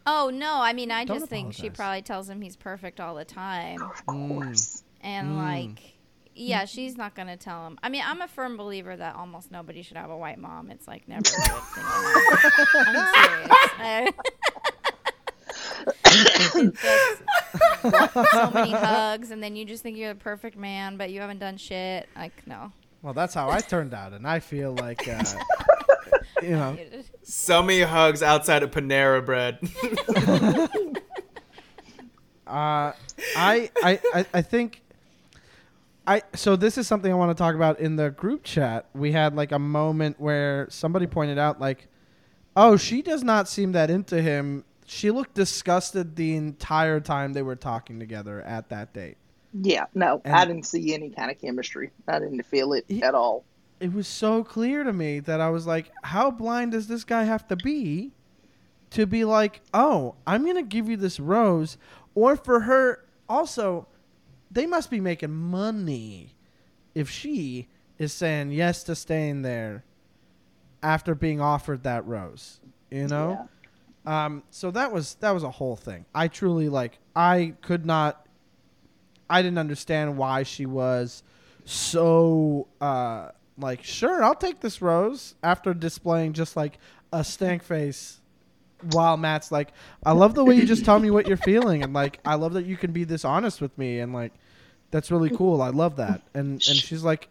[0.06, 3.14] Oh no, I mean I Don't just think she probably tells him he's perfect all
[3.14, 3.80] the time.
[3.82, 4.82] Of course.
[5.00, 5.36] And Mm.
[5.36, 5.82] like
[6.34, 7.78] yeah, she's not gonna tell him.
[7.82, 10.70] I mean, I'm a firm believer that almost nobody should have a white mom.
[10.70, 11.84] It's like never a good thing.
[11.86, 14.12] I'm serious.
[14.14, 14.81] It's just
[17.82, 21.38] so many hugs, and then you just think you're the perfect man, but you haven't
[21.38, 22.08] done shit.
[22.16, 22.72] Like no.
[23.02, 25.24] Well, that's how I turned out, and I feel like, uh,
[26.42, 26.78] you know,
[27.24, 29.58] So many hugs outside of Panera Bread.
[32.46, 32.92] uh,
[33.36, 34.82] I, I, I, I think,
[36.06, 36.22] I.
[36.34, 38.86] So this is something I want to talk about in the group chat.
[38.94, 41.88] We had like a moment where somebody pointed out, like,
[42.56, 44.64] oh, she does not seem that into him.
[44.92, 49.16] She looked disgusted the entire time they were talking together at that date.
[49.54, 49.86] Yeah.
[49.94, 51.90] No, And- I didn't see any kind of chemistry.
[52.06, 53.44] I didn't feel it He- at all.
[53.80, 57.24] it was so clear to me that I was like, how blind does this guy
[57.24, 58.12] have to be
[58.90, 61.78] to be like, oh, I'm going to give you this rose?
[62.14, 63.88] Or for her, also,
[64.50, 66.34] they must be making money
[66.94, 69.84] if she is saying yes to staying there
[70.82, 72.60] after being offered that rose,
[72.90, 73.48] you know?
[74.04, 76.04] Um, so that was that was a whole thing.
[76.14, 78.26] I truly like I could not
[79.30, 81.22] I didn't understand why she was
[81.64, 86.78] so uh like sure I'll take this rose after displaying just like
[87.12, 88.20] a stank face
[88.90, 89.68] while Matt's like
[90.04, 92.54] I love the way you just tell me what you're feeling and like I love
[92.54, 94.32] that you can be this honest with me and like
[94.90, 95.62] that's really cool.
[95.62, 96.22] I love that.
[96.34, 97.28] And and she's like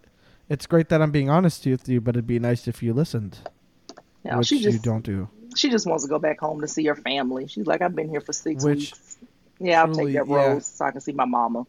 [0.49, 3.38] it's great that I'm being honest with you, but it'd be nice if you listened,
[4.23, 5.30] No, which she you don't do.
[5.56, 7.48] She just wants to go back home to see her family.
[7.48, 9.18] She's like, I've been here for six Which weeks.
[9.60, 10.36] Yeah, I'll truly- take that yeah.
[10.53, 11.65] rose so I can see my mama.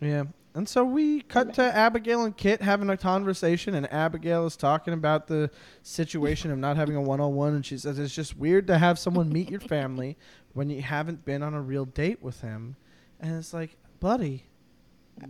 [0.00, 0.24] Yeah.
[0.54, 4.94] And so we cut to Abigail and Kit having a conversation, and Abigail is talking
[4.94, 5.50] about the
[5.82, 7.54] situation of not having a one on one.
[7.54, 10.16] And she says it's just weird to have someone meet your family
[10.54, 12.76] when you haven't been on a real date with him.
[13.20, 14.44] And it's like, buddy,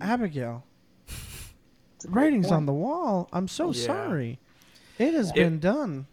[0.00, 0.64] Abigail,
[1.96, 2.56] It's a great writing's point.
[2.58, 3.28] on the wall.
[3.32, 3.84] I'm so Yeah.
[3.86, 4.38] sorry.
[4.98, 6.06] It has It- been done.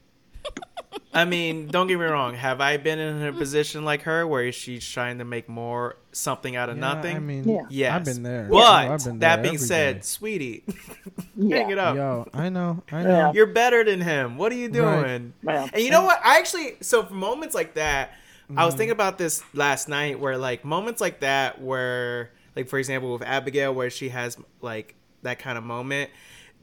[1.14, 2.34] I mean, don't get me wrong.
[2.35, 6.56] Have I been in a position like her where she's trying to make more something
[6.56, 7.15] out of Yeah, nothing?
[7.15, 7.61] I mean, Yeah.
[7.69, 7.94] yes.
[7.94, 8.48] I've been there.
[8.49, 10.02] But I've been that being said, day.
[10.02, 10.64] sweetie,
[11.35, 11.57] Yeah.
[11.57, 11.95] hang it up.
[11.95, 12.81] Yo, I know.
[12.91, 13.10] I know.
[13.10, 13.31] Yeah.
[13.34, 14.38] You're better than him.
[14.38, 15.03] What are you Right.
[15.03, 15.34] doing?
[15.44, 15.68] Yeah.
[15.72, 16.19] And you know what?
[16.23, 18.10] I actually so for moments like that,
[18.49, 18.65] I Mm-hmm.
[18.65, 23.14] was thinking about this last night where like moments like that where like for example
[23.14, 26.10] with Abigail where she has like that kind of moment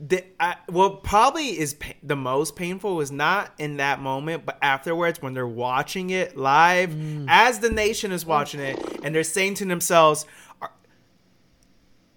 [0.02, 4.58] the, I, what probably is pa- the most painful was not in that moment, but
[4.62, 7.26] afterwards when they're watching it live, Mm.
[7.28, 10.24] as the nation is watching it, and they're saying to themselves,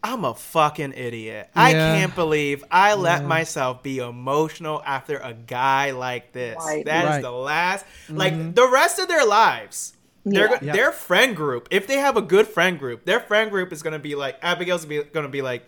[0.03, 1.49] "I'm a fucking idiot.
[1.55, 3.27] I can't believe I let Yeah.
[3.27, 6.57] myself be emotional after a guy like this.
[6.60, 6.85] Right.
[6.85, 7.22] That is Right.
[7.22, 7.85] the last.
[8.10, 8.18] Mhm.
[8.18, 9.93] Like the rest of their lives."
[10.25, 10.59] Their, Yeah.
[10.61, 10.73] Yeah.
[10.73, 13.99] their friend group, if they have a good friend group, their friend group is gonna
[13.99, 15.65] be like Abigail's be, gonna be like,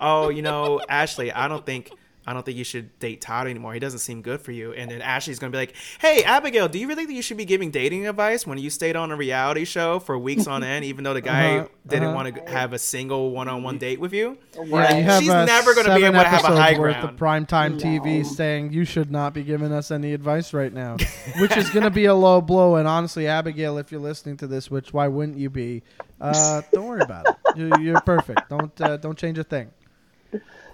[0.00, 1.90] oh, you know, Ashley, I don't think
[2.28, 3.72] I don't think you should date Todd anymore.
[3.72, 4.74] He doesn't seem good for you.
[4.74, 7.46] And then Ashley's gonna be like, hey, Abigail, do you really think you should be
[7.46, 11.04] giving dating advice when you stayed on a reality show for weeks on end, even
[11.04, 12.14] though the guy Uh-huh, didn't uh-huh.
[12.14, 14.36] want to have a single one-on-one date with you?
[14.54, 16.96] Yeah, you have She's never gonna be seven able to have a episodes high worth
[17.00, 17.08] ground.
[17.08, 17.78] of primetime No.
[18.02, 20.98] TV saying you should not be giving us any advice right now,
[21.40, 22.76] which is going to be a low blow.
[22.76, 25.82] And honestly, Abigail, if you're listening to this, which why wouldn't you be?
[26.20, 27.34] Uh, don't worry about it.
[27.56, 28.50] You, you're perfect.
[28.50, 29.70] Don't uh, don't change a thing.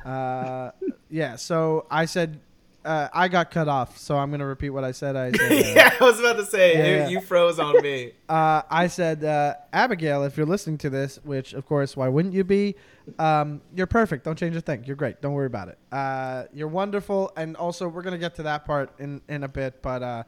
[0.04, 0.70] Uh,
[1.10, 1.36] yeah.
[1.36, 2.40] So I said
[2.84, 5.16] uh, I got cut off, so I'm going to repeat what I said.
[5.16, 5.52] I said.
[5.52, 7.08] Uh, yeah, I was about to say Yeah, you, yeah.
[7.08, 8.12] you froze on me.
[8.28, 12.34] uh, I said, uh, Abigail, if you're listening to this, which of course, why wouldn't
[12.34, 12.74] you be?
[13.18, 14.24] Um, you're perfect.
[14.24, 14.84] Don't change a thing.
[14.84, 15.22] You're great.
[15.22, 15.78] Don't worry about it.
[15.90, 17.32] Uh, you're wonderful.
[17.36, 20.22] And also, we're gonna get to that part in in a bit, but uh,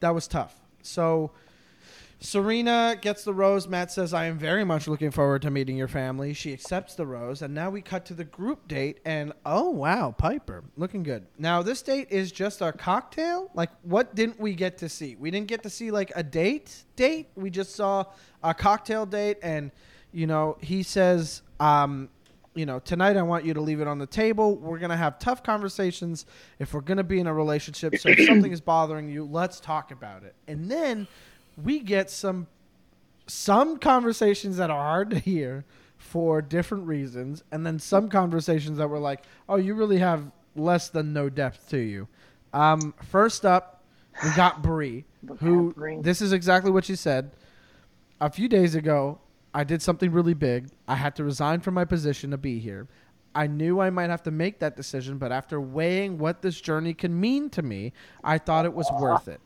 [0.00, 0.54] that was tough.
[0.82, 1.32] So.
[2.22, 3.66] Serena gets the rose.
[3.66, 6.32] Matt says, I am very much looking forward to meeting your family.
[6.34, 7.42] She accepts the rose.
[7.42, 9.00] And now we cut to the group date.
[9.04, 10.62] And oh, wow, Piper.
[10.76, 11.26] Looking good.
[11.36, 13.50] Now, this date is just a cocktail.
[13.54, 15.16] Like, what didn't we get to see?
[15.16, 17.28] We didn't get to see, like, a date date.
[17.34, 18.04] We just saw
[18.42, 19.38] a cocktail date.
[19.42, 19.72] And,
[20.12, 22.08] you know, he says, um,
[22.54, 24.56] you know, tonight I want you to leave it on the table.
[24.56, 26.26] We're going to have tough conversations
[26.60, 27.96] if we're going to be in a relationship.
[27.96, 30.34] So if something is bothering you, let's talk about it.
[30.46, 31.08] And then
[31.56, 32.46] we get some
[33.26, 35.64] some conversations that are hard to hear
[35.96, 40.88] for different reasons and then some conversations that were like, "Oh, you really have less
[40.88, 42.08] than no depth to you.
[42.52, 43.82] Um, first up,
[44.22, 45.04] we got Bri,
[45.40, 47.32] who this is exactly what she said.
[48.20, 49.18] A few days ago,
[49.54, 50.70] I did something really big.
[50.86, 52.88] I had to resign from my position to be here.
[53.34, 56.92] I knew I might have to make that decision, but after weighing what this journey
[56.92, 57.92] can mean to me,
[58.22, 59.40] I thought it was worth it.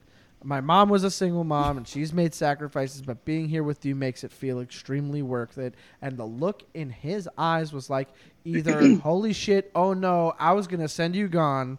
[0.47, 3.97] My mom was a single mom and she's made sacrifices, but being here with you
[3.97, 5.74] makes it feel extremely worth it.
[6.01, 8.09] And the look in his eyes was like
[8.44, 11.78] either, holy shit, oh no, I was going to send you gone,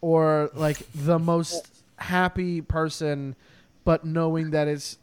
[0.00, 3.34] or like the most happy person,
[3.84, 4.98] but knowing that it's.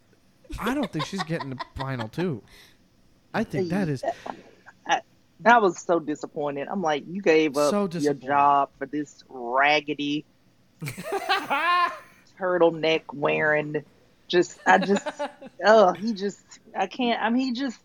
[0.58, 2.42] I don't think she's getting the final two.
[3.34, 4.04] I think that is
[5.46, 6.70] I was so disappointed.
[6.70, 10.24] I'm like, you gave up So your job for this raggedy
[12.42, 13.84] turtleneck wearing.
[14.28, 15.06] Just, I just,
[15.66, 16.40] oh, he just,
[16.78, 17.22] I can't.
[17.22, 17.80] I mean, he just,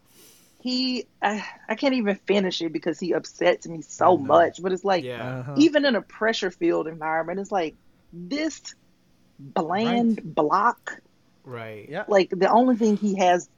[0.61, 4.17] he, I, I can't even finish it because he upsets me so I know.
[4.19, 4.63] much.
[4.63, 5.39] But it's like, Yeah.
[5.41, 5.55] uh-huh.
[5.59, 7.75] even in a pressure filled environment, it's like
[8.13, 8.61] this
[9.39, 11.01] bland block.
[11.45, 11.89] Right.
[11.89, 12.05] yeah.
[12.09, 13.49] Like the only thing he has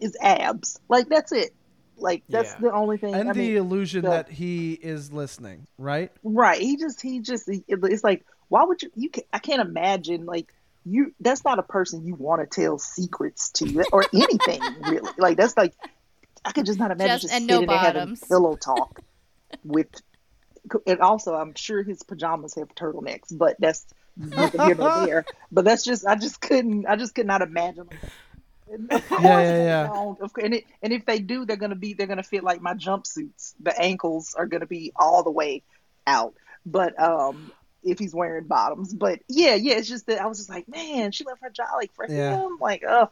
[0.00, 0.80] is abs.
[0.88, 1.50] Like that's it.
[1.98, 2.58] Like that's Yeah.
[2.60, 3.14] the only thing.
[3.14, 6.10] and I the mean, illusion the- that he is listening, right?
[6.22, 6.60] Right.
[6.60, 10.52] He just he just it's like why would you you can, I can't imagine like
[10.84, 15.10] you that's not a person you want to tell secrets to or anything really.
[15.18, 15.74] Like that's like
[16.44, 19.00] I could just not imagine Just- just, and no there having pillow talk
[19.64, 19.88] with
[20.86, 25.24] and also I'm sure his pajamas have turtlenecks, but that's neither here nor there.
[25.50, 27.88] But that's just I just couldn't I just could not imagine
[28.70, 29.86] Yeah, yeah, yeah.
[29.86, 30.20] don't.
[30.20, 32.60] Of course, and, it, and if they do, they're gonna be they're gonna fit like
[32.60, 33.54] my jumpsuits.
[33.60, 35.62] The ankles are gonna be all the way
[36.06, 36.34] out.
[36.66, 37.50] But um,
[37.82, 41.12] if he's wearing bottoms, but yeah, yeah, it's just that I was just like, man,
[41.12, 42.36] she left her job like for Yeah.
[42.36, 42.58] him.
[42.60, 43.10] Like, oh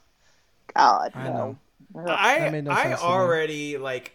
[0.75, 1.57] God, I no.
[1.97, 2.05] Ugh.
[2.09, 3.13] I That made no I sense to me.
[3.13, 4.13] already like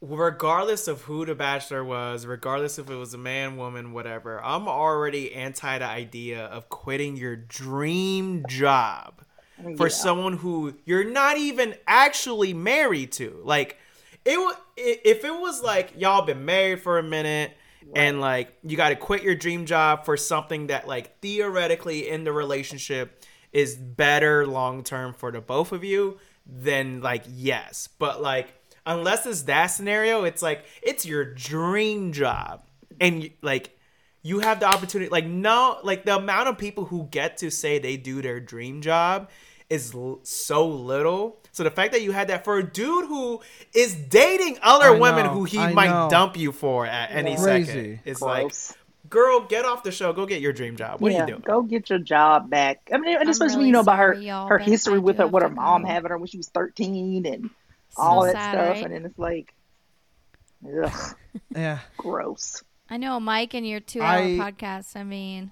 [0.00, 4.66] regardless of who the bachelor was, regardless if it was a man, woman, whatever, I'm
[4.68, 9.22] already anti the idea of quitting your dream job
[9.76, 9.88] for Yeah.
[9.88, 13.40] someone who you're not even actually married to.
[13.44, 13.78] Like
[14.24, 17.52] it wa- if it was like y'all been married for a minute
[17.94, 22.24] and like you got to quit your dream job for something that like theoretically in
[22.24, 23.22] the relationship
[23.52, 27.88] is better long term for the both of you, then like yes.
[27.98, 28.54] But like
[28.86, 32.62] unless it's that scenario, it's like it's your dream job
[33.00, 33.76] and like
[34.22, 37.78] you have the opportunity like no like the amount of people who get to say
[37.78, 39.28] they do their dream job
[39.68, 43.40] is l- so little so the fact that you had that for a dude who
[43.74, 46.08] is dating other I women know, who he I might know.
[46.10, 47.66] dump you for at any Crazy.
[47.66, 48.52] second it's like
[49.08, 51.42] girl get off the show go get your dream job what yeah, are you doing
[51.44, 52.80] go get your job back.
[52.92, 54.14] I mean, and I'm especially when really you know about her
[54.48, 55.88] her history with her, have what her mom go.
[55.88, 57.50] having her when she was thirteen and
[57.90, 58.84] So all that sad, stuff, right?
[58.84, 59.52] and then it's like,
[60.82, 61.16] ugh,
[61.54, 61.78] Yeah.
[61.98, 62.62] gross.
[62.88, 64.96] I know, Mike, and your two-hour I- podcast.
[64.96, 65.50] I mean,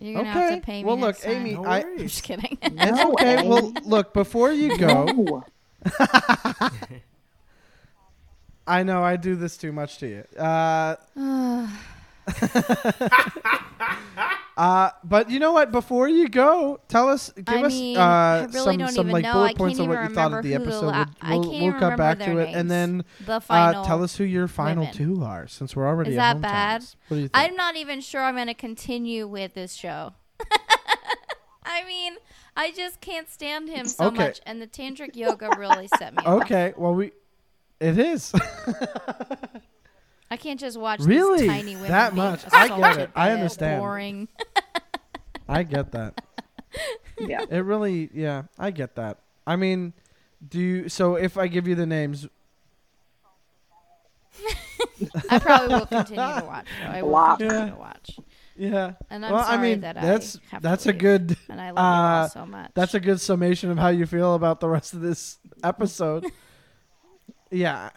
[0.00, 0.56] you're gonna have Okay.
[0.60, 0.86] to pay me.
[0.86, 1.32] Well, look, time.
[1.32, 2.58] Amy, No I- I'm just kidding.
[2.62, 3.46] It's No, okay.
[3.48, 5.44] Well, look, before you go,
[8.66, 10.24] I know I do this too much to you.
[10.38, 10.96] Uh,
[14.60, 15.72] uh, but you know what?
[15.72, 19.32] Before you go, tell us, give I us mean, uh, really some some like know.
[19.32, 20.92] bullet points on what you thought of the episode.
[20.92, 24.48] We'll, I we'll, cut back to it, and then the uh, tell us who your
[24.48, 24.94] final women.
[24.94, 26.82] two are, since we're already Is at that bad?
[27.08, 27.30] What do you think?
[27.32, 30.12] I'm not even sure I'm gonna continue with this show.
[31.64, 32.16] I mean,
[32.54, 34.26] I just can't stand him so Okay.
[34.26, 36.42] much, and the tantric yoga really set me off.
[36.42, 37.12] okay, well we,
[37.80, 38.34] it is
[40.30, 41.40] I can't just watch Really?
[41.40, 42.44] these tiny women That much?
[42.52, 43.10] I get it.
[43.16, 43.80] I understand.
[43.80, 44.28] Boring.
[45.48, 46.20] I get that.
[47.18, 47.44] Yeah.
[47.50, 49.18] It really, yeah, I get that.
[49.46, 49.92] I mean,
[50.48, 50.88] do you?
[50.88, 52.28] So if I give you the names,
[55.30, 56.66] I probably will continue to watch.
[56.80, 56.88] Though.
[56.88, 57.38] I will Block.
[57.40, 57.70] continue Yeah.
[57.70, 58.10] to watch.
[58.56, 58.92] yeah.
[59.10, 60.98] And I'm well, sorry I mean, that that's I have to that's a leave.
[60.98, 62.70] good And I love you all uh, so much.
[62.74, 66.26] that's a good summation of how you feel about the rest of this episode.
[67.50, 67.90] yeah,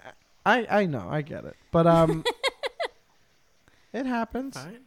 [0.45, 2.23] I I know, I get it, but um,
[3.93, 4.55] it happens.
[4.57, 4.79] Fine.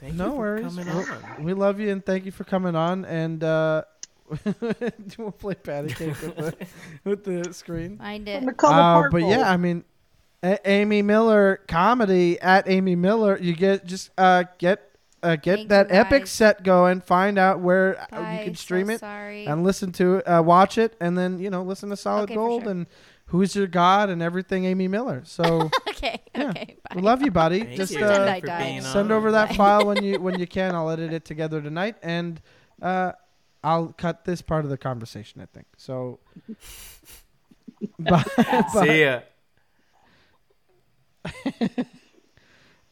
[0.00, 0.64] Thank no you for worries.
[0.66, 0.98] coming We'll-
[1.38, 1.44] on.
[1.44, 3.04] We love you and thank you for coming on.
[3.04, 3.82] And uh,
[4.44, 6.54] do you want to play patty cake with the
[7.04, 7.98] with the screen?
[7.98, 8.54] Find And it.
[8.62, 9.84] Uh, but yeah, I mean,
[10.42, 13.38] A- Amy Miller comedy at Amy Miller.
[13.40, 14.84] You get just uh get
[15.22, 16.30] uh get Thank that epic guys.
[16.30, 17.00] set going.
[17.00, 18.38] Find out where uh, Bye.
[18.38, 19.46] you can stream so it Sorry.
[19.46, 22.34] and listen to it, uh, watch it, and then you know listen to Solid Okay,
[22.36, 22.70] Gold sure.
[22.70, 22.86] and
[23.28, 24.64] Who's Your God and everything.
[24.64, 25.22] Amy Miller.
[25.24, 26.20] So okay.
[26.34, 26.50] yeah.
[26.50, 26.76] Okay.
[26.82, 26.96] Bye.
[26.96, 27.60] we love you, buddy.
[27.60, 28.64] Thank just you uh, I for died.
[28.64, 29.18] being send on.
[29.18, 29.56] over that Bye.
[29.56, 30.74] file when you when you can.
[30.74, 32.40] I'll edit it together tonight, and
[32.80, 33.12] uh,
[33.62, 35.40] I'll cut this part of the conversation.
[35.42, 36.20] I think so.
[37.98, 38.24] bye.
[38.36, 38.86] bye.
[38.86, 39.20] See ya.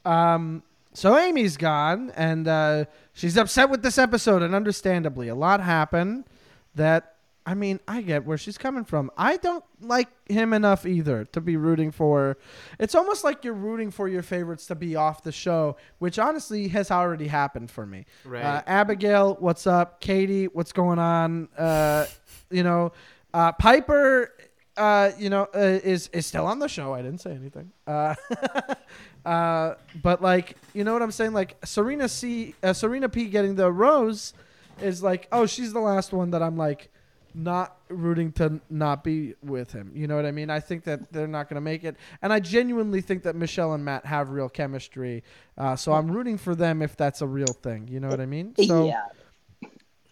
[0.05, 5.61] Um, so Amy's gone, and uh, she's upset with this episode, and understandably, a lot
[5.61, 6.25] happened.
[6.75, 7.16] That
[7.47, 9.09] I mean, I get where she's coming from.
[9.17, 12.37] I don't like him enough either to be rooting for.
[12.81, 16.67] It's almost like you're rooting for your favorites to be off the show, which honestly
[16.69, 18.05] has already happened for me.
[18.25, 18.43] Right.
[18.43, 20.01] Uh, Abigail, what's up?
[20.01, 21.49] Katie, what's going on?
[21.57, 22.07] Uh,
[22.51, 22.91] you know,
[23.33, 24.33] uh, Piper,
[24.77, 26.95] uh, you know, uh, is is still on the show.
[26.95, 27.71] I didn't say anything.
[27.87, 28.17] Uh,
[29.25, 31.33] uh, but like, you know what I'm saying?
[31.33, 34.35] Like Serena C, uh, Serena P getting the rose
[34.83, 36.91] is like, oh, she's the last one that I'm like
[37.37, 39.93] not rooting to not be with him.
[39.95, 40.49] You know what I mean?
[40.49, 43.75] I think that they're not going to make it, and I genuinely think that Michelle
[43.75, 45.23] and Matt have real chemistry.
[45.59, 47.89] Uh, so I'm rooting for them if that's a real thing.
[47.89, 48.55] You know what I mean?
[48.67, 49.03] So, yeah.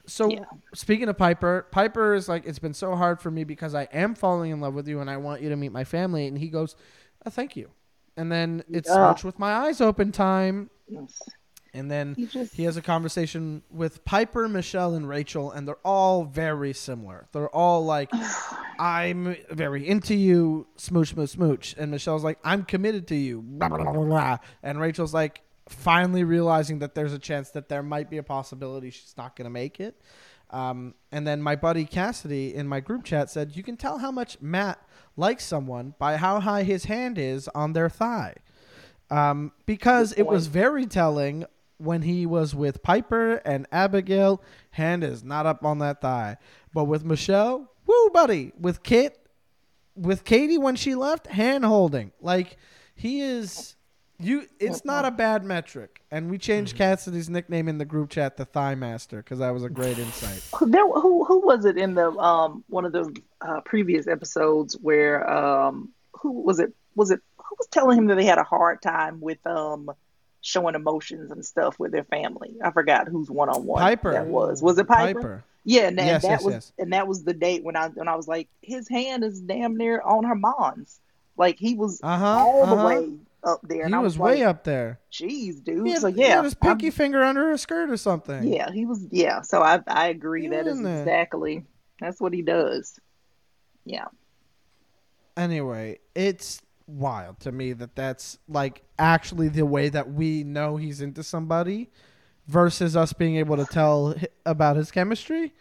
[0.06, 0.44] so Yeah.
[0.74, 4.14] speaking of Piper, Piper is like, it's been so hard for me because I am
[4.14, 6.26] falling in love with you and I want you to meet my family.
[6.26, 6.76] And he goes,
[7.24, 7.70] oh, thank you.
[8.16, 9.14] And then it's Yeah.
[9.24, 10.70] with my eyes open time.
[10.86, 11.18] Yes.
[11.74, 15.74] And then He just he has a conversation with Piper, Michelle, and Rachael, and they're
[15.84, 17.26] all very similar.
[17.32, 18.10] They're all like,
[18.78, 21.74] I'm very into you, smooch, smooch, smooch.
[21.76, 24.38] And Michelle's like, I'm committed to you, blah, blah, blah, blah, blah.
[24.62, 28.90] And Rachael's like, finally realizing that there's a chance that there might be a possibility
[28.90, 30.01] she's not going to make it.
[30.51, 34.10] Um, and then my buddy Cassidy in my group chat said, You can tell how
[34.10, 34.78] much Matt
[35.16, 38.34] likes someone by how high his hand is on their thigh.
[39.10, 41.44] Um, because it was very telling
[41.78, 46.36] when he was with Piper and Abigail, hand is not up on that thigh.
[46.72, 48.52] But with Michelle, woo, buddy.
[48.59, 49.18] With Kit,
[49.96, 52.12] with Katie when she left, hand holding.
[52.20, 52.56] Like
[52.94, 53.76] he is.
[54.20, 58.36] You, it's not a bad metric, and we changed Cassidy's nickname in the group chat
[58.36, 60.40] to Thigh Master because that was a great insight.
[60.55, 64.76] Who- There, who who was it in the um one of the uh, previous episodes
[64.80, 68.44] where um who was it was it who was telling him that they had a
[68.44, 69.90] hard time with um
[70.44, 72.54] showing emotions and stuff with their family?
[72.62, 74.12] I forgot whose one on one Piper.
[74.12, 74.62] that was.
[74.62, 75.18] Was it Piper?
[75.20, 75.44] Piper.
[75.64, 76.72] Yeah, and that, Yes, that yes, was yes.
[76.78, 79.76] and that was the date when I when I was like his hand is damn
[79.76, 81.00] near on her mom's.
[81.38, 82.26] Like he was Uh huh.
[82.26, 82.86] all the uh-huh.
[82.86, 83.10] way
[83.42, 85.00] up there, He was, was, way like, up there.
[85.12, 85.86] Jeez, dude.
[85.86, 88.44] He had, so he yeah, had his I'm- pinky finger under her skirt or something.
[88.44, 89.06] yeah, he was.
[89.10, 90.48] Yeah, so I I agree.
[90.48, 91.64] That is exactly
[92.00, 92.98] that's what he does.
[93.86, 94.06] Yeah.
[95.36, 101.01] anyway, it's wild to me that that's like actually the way that we know he's
[101.01, 101.90] into somebody
[102.47, 104.15] versus us being able to tell
[104.47, 105.52] about his chemistry.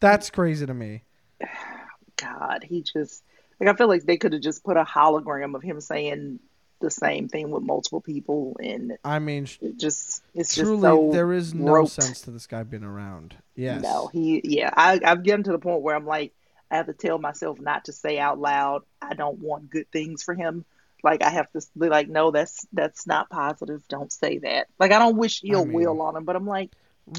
[0.00, 1.02] That's crazy to me.
[2.16, 3.24] God, he just
[3.58, 6.40] like I feel like they could have just put a hologram of him saying
[6.80, 11.10] the same thing with multiple people, and I mean, it just it's truly, just so
[11.12, 11.92] there is no roped.
[11.92, 13.36] sense to this guy being around.
[13.54, 13.82] Yes.
[13.82, 14.70] No, he yeah.
[14.76, 16.32] I I've gotten to the point where I'm like
[16.72, 20.22] I have to tell myself not to say out loud I don't want good things
[20.22, 20.64] for him.
[21.04, 23.82] Like I have to be like, no, that's that's not positive.
[23.88, 24.68] Don't say that.
[24.78, 26.70] Like I don't wish ill mean- will on him, but I'm like,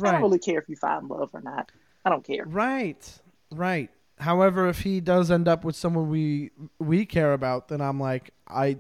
[0.02, 1.72] I don't really care if you find love or not.
[2.04, 2.46] I don't care.
[2.46, 3.20] Right.
[3.52, 3.90] Right.
[4.20, 8.32] However, if he does end up with someone we we care about, then I'm like,
[8.48, 8.78] I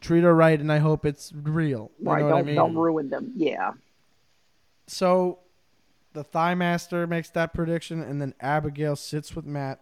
[0.00, 1.90] treat her right, and I hope it's real.
[2.00, 2.20] You right?
[2.22, 2.54] know Don't what I mean?
[2.54, 3.32] don't ruin them.
[3.36, 3.72] Yeah.
[4.86, 5.40] So,
[6.12, 9.80] the Thigh Master makes that prediction, and then Abigail sits with Matt,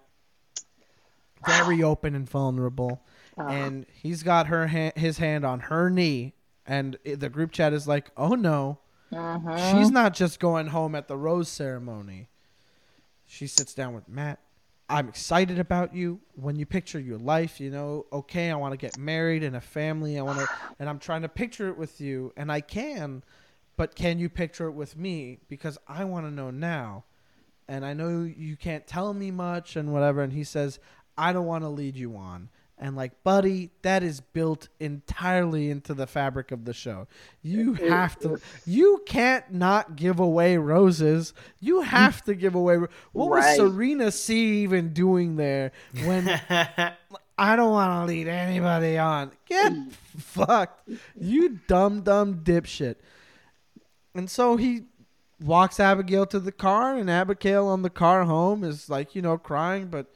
[1.47, 3.03] very open and vulnerable,
[3.39, 6.35] Uh, and he's got her ha- his hand on her knee,
[6.67, 8.79] and the group chat is like, "Oh no,
[9.13, 9.73] mhm.
[9.73, 12.29] she's not just going home at the rose ceremony."
[13.27, 14.41] She sits down with Matt.
[14.89, 16.21] I'm excited about you.
[16.35, 19.61] When you picture your life, you know, okay, I want to get married and a
[19.61, 20.19] family.
[20.19, 20.49] I want to,
[20.79, 23.23] and I'm trying to picture it with you, and I can,
[23.77, 25.39] but can you picture it with me?
[25.49, 27.05] Because I want to know now,
[27.67, 30.23] and I know you can't tell me much and whatever.
[30.23, 30.79] And he says,
[31.17, 32.49] I don't want to lead you on.
[32.77, 37.07] And like, buddy, that is built entirely into the fabric of the show.
[37.41, 38.41] You It- have to.
[38.67, 41.35] You can't not give away roses.
[41.61, 42.79] You have to give away.
[43.13, 45.71] What was Serena C even doing there
[46.05, 46.29] when
[47.39, 49.31] I don't want to lead anybody on?
[49.47, 49.73] Get
[50.19, 50.89] fucked,
[51.19, 52.97] you dumb dumb dipshit.
[54.17, 54.83] And so he
[55.41, 59.39] walks Abigail to the car, and Abigail on the car home is like, you know,
[59.39, 59.87] crying.
[59.87, 60.13] But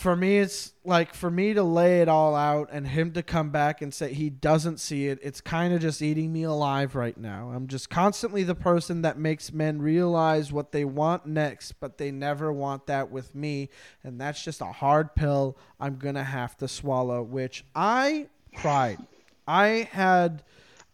[0.00, 3.50] for me, it's like for me to lay it all out and him to come
[3.50, 7.18] back and say he doesn't see it, it's kind of just eating me alive right
[7.18, 7.52] now.
[7.54, 12.10] I'm just constantly the person that makes men realize what they want next, but they
[12.10, 13.68] never want that with me.
[14.02, 18.98] And that's just a hard pill I'm going to have to swallow, which I cried.
[19.46, 20.42] I had.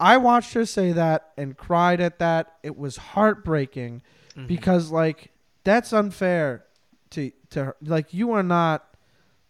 [0.01, 2.57] I watched her say that and cried at that.
[2.65, 4.03] It was heartbreaking
[4.33, 4.47] mm-hmm.
[4.49, 5.31] because like
[5.63, 6.65] that's unfair
[7.11, 7.77] to to her.
[7.81, 8.96] Like you are not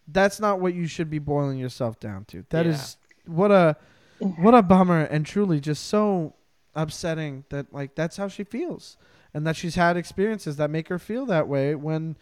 [0.08, 2.44] that's not what you should be boiling yourself down to.
[2.50, 2.96] That is
[3.26, 3.32] Yeah.
[3.34, 3.76] what a
[4.18, 6.34] what a bummer and truly just so
[6.74, 8.96] upsetting that like that's how she feels
[9.34, 12.16] and that she's had experiences that make her feel that way when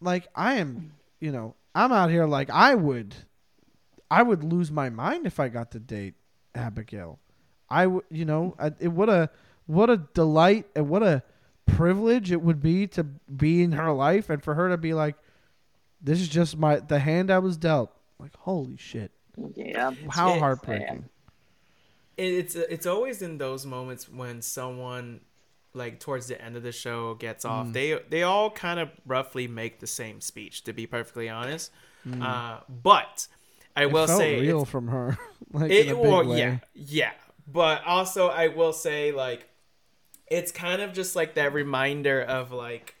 [0.00, 3.14] like I am, you know, I'm out here like I would
[4.10, 6.14] I would lose my mind if I got to date
[6.54, 7.18] Abigail.
[7.68, 9.30] I would, you know, I, it what a
[9.66, 11.22] what a delight and what a
[11.66, 15.16] privilege it would be to be in her life and for her to be like
[16.02, 17.92] this is just my the hand I was dealt.
[18.18, 19.10] Like holy shit.
[19.54, 19.92] Yeah.
[20.10, 21.08] How It's- heartbreaking.
[22.16, 25.20] it's it's always in those moments when someone
[25.74, 27.50] like towards the end of the show gets Mm.
[27.50, 31.70] off they they all kind of roughly make the same speech to be perfectly honest
[32.22, 33.26] uh, but
[33.76, 33.88] i Mm.
[33.88, 35.18] It will felt say real it's- from her.
[35.52, 36.38] like it, in a big well, way.
[36.38, 37.12] yeah yeah
[37.46, 39.46] but also i will say like
[40.28, 42.94] it's kind of just like that reminder of like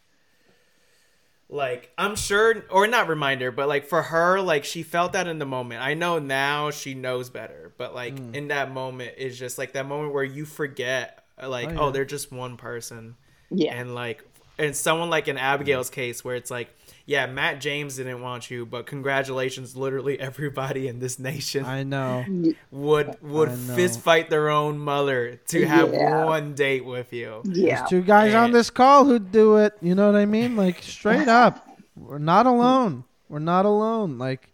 [1.48, 5.38] like i'm sure or not reminder but like for her like she felt that in
[5.38, 8.34] the moment i know now she knows better but like Mm.
[8.34, 12.04] in that moment is just like that moment where you forget like Oh, oh, they're
[12.04, 13.14] just one person
[13.50, 13.74] Yeah.
[13.74, 14.24] and like
[14.58, 15.94] and someone like in abigail's mm-hmm.
[15.94, 16.74] case where it's like
[17.04, 22.24] yeah matt james didn't want you but congratulations literally everybody in this nation I know.
[22.70, 23.74] would would I know.
[23.74, 26.24] fist fight their own mother to have Yeah.
[26.24, 27.42] one date with you.
[27.44, 27.76] Yeah.
[27.76, 29.74] There's two guys on this call who'd do it.
[29.80, 30.56] You know what I mean?
[30.56, 31.66] Like straight up.
[31.96, 33.04] We're not alone.
[33.28, 34.18] We're not alone.
[34.18, 34.52] Like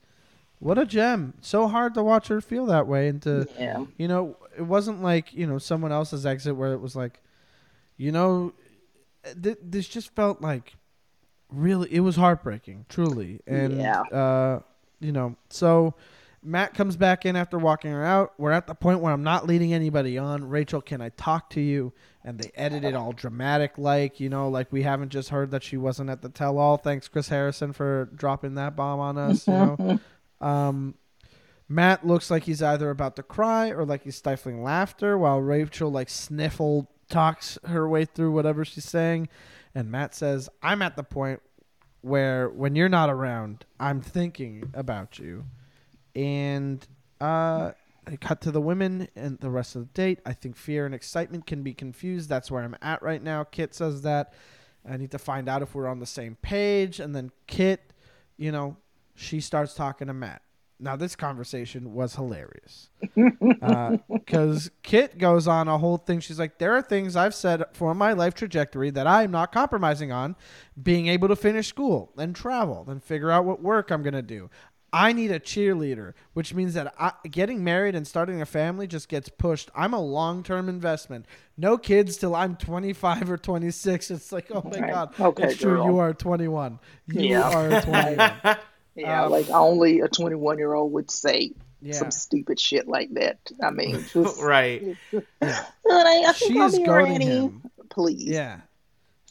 [0.59, 1.35] what a gem.
[1.41, 3.85] So hard to watch her feel that way and to Yeah.
[3.97, 7.20] you know, it wasn't like, you know, someone else's exit where it was like
[7.97, 8.53] you know
[9.43, 10.74] th- this just felt like
[11.51, 13.40] really it was heartbreaking, truly.
[13.47, 14.01] And Yeah.
[14.03, 14.61] uh
[15.01, 15.94] you know, so
[16.44, 18.32] Matt comes back in after walking her out.
[18.39, 20.49] We're at the point where I'm not leading anybody on.
[20.49, 21.93] Rachael, can I talk to you?
[22.24, 25.62] And they edit it all dramatic, like, you know, like we haven't just heard that
[25.62, 26.77] she wasn't at the tell all.
[26.78, 30.01] Thanks, Chris Harrison, for dropping that bomb on us, you know.
[30.40, 30.97] Um,
[31.69, 35.90] Matt looks like he's either about to cry or like he's stifling laughter while Rachael,
[35.93, 39.28] like, sniffle talks her way through whatever she's saying.
[39.74, 41.40] And Matt says, I'm at the point
[42.01, 45.44] where when you're not around, I'm thinking about you.
[46.14, 46.84] And
[47.20, 47.72] uh,
[48.06, 50.20] I cut to the women and the rest of the date.
[50.26, 52.28] I think fear and excitement can be confused.
[52.28, 53.44] That's where I'm at right now.
[53.44, 54.32] Kit says that.
[54.89, 56.98] I need to find out if we're on the same page.
[56.98, 57.93] And then Kit,
[58.36, 58.76] you know,
[59.14, 60.43] she starts talking to Matt.
[60.82, 62.90] Now, this conversation was hilarious.
[63.62, 66.18] Uh, because Kit goes on a whole thing.
[66.18, 70.10] She's like, There are things I've said for my life trajectory that I'm not compromising
[70.10, 70.34] on
[70.82, 74.22] being able to finish school and travel and figure out what work I'm going to
[74.22, 74.50] do.
[74.92, 79.09] I need a cheerleader, which means that I, getting married and starting a family just
[79.09, 79.70] gets pushed.
[79.74, 81.26] I'm a long term investment.
[81.56, 84.10] No kids till I'm 25 or 26.
[84.10, 84.90] It's like, oh my Right.
[84.90, 85.20] God.
[85.20, 85.84] Okay, it's true.
[85.84, 86.78] You are 21.
[87.06, 87.48] You Yeah.
[87.48, 88.56] are 21.
[88.94, 89.24] Yeah.
[89.24, 91.94] Um, like only a 21 year old would say Yeah.
[91.94, 93.39] some stupid shit like that.
[93.62, 94.97] I mean, just, right.
[95.43, 97.62] Honey, I think She is be goading him.
[97.90, 98.24] Please.
[98.24, 98.60] Yeah.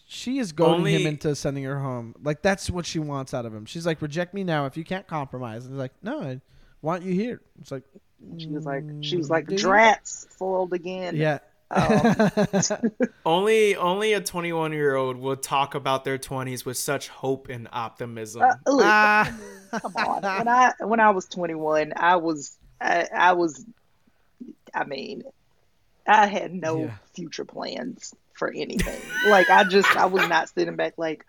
[0.08, 2.16] She is goading him into sending her home.
[2.22, 3.66] Like that's what she wants out of him.
[3.66, 5.66] She's like, reject me now if you can't compromise.
[5.66, 6.42] And he's like, no, I
[6.82, 7.42] want you here.
[7.62, 7.84] It's like,
[8.38, 11.16] She was like, she "Mm, was like, drats foiled again.
[11.16, 11.40] Yeah.
[11.74, 12.92] Um,
[13.26, 17.68] Only only a 21 year old will talk about their 20s with such hope and
[17.72, 18.42] optimism.
[18.42, 19.34] uh, look, Ah.
[19.82, 20.22] come on.
[20.24, 23.64] When I when I was 21, I was I, I was
[24.74, 25.24] I mean,
[26.08, 26.96] I had no Yeah.
[27.14, 29.00] future plans for anything.
[29.30, 31.26] like I just I was not sitting back like,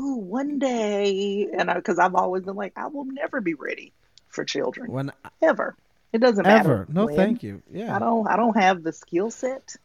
[0.00, 3.92] ooh, one day, and because I've always been like, I will never be ready
[4.28, 5.12] for children when
[5.42, 5.76] ever.
[6.12, 6.58] It doesn't matter.
[6.72, 6.86] ever.
[6.88, 7.16] No, when.
[7.16, 7.62] thank you.
[7.70, 9.76] Yeah, I don't I don't have the skill set.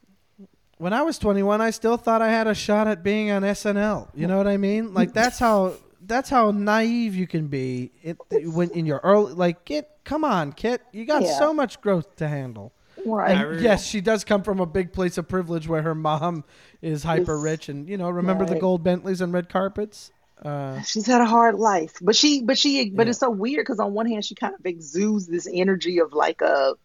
[0.80, 4.08] When I was 21, I still thought I had a shot at being on SNL.
[4.16, 4.94] You know what I mean?
[4.94, 9.66] Like that's how that's how naive you can be it, when in your early like
[9.66, 10.82] get come on, Kit.
[10.94, 11.38] You got Yeah.
[11.38, 12.72] so much growth to handle.
[13.06, 13.32] Right.
[13.38, 16.46] And yes, she does come from a big place of privilege where her mom
[16.82, 20.12] is hyper rich, and you know, remember the gold Bentleys and red carpets.
[20.44, 23.10] Uh, She's had a hard life, but she, but she, but Yeah.
[23.10, 26.40] it's so weird because on one hand she kind of exudes this energy of like
[26.40, 26.76] a,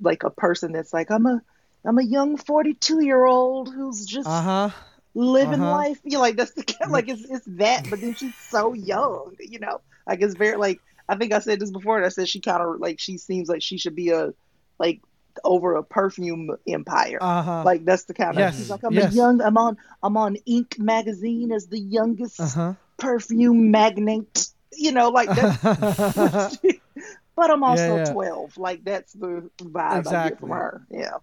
[0.00, 1.40] like a person that's like I'm a,
[1.84, 4.70] I'm a young forty two year old who's just uh huh.
[5.14, 5.70] living uh-huh.
[5.70, 6.00] life.
[6.04, 9.36] You know, like that's the kind like it's it's that, but then she's so young.
[9.38, 11.96] You know, like it's very like I think I said this before.
[11.96, 14.32] And I said she kind of like she seems like she should be a
[14.78, 15.02] like
[15.42, 17.18] over a perfume empire.
[17.20, 17.62] Uh huh.
[17.64, 19.12] like that's the kind of she's like I'm yes.
[19.12, 22.74] a young I'm on I'm on Inc magazine as the youngest Uh huh.
[22.96, 24.48] perfume magnate.
[24.72, 26.56] You know, like that's.
[27.36, 28.04] but I'm also yeah.
[28.04, 28.58] 12.
[28.58, 30.86] Like that's the vibe I get from her.
[30.90, 31.18] Yeah.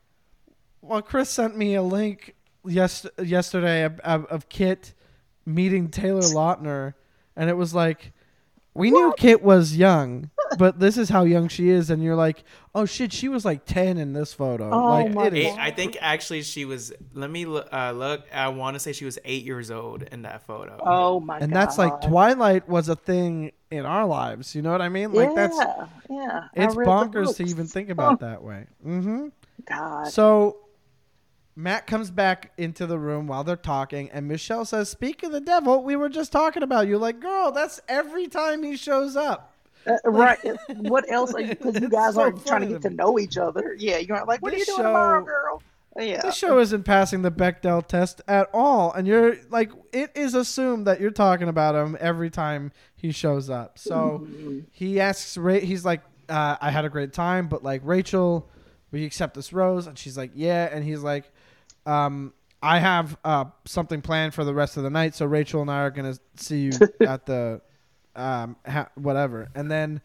[0.82, 2.36] Well, Chris sent me a link
[2.66, 4.94] yes yesterday of, of, of Kit
[5.45, 6.94] meeting Taylor Lautner,
[7.36, 8.14] and it was like
[8.74, 12.44] we knew Kit was young, but this is how young she is, and you're like,
[12.74, 14.70] oh shit, she was like ten in this photo.
[14.72, 15.45] Oh like my it is.
[15.48, 16.94] Eight, I think actually she was.
[17.14, 18.26] Let me uh, look.
[18.34, 20.78] I want to say she was eight years old in that photo.
[20.82, 21.44] Oh my god.
[21.44, 24.56] and that's like Twilight was a thing in our lives.
[24.56, 25.12] You know what I mean?
[25.12, 25.58] Like yeah, that's
[26.10, 26.48] yeah.
[26.53, 28.68] It's bonkers to even think about that way.
[28.86, 29.28] Mm-hmm.
[29.66, 30.08] God.
[30.08, 30.58] So
[31.56, 35.41] Matt comes back into the room while they're talking, and Michelle says, "Speak of the
[35.41, 39.53] devil, we were just talking about you." Like, girl, that's every time he shows up.
[39.86, 40.40] Uh, right.
[40.78, 41.49] what else are you?
[41.49, 43.76] Because you guys so aren't trying to get to to know each other.
[43.78, 45.64] Yeah, you aren't like, what This are you doing tomorrow, girl?
[45.99, 46.22] Yeah.
[46.22, 50.88] This show isn't passing the Bechdel test at all, and you're like, it is assumed
[50.88, 53.78] that you're talking about him every time he shows up.
[53.78, 54.26] So
[54.72, 58.49] he asks, Ra- he's like, uh, "I had a great time, but like Rachael,
[58.94, 61.31] you accept this rose?" And she's like, "Yeah," and he's like,
[61.86, 65.72] um, "I have uh, something planned for the rest of the night, so Rachael and
[65.72, 66.72] I are gonna see you
[67.02, 67.62] at the
[68.16, 70.02] um, ha- whatever." And then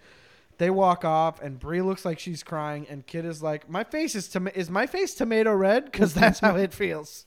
[0.58, 4.14] they walk off, and Bri looks like she's crying, and Kit is like, "My face
[4.14, 7.26] is tom- is my face tomato red because that's how it feels."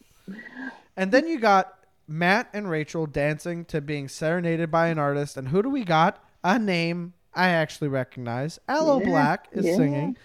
[0.97, 1.73] And then you got
[2.07, 6.23] Matt and Rachael dancing to being serenaded by an artist, and who do we got?
[6.43, 8.59] A name I actually recognize.
[8.67, 9.75] Aloe Yeah, Blacc is yeah.
[9.75, 10.17] singing.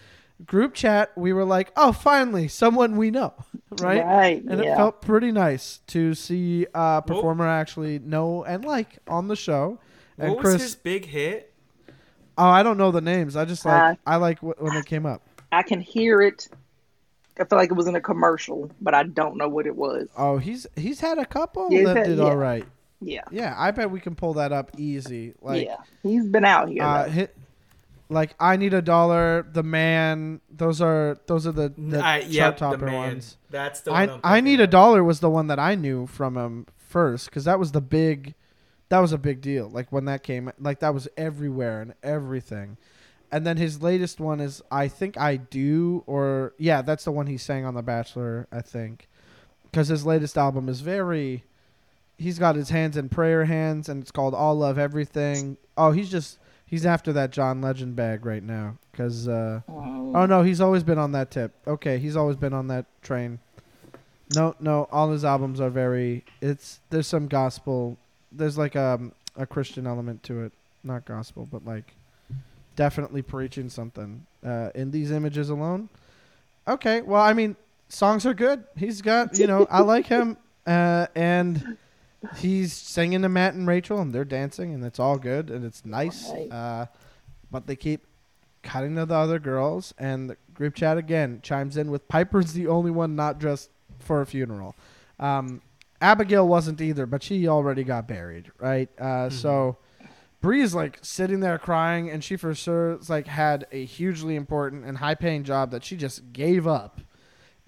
[0.45, 3.35] Group chat, we were like, "Oh, finally, someone we know."
[3.81, 4.05] Right?
[4.05, 4.45] Right.
[4.45, 4.75] And yeah.
[4.75, 9.35] it felt pretty nice to see a performer I actually know and like on the
[9.35, 9.81] show.
[10.17, 11.53] And what Chris, was his big hit?
[12.39, 13.35] oh, I don't know the names.
[13.35, 15.23] I just like Uh, I like wh- when they came up.
[15.51, 16.49] I can hear it.
[17.41, 20.07] I feel like it was in a commercial, but I don't know what it was.
[20.17, 22.25] Oh, he's he's had a couple Yeah, that had- did yeah.
[22.25, 22.65] all right.
[23.01, 23.23] Yeah.
[23.33, 25.35] Yeah, I bet we can pull that up easy.
[25.43, 25.79] Like, yeah.
[26.05, 26.85] He's been out here.
[26.85, 27.27] uh, though.
[28.15, 29.47] Like I need a dollar.
[29.53, 30.41] The man.
[30.49, 33.37] Those are those are the, the I, chart yep, the topper ones.
[33.51, 34.21] That's the one.
[34.25, 37.45] I I need a dollar was the one that I knew from him first because
[37.45, 38.35] that was the big,
[38.89, 39.69] that was a big deal.
[39.69, 42.77] Like when that came, like that was everywhere and everything.
[43.33, 47.27] And then his latest one is I think I do or yeah that's the one
[47.27, 49.09] he sang on The Bachelor I think,
[49.65, 51.43] because his latest album is very,
[52.17, 55.57] he's got his hands in prayer hands and it's called All Love Everything.
[55.77, 56.39] Oh he's just
[56.75, 59.29] he's after that John Legend bag right now because.
[59.29, 61.53] Uh, Um, Oh no, he's always been on that tip.
[61.67, 63.39] Okay, he's always been on that train.
[64.35, 66.25] No, no, all his albums are very.
[66.41, 67.97] It's there's some gospel.
[68.33, 70.53] There's like um, a Christian element to it,
[70.83, 71.95] not gospel, but like
[72.77, 74.27] definitely preaching something.
[74.45, 75.89] Uh, in these images alone.
[76.67, 77.57] Okay, well, I mean,
[77.89, 78.65] songs are good.
[78.77, 80.37] He's got, you know, I like him,
[80.67, 81.77] uh, and
[82.37, 85.85] he's singing to Matt and Rachael, and they're dancing, and it's all good, and it's
[85.85, 86.31] nice.
[86.31, 86.51] Right.
[86.51, 86.87] Uh,
[87.51, 88.07] but they keep
[88.63, 92.67] cutting to the other girls, and the group chat again chimes in with Piper's the
[92.67, 94.75] only one not dressed for a funeral.
[95.19, 95.63] Um,
[96.01, 98.89] Abigail wasn't either, but she already got buried, right?
[98.99, 99.79] Uh, So
[100.41, 104.85] Bri's like sitting there crying, and she for sure is, like had a hugely important
[104.85, 107.01] and high paying job that she just gave up.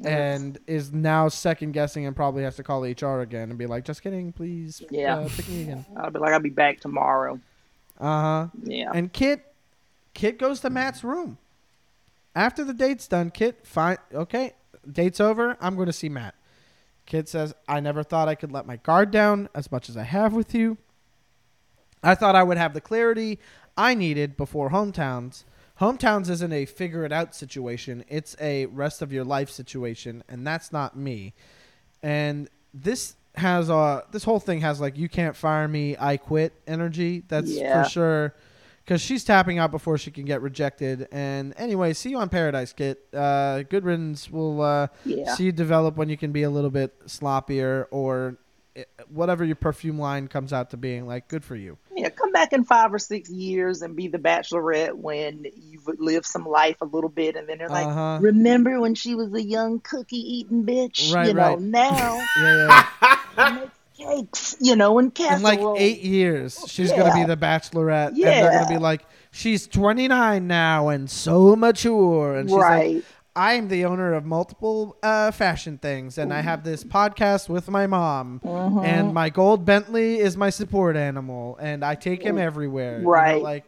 [0.05, 3.85] And is now second guessing and probably has to call HR again and be like,
[3.85, 4.82] "Just kidding, please.
[4.90, 5.20] Yeah.
[5.20, 7.40] uh, pick me again." I'll be like, I'll be back tomorrow.
[7.98, 8.47] Uh huh.
[8.62, 8.90] Yeah.
[8.94, 9.52] And Kit,
[10.12, 11.39] Kit goes to Matt's room.
[12.35, 14.52] After the date's done, Kit, fine, okay,
[14.90, 15.56] date's over.
[15.62, 16.35] I'm going to see Matt.
[17.06, 20.02] Kit says, I never thought I could let my guard down as much as I
[20.02, 20.77] have with you.
[22.02, 23.39] I thought I would have the clarity
[23.77, 25.44] I needed before hometowns.
[25.81, 30.47] Hometowns isn't a figure it out situation, it's a rest of your life situation, and
[30.47, 31.35] that's not me.
[32.03, 36.55] And this has uh this whole thing has like you can't fire me, I quit
[36.66, 37.23] energy.
[37.28, 37.82] That's Yeah.
[37.82, 38.35] for sure.
[38.82, 41.09] Because she's tapping out before she can get rejected.
[41.11, 43.05] And anyway, see you on Paradise, Kit.
[43.12, 44.31] Uh, good riddance.
[44.31, 45.35] We'll uh, Yeah.
[45.35, 48.36] see you develop when you can be a little bit sloppier or
[49.09, 51.07] whatever your perfume line comes out to being.
[51.07, 51.78] Like, good for you.
[51.94, 56.27] Yeah, come back in five or six years and be the bachelorette when you've lived
[56.27, 58.19] some life a little bit, and then they're like, Uh-huh.
[58.20, 61.12] "Remember when she was a young cookie eating bitch?
[61.15, 62.86] Right, you know, now Yeah,
[63.39, 63.66] yeah.
[63.97, 68.53] cakes, you know, and in like eight years, she's gonna be the Bachelorette, and they're
[68.53, 73.05] gonna be like, she's 29 now and so mature, and she's like, right?
[73.37, 77.87] I'm the owner of multiple uh, fashion things, and I have this podcast with my
[77.87, 78.79] mom, Mm-hmm.
[78.85, 82.99] and my gold Bentley is my support animal, and I take him everywhere.
[82.99, 83.43] you know, Right.
[83.43, 83.65] like,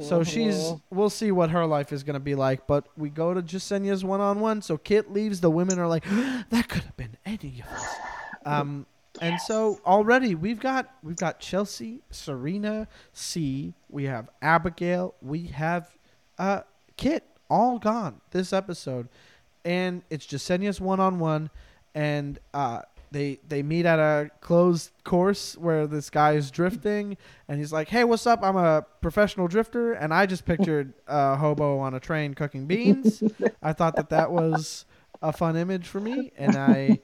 [0.00, 0.72] so she's.
[0.90, 4.20] We'll see what her life is gonna be like, but we go to Jessenia's one
[4.20, 4.62] on one.
[4.62, 5.40] So Kit leaves.
[5.40, 6.04] The women are like,
[6.50, 7.94] that could have been any of us.
[8.46, 8.86] Um,
[9.22, 13.74] and so already we've got we've got Chelsea, Serena, C.
[13.88, 15.14] We have Abigail.
[15.22, 15.88] We have
[16.38, 16.60] uh,
[16.96, 19.08] Kit all gone this episode,
[19.64, 21.50] and it's Jessenia's one on one,
[21.94, 22.82] and uh,
[23.12, 27.16] they they meet at a closed course where this guy is drifting,
[27.48, 28.42] and he's like, "Hey, what's up?
[28.42, 33.22] I'm a professional drifter," and I just pictured a hobo on a train cooking beans.
[33.62, 34.84] I thought that that was
[35.22, 36.98] a fun image for me, and I,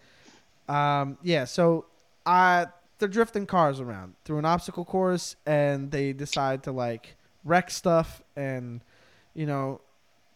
[0.69, 1.45] um, yeah.
[1.45, 1.87] So,
[2.27, 2.67] I
[2.99, 7.15] they're drifting cars around through an obstacle course, and they decide to like
[7.45, 8.81] wreck stuff, and
[9.33, 9.81] you know,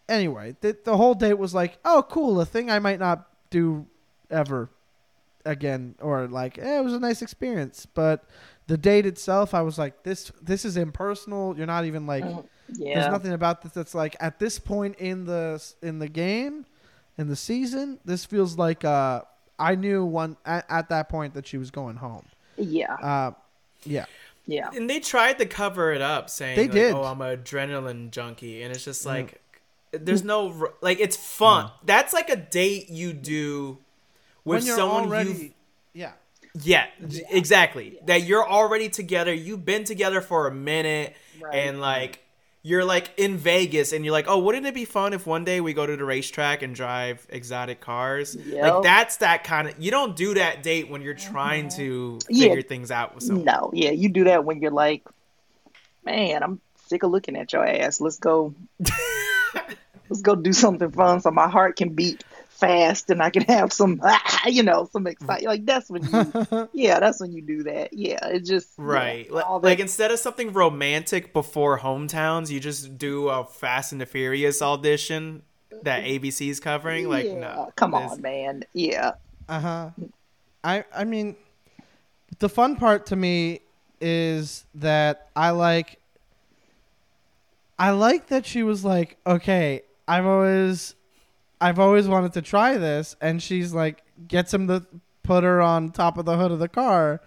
[0.09, 3.87] anyway, the the whole date was like, oh, cool, a thing I might not do
[4.31, 4.71] ever
[5.45, 8.25] again, or like, eh, it was a nice experience, but.
[8.67, 11.55] The date itself, I was like, this this is impersonal.
[11.55, 15.27] You're not even like, Mm, there's nothing about this that's like at this point in
[15.27, 16.65] the in the game,
[17.19, 17.99] in the season.
[18.07, 19.21] This feels like uh,
[19.59, 22.25] I knew one at, at that point that she was going home.
[22.57, 22.95] Yeah.
[22.95, 23.33] Uh,
[23.85, 24.07] yeah,
[24.47, 24.71] Yeah.
[24.75, 26.95] And they tried to cover it up, saying, They like, did.
[26.95, 29.43] "Oh, I'm an adrenaline junkie," and it's just like,
[30.01, 31.71] there's no like, it's fun.
[31.85, 33.79] That's like a date you do
[34.45, 35.51] with when you're someone already, you
[35.95, 36.12] yeah,
[36.62, 37.99] Yeah, j- exactly.
[38.07, 39.33] That you're already together.
[39.33, 41.55] You've been together for a minute, Right.
[41.55, 42.21] and like
[42.62, 45.61] you're like in Vegas, and you're like, oh, wouldn't it be fun if one day
[45.61, 48.35] we go to the racetrack and drive exotic cars?
[48.35, 48.62] Yep.
[48.75, 49.75] Like that's that kind of.
[49.79, 51.33] You don't do that date when you're mm-hmm.
[51.33, 52.49] trying to Yeah.
[52.49, 53.45] figure things out with someone.
[53.45, 55.05] No, yeah, you do that when you're like,
[56.05, 58.01] man, I'm sick of looking at your ass.
[58.01, 58.55] Let's go,
[60.09, 63.73] let's go do something fun so my heart can beat fast and I can have
[63.73, 64.01] some,
[64.47, 65.45] you know, some excitement.
[65.45, 67.93] Like that's when you, yeah, that's when you do that.
[67.93, 69.31] Yeah, it just Right.
[69.31, 74.01] Li- all like instead of something romantic before hometowns, you just do a Fast and
[74.01, 75.43] the Furious audition
[75.83, 77.09] that ABC's covering.
[77.09, 77.73] Like, yeah, no.
[77.77, 78.65] come on, man.
[78.73, 79.13] Yeah,
[79.49, 79.91] uh huh.
[80.63, 81.37] I I mean,
[82.39, 83.61] the fun part to me
[84.01, 86.01] is that I like.
[87.77, 90.95] I like that she was like, okay, I've always,
[91.61, 94.85] I've always wanted to try this, and she's like, gets him to
[95.23, 97.21] put her on top of the hood of the car,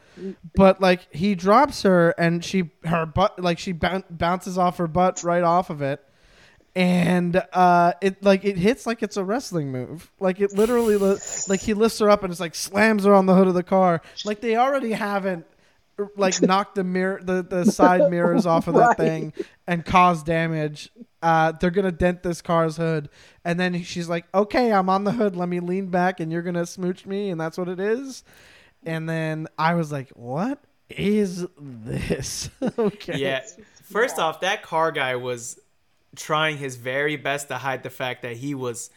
[0.56, 4.88] but like he drops her, and she her butt like she boun bounces off her
[4.88, 6.04] butt right off of it,
[6.76, 11.18] and uh, it like it hits like it's a wrestling move, like it literally li-
[11.48, 13.64] like he lifts her up and it's like slams her on the hood of the
[13.64, 15.46] car, like they already haven't
[16.16, 18.98] like knocked the mirror the, the side mirrors off of that Right.
[18.98, 19.34] thing
[19.66, 20.92] and caused damage
[21.22, 23.10] uh they're gonna dent this car's hood.
[23.44, 25.36] And then she's like okay i'm on the hood.
[25.36, 28.24] Let me lean back and you're gonna smooch me and that's what it is.
[28.86, 32.50] And then i was like what is this?
[32.80, 33.18] Okay.
[33.18, 33.42] Yeah.
[33.84, 35.60] First off, that car guy was
[36.16, 38.90] trying his very best to hide the fact that he was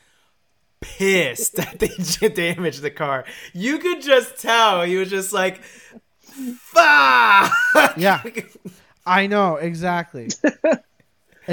[0.80, 3.24] pissed that they damaged the car.
[3.52, 4.82] You could just tell.
[4.82, 7.52] He was just like, "Fuck!"
[7.96, 8.22] yeah.
[9.06, 9.56] I know.
[9.56, 10.28] Exactly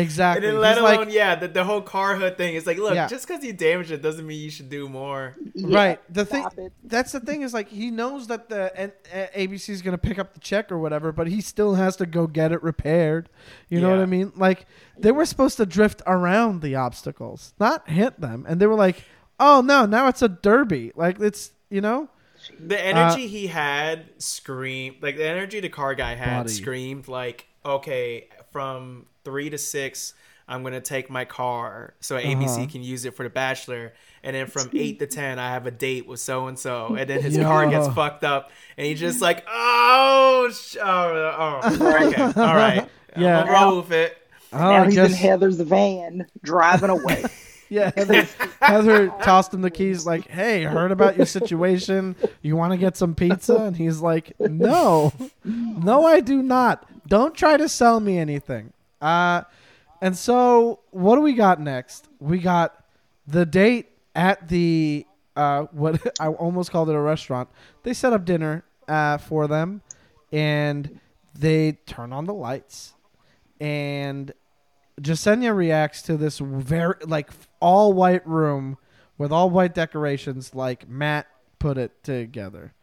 [0.01, 0.47] exactly.
[0.47, 2.55] And then let He's alone, like, yeah, the, the whole car hood thing.
[2.55, 3.07] Is like, look, Yeah.
[3.07, 5.35] just because you damaged it doesn't mean you should do more.
[5.53, 6.13] Yeah, right.
[6.13, 6.71] The thing it.
[6.83, 9.97] that's the thing is like he knows that the N- uh, abc is going to
[9.97, 13.27] pick up the check or whatever but he still has to go get it repaired.
[13.69, 14.31] You know what i mean?
[14.35, 14.65] Like
[14.97, 18.45] they were supposed to drift around the obstacles not hit them.
[18.47, 19.03] And they were like
[19.39, 20.91] oh no now it's a derby.
[20.95, 22.09] Like it's you know?
[22.59, 26.49] The energy he had screamed like the energy the car guy had Body.
[26.53, 30.13] screamed like, okay, from three to six,
[30.47, 31.93] I'm gonna take my car.
[31.99, 32.65] So ABC Uh-huh.
[32.71, 33.91] can use it for the bachelor,
[34.23, 37.09] and then from eight to ten, I have a date with so and so, and
[37.09, 42.15] then his car gets fucked up, and he's just like, oh, sh- oh, oh, okay,
[42.41, 42.87] all right,
[43.17, 43.41] Yeah.
[43.41, 44.17] I'm roll with it.
[44.53, 47.25] oh now he's guess in Heather's van driving away.
[47.69, 47.91] yeah.
[47.97, 48.25] Heather,
[48.61, 52.15] heather tossed him the keys like hey heard about your situation?
[52.41, 53.55] You want to get some pizza?
[53.57, 55.11] And he's like no.
[55.43, 56.87] No i do not.
[57.07, 58.71] Don't try to sell me anything
[59.01, 59.41] uh
[60.01, 62.83] and so what do we got next we got
[63.27, 65.05] the date at the
[65.35, 67.49] uh what i almost called it a restaurant
[67.83, 69.81] they set up dinner uh for them
[70.31, 70.99] and
[71.33, 72.93] they turn on the lights
[73.59, 74.33] and
[75.01, 77.29] Jessenia reacts to this very like
[77.59, 78.77] all white room
[79.17, 81.27] with all white decorations like Matt
[81.59, 82.73] put it together.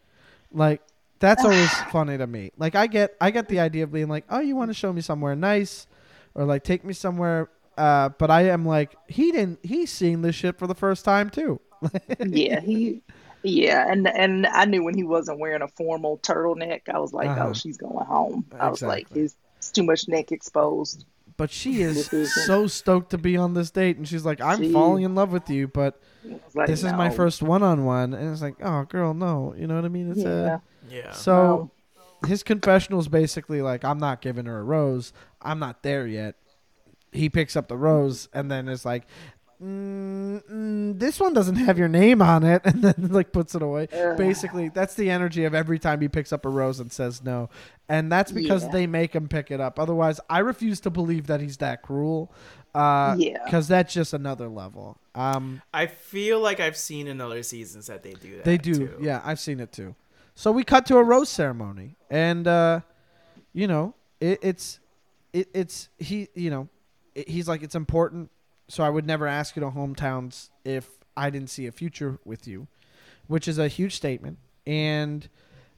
[0.51, 0.81] Like
[1.19, 2.51] that's always funny to me.
[2.57, 4.93] Like I get I get the idea of being like, "Oh, you want to show
[4.93, 5.87] me somewhere nice
[6.35, 10.35] or like take me somewhere uh but I am like he didn't he's seeing this
[10.35, 11.59] shit for the first time too.
[12.25, 13.01] yeah, he
[13.43, 17.27] yeah, and and I knew when he wasn't wearing a formal turtleneck, I was like,
[17.29, 17.47] Uh-huh.
[17.49, 18.45] oh, she's going home.
[18.59, 19.21] I was like, Exactly.
[19.21, 21.05] his it's too much neck exposed.
[21.37, 22.09] But she is
[22.45, 25.31] so stoked to be on this date and she's like, "I'm She- falling in love
[25.33, 25.99] with you, but
[26.55, 29.83] like, this is my first one-on-one." And it's like, "Oh, girl, no." You know what
[29.85, 30.11] I mean?
[30.11, 30.59] It's Yeah.
[30.59, 31.11] a Yeah.
[31.11, 31.69] So
[32.25, 35.13] his confessional is basically like, I'm not giving her a rose.
[35.41, 36.35] I'm not there yet.
[37.11, 39.05] He picks up the rose and then is like,
[39.61, 43.61] mm, mm, this one doesn't have your name on it, and then like puts it
[43.61, 43.87] away.
[43.93, 44.17] Ugh.
[44.17, 47.49] Basically, that's the energy of every time he picks up a rose and says no,
[47.87, 48.71] and that's because Yeah.
[48.71, 49.79] they make him pick it up.
[49.79, 52.33] Otherwise, I refuse to believe that he's that cruel.
[52.73, 53.37] Uh, Yeah.
[53.45, 54.97] because that's just another level.
[55.15, 58.43] Um, I feel like I've seen in other seasons that they do that.
[58.43, 58.73] They do.
[58.73, 58.97] too.
[58.99, 59.95] Yeah, I've seen it too.
[60.35, 62.81] So we cut to a rose ceremony, and uh,
[63.53, 64.79] you know, it, it's
[65.31, 66.27] it, it's he.
[66.35, 66.69] You know,
[67.15, 68.29] it, he's like it's important.
[68.67, 72.47] So I would never ask you to hometowns if I didn't see a future with
[72.47, 72.67] you,
[73.27, 74.37] which is a huge statement.
[74.67, 75.27] And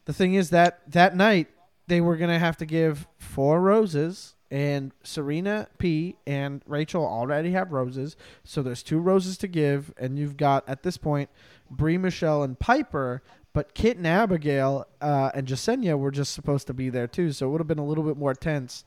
[0.05, 1.49] the thing is that that night
[1.85, 4.33] they were gonna have to give four roses.
[4.49, 8.15] And Serena P and Rachael already have roses,
[8.45, 11.29] so there's two roses to give, and you've got at this point
[11.69, 13.21] Bri, Michelle, and Piper.
[13.53, 17.47] But Kit and Abigail uh, and Jessenia were just supposed to be there too, so
[17.47, 18.83] it would have been a little bit more tense.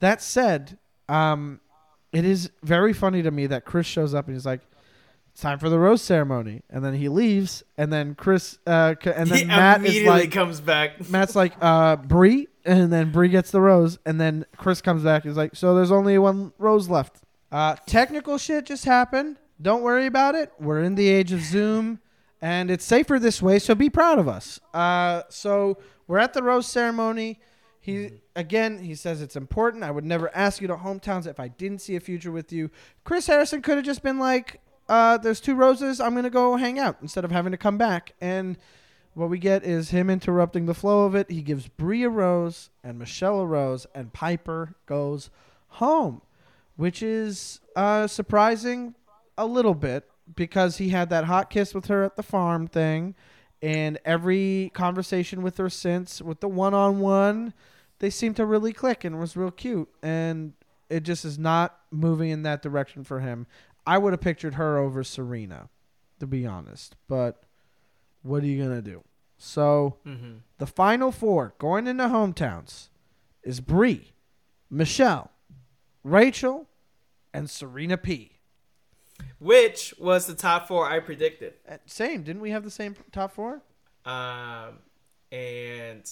[0.00, 1.60] That said, um,
[2.12, 4.60] it is very funny to me that Chris shows up and he's like,
[5.32, 9.10] "It's time for the rose ceremony," and then he leaves, and then Chris, uh, c-
[9.10, 11.08] and then he Matt is immediately like, comes back.
[11.10, 15.22] Matt's like, uh, Bri, and then Bri gets the rose, and then Chris comes back.
[15.22, 17.22] He's like, so there's only one rose left.
[17.50, 19.38] Uh, technical shit just happened.
[19.60, 20.52] Don't worry about it.
[20.58, 22.00] We're in the age of Zoom,
[22.42, 23.60] and it's safer this way.
[23.60, 24.58] So be proud of us.
[24.74, 25.78] Uh, so
[26.08, 27.40] we're at the rose ceremony.
[27.80, 29.84] He again, he says it's important.
[29.84, 32.70] I would never ask you to hometowns if I didn't see a future with you.
[33.04, 36.00] Chris Harrison could have just been like, uh, "There's two roses.
[36.00, 38.58] I'm gonna go hang out," instead of having to come back and.
[39.14, 41.30] What we get is him interrupting the flow of it.
[41.30, 45.28] He gives Bri a rose and Michelle a rose, and Piper goes
[45.68, 46.22] home,
[46.76, 48.94] which is uh, surprising
[49.36, 53.14] a little bit because he had that hot kiss with her at the farm thing,
[53.60, 57.54] and every conversation with her since, with the one on one,
[58.00, 59.88] they seemed to really click and was real cute.
[60.02, 60.54] And
[60.90, 63.46] it just is not moving in that direction for him.
[63.86, 65.68] I would have pictured her over Serena,
[66.20, 66.96] to be honest.
[67.08, 67.44] But
[68.22, 69.02] what are you gonna do?
[69.38, 72.88] So hmm the final four going into hometowns
[73.42, 74.12] is Bri,
[74.70, 75.32] Michelle,
[76.04, 76.68] Rachael,
[77.34, 78.31] and Serena P.
[79.42, 81.54] Which was the top four I predicted.
[81.68, 83.60] Uh, Same, didn't we have the same top four?
[84.04, 84.78] Um,
[85.32, 86.08] and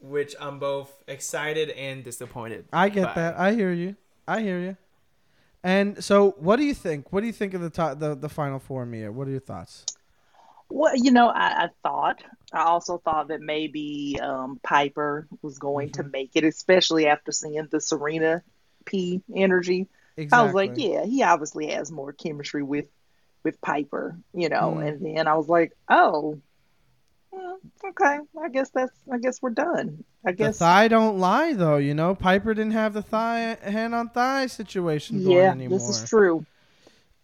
[0.00, 2.64] which I'm both excited and disappointed.
[2.72, 3.14] I get by.
[3.14, 3.38] that.
[3.38, 3.94] I hear you.
[4.26, 4.76] I hear you.
[5.62, 7.12] And so, what do you think?
[7.12, 9.12] What do you think of the top, the the final four, Mia?
[9.12, 9.84] What are your thoughts?
[10.70, 12.22] Well, you know, I, I thought,
[12.52, 17.68] I also thought that maybe um, Piper was going to make it, especially after seeing
[17.70, 18.42] the Serena
[18.86, 19.88] P energy.
[20.32, 22.86] I was like, yeah, he obviously has more chemistry with
[23.42, 24.74] with Piper, you know.
[24.76, 24.88] Mm.
[24.88, 26.38] And then I was like, oh,
[27.34, 27.54] mm,
[27.84, 30.04] okay, I guess that's, I guess we're done.
[30.26, 31.78] I The guess, thigh don't lie, though.
[31.78, 35.78] You know, Piper didn't have the thigh hand on thigh situation going yeah, anymore.
[35.78, 36.44] this is true.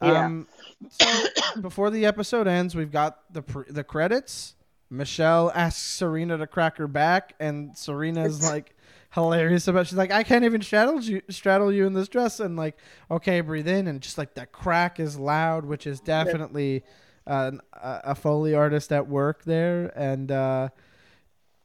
[0.02, 0.26] Yeah.
[0.26, 0.46] Um,
[0.90, 1.06] so
[1.60, 4.54] before the episode ends, we've got the pr- the credits.
[4.88, 8.75] Michelle asks Serena to crack her back, and Serena's like
[9.12, 9.86] hilarious about.
[9.86, 12.76] She's like, "I can't even straddle you, straddle you in this dress," and like,
[13.10, 16.84] "Okay, breathe in," and just like that crack is loud, which is definitely
[17.26, 20.30] uh, an- a a foley artist at work there, and.
[20.30, 20.68] uh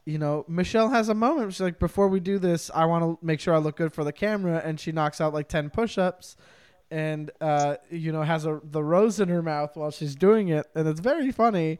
[0.03, 1.53] you know, Michelle has a moment.
[1.53, 4.03] She's like, before we do this, I want to make sure I look good for
[4.03, 6.35] the camera, and she knocks out like ten push-ups,
[6.89, 10.65] and uh, you know, has a the rose in her mouth while she's doing it,
[10.73, 11.77] and it's very funny.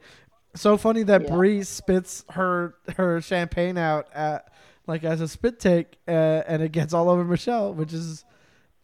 [0.54, 1.34] So funny that Yeah.
[1.34, 4.51] Bri spits her her champagne out at
[4.86, 8.24] like as a spit take, uh, and it gets all over Michelle, which is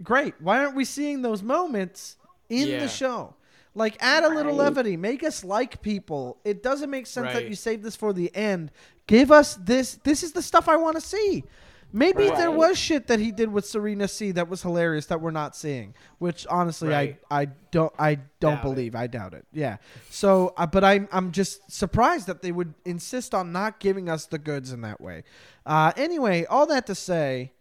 [0.03, 0.35] great.
[0.41, 2.17] Why aren't we seeing those moments
[2.49, 2.81] in Yeah.
[2.81, 3.35] the show?
[3.75, 4.65] Like, add a little Right.
[4.65, 4.97] levity.
[4.97, 6.39] Make us like people.
[6.45, 8.71] It doesn't make sense that you save this for the end.
[9.07, 9.95] Give us this.
[10.03, 11.45] This is the stuff I want to see.
[11.93, 15.31] Maybe there was shit that he did with Serena C that was hilarious that we're
[15.31, 15.95] not seeing.
[16.19, 17.19] Which honestly, Right.
[17.31, 18.63] I I don't I don't Doubt it.
[18.63, 18.95] believe.
[18.95, 19.47] I doubt it.
[19.53, 19.79] Yeah.
[20.11, 24.27] So, uh, but I'm I'm just surprised that they would insist on not giving us
[24.27, 25.25] the goods in that way.
[25.65, 27.53] Uh, anyway, all that to say,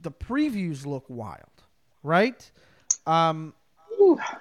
[0.00, 1.62] the previews look wild,
[2.02, 2.50] right?
[3.06, 3.54] Um.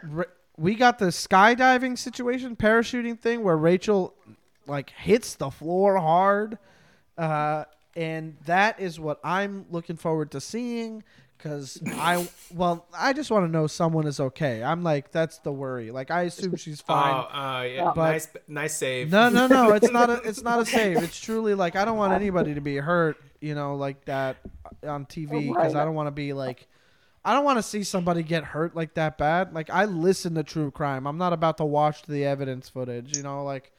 [0.04, 0.26] Ra-
[0.58, 4.14] we got the skydiving situation, parachuting thing where Rachael
[4.68, 6.58] like hits the floor hard,
[7.18, 7.66] uh,
[7.96, 11.04] and that is what I'm looking forward to seeing.
[11.40, 14.64] Cause I well, I just want to know someone is okay.
[14.64, 15.92] I'm like that's the worry.
[15.92, 17.14] Like I assume she's Oh, fine.
[17.14, 19.12] uh, yeah, But- nice, nice save.
[19.12, 19.74] No, no, no.
[19.74, 20.22] It's not a.
[20.24, 20.98] It's not a save.
[21.04, 23.18] It's truly like I don't want anybody to be hurt.
[23.42, 24.38] You know, like that
[24.88, 26.66] on TV because I don't want to be like.
[27.26, 29.54] I don't want to see somebody get hurt like that bad.
[29.54, 31.06] Like I listen to true crime.
[31.08, 33.18] I'm not about to watch the evidence footage.
[33.18, 33.72] You know, like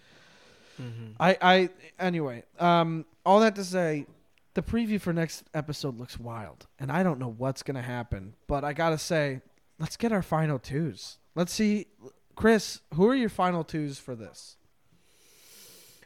[1.21, 1.37] I.
[1.41, 1.69] I
[1.99, 2.45] anyway.
[2.59, 3.05] Um.
[3.27, 4.07] All that to say,
[4.55, 8.35] the preview for next episode looks wild, and I don't know what's gonna happen.
[8.47, 9.41] But I gotta say,
[9.79, 11.19] let's get our final twos.
[11.35, 11.87] Let's see,
[12.37, 12.81] Chris.
[12.95, 14.57] Who are your final twos for this?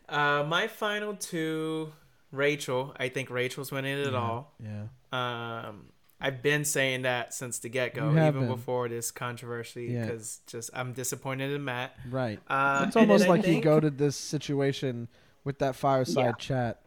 [0.08, 1.92] Uh, my final two,
[2.32, 2.94] Rachael.
[2.98, 4.54] I think Rachael's winning it all.
[4.62, 4.84] Yeah.
[5.12, 5.86] Um,
[6.20, 8.48] I've been saying that since the get go, even been.
[8.48, 10.06] before this controversy, Yeah.
[10.06, 11.94] because just I'm disappointed in Matt.
[12.10, 12.40] Right.
[12.48, 15.08] Uh, It's almost like he think- go to this situation
[15.44, 16.32] with that fireside Yeah.
[16.32, 16.82] chat.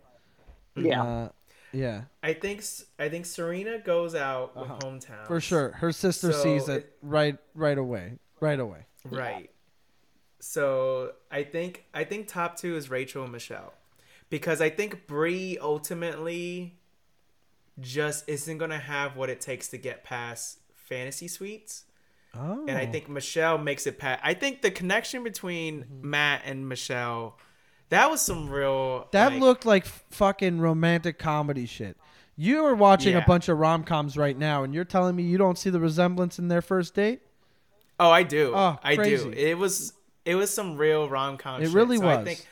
[0.76, 1.04] Yeah.
[1.04, 1.30] Uh,
[1.72, 2.02] yeah.
[2.22, 4.80] I think S- I think Serena goes out with Uh-huh.
[4.82, 5.72] hometown For sure.
[5.72, 8.20] Her sister So sees it, it- right right away.
[8.42, 8.86] Right away.
[9.06, 9.50] Right.
[10.40, 13.74] So I think I think top two is Rachael and Michelle,
[14.30, 16.80] because I think Bri ultimately
[17.82, 21.84] just isn't gonna have what it takes to get past fantasy suites,
[22.36, 22.66] Oh.
[22.68, 24.22] and I think Michelle makes it past.
[24.24, 26.10] I think the connection between Mm-hmm.
[26.10, 27.38] Matt and Michelle,
[27.90, 29.08] that was some real.
[29.12, 31.98] that like- looked like fucking romantic comedy shit.
[32.38, 35.38] You are watching a bunch of rom coms right now, and you're telling me you
[35.38, 37.22] don't see the resemblance in their first date?
[38.00, 38.54] Oh, I do.
[38.56, 39.32] Oh, I do.
[39.36, 39.94] It was
[40.26, 41.62] it was some real rom com.
[41.62, 42.26] It really so I was.
[42.26, 42.48] think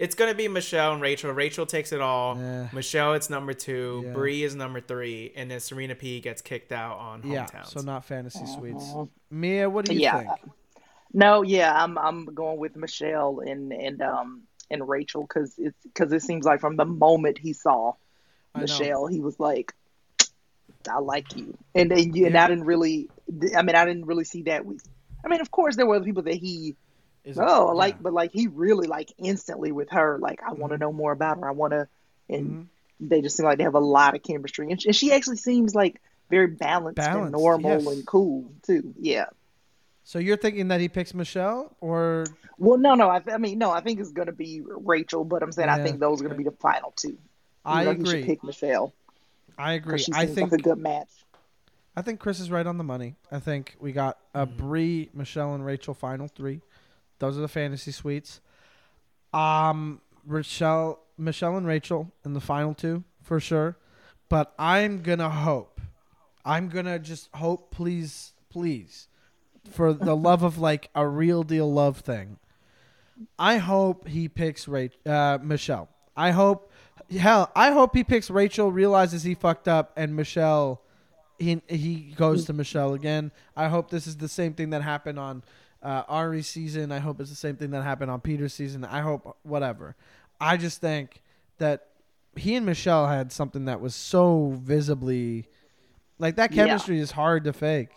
[0.00, 1.30] it's gonna be Michelle and Rachael.
[1.32, 2.36] Rachael takes it all.
[2.36, 2.68] Yeah.
[2.72, 4.02] Michelle, it's number two.
[4.06, 4.12] Yeah.
[4.14, 7.52] Bri is number three, and then Serena P gets kicked out on Hometown.
[7.52, 7.62] Yeah.
[7.64, 8.82] So not fantasy suites.
[8.82, 9.08] Mhm.
[9.30, 10.18] Mia, what do you Yeah.
[10.20, 10.30] think?
[11.12, 16.12] No, yeah, I'm I'm going with Michelle and and um and Rachael because it's because
[16.12, 17.92] it seems like from the moment he saw
[18.54, 18.62] I know.
[18.62, 19.74] Michelle, he was like,
[20.90, 22.44] "I like you," and and, you, and Yeah.
[22.44, 23.08] I didn't really,
[23.56, 24.82] I mean, I didn't really see that with.
[25.24, 26.74] I mean, of course, there were other people that he
[27.30, 28.00] Is it- oh like, yeah.
[28.02, 31.38] but like he really like instantly with her, like I want to know more about
[31.38, 31.48] her.
[31.48, 31.88] I want to,
[32.28, 32.66] and Mhm.
[33.08, 35.74] they just seem like they have a lot of chemistry, and, and she actually seems
[35.74, 36.00] like
[36.30, 37.86] very balanced, Balanced, and normal yes.
[37.96, 38.94] and cool too.
[39.00, 39.26] Yeah.
[40.04, 42.26] So you're thinking that he picks Michelle, or
[42.58, 43.08] Well, no, no.
[43.08, 43.70] I, I mean, no.
[43.70, 46.24] I think it's going to be Rachael, but I'm saying Yeah, I think those are
[46.24, 47.16] going to be the final two.
[47.64, 48.24] I You know, agree.
[48.24, 48.92] pick Michelle.
[49.58, 49.98] I agree.
[49.98, 51.08] She I think like a good match.
[51.96, 53.16] I think Chris is right on the money.
[53.30, 56.60] I think we got a Bri, Michelle, and Rachael final three.
[57.20, 58.40] Those are the fantasy suites.
[59.32, 63.76] Um, Michelle, Michelle, and Rachael in the final two for sure.
[64.28, 65.80] But I'm gonna hope.
[66.44, 69.08] I'm gonna just hope, please, please,
[69.70, 72.38] for the love of like a real deal love thing.
[73.38, 75.88] I hope he picks Rach- uh, Michelle.
[76.16, 76.72] I hope,
[77.10, 80.80] hell, I hope he picks Rachael, realizes he fucked up, and Michelle,
[81.38, 83.30] he he goes to Michelle again.
[83.56, 85.42] I hope this is the same thing that happened on
[85.82, 86.92] uh, Arie's season.
[86.92, 88.84] I hope it's the same thing that happened on Peter's season.
[88.84, 89.96] I hope whatever.
[90.40, 91.22] I just think
[91.58, 91.86] that
[92.36, 95.46] he and Michelle had something that was so visibly
[96.18, 96.66] like that Yeah.
[96.66, 97.88] chemistry is hard to fake.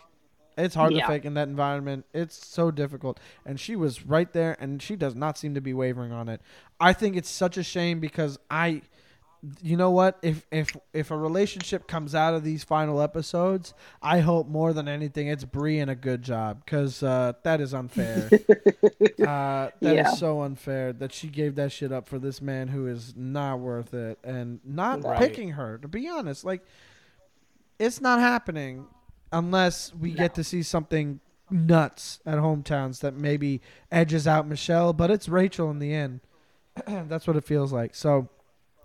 [0.56, 2.06] It's hard to fake in that environment.
[2.14, 3.18] It's so difficult.
[3.44, 6.40] And she was right there and she does not seem to be wavering on it.
[6.80, 8.82] I think it's such a shame because I
[9.62, 10.18] you know what?
[10.22, 14.88] If if if a relationship comes out of these final episodes, I hope more than
[14.88, 18.30] anything it's Bri and a good job because uh, that is unfair.
[19.22, 20.04] uh, that is Yeah.
[20.04, 23.92] so unfair that she gave that shit up for this man who is not worth
[23.94, 25.18] it and not Right.
[25.18, 25.78] picking her.
[25.78, 26.64] To be honest, like
[27.78, 28.86] it's not happening
[29.32, 33.60] unless we get to see something nuts at hometowns that maybe
[33.90, 36.20] edges out Michelle, but it's Rachael in the end.
[36.86, 37.94] That's what it feels like.
[37.94, 38.28] So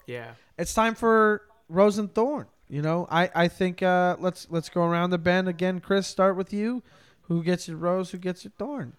[0.09, 0.33] yeah.
[0.57, 2.47] it's time for Rose and Thorn.
[2.67, 5.79] You know, I I think uh, let's let's go around the bend again.
[5.79, 6.83] Chris, start with you.
[7.23, 8.11] Who gets your rose?
[8.11, 8.93] Who gets your thorn?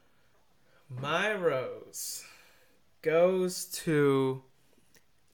[0.89, 2.25] My rose
[3.03, 4.43] goes to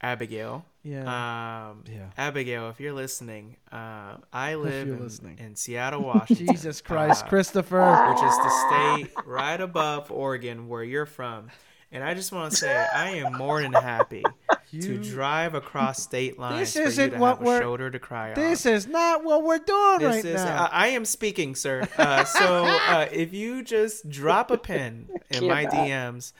[0.03, 0.65] Abigail.
[0.83, 1.71] Yeah.
[1.71, 2.11] Um, Yeah.
[2.17, 5.39] Abigail, if you're listening, uh, I live in, listening.
[5.39, 6.47] in Seattle, Washington.
[6.55, 8.09] Jesus Christ, uh, Christopher.
[8.11, 11.49] which is the state right above Oregon, where you're from.
[11.93, 14.25] And I just want to say, I am more than happy
[14.73, 18.35] to drive across state lines this isn't to what have we're- shoulder to cry on.
[18.35, 20.69] This is not what we're doing This right is, now.
[20.71, 21.89] I, I am speaking, sir.
[21.97, 25.67] Uh, so uh, if you just drop a pin in my.
[25.67, 26.33] DMs,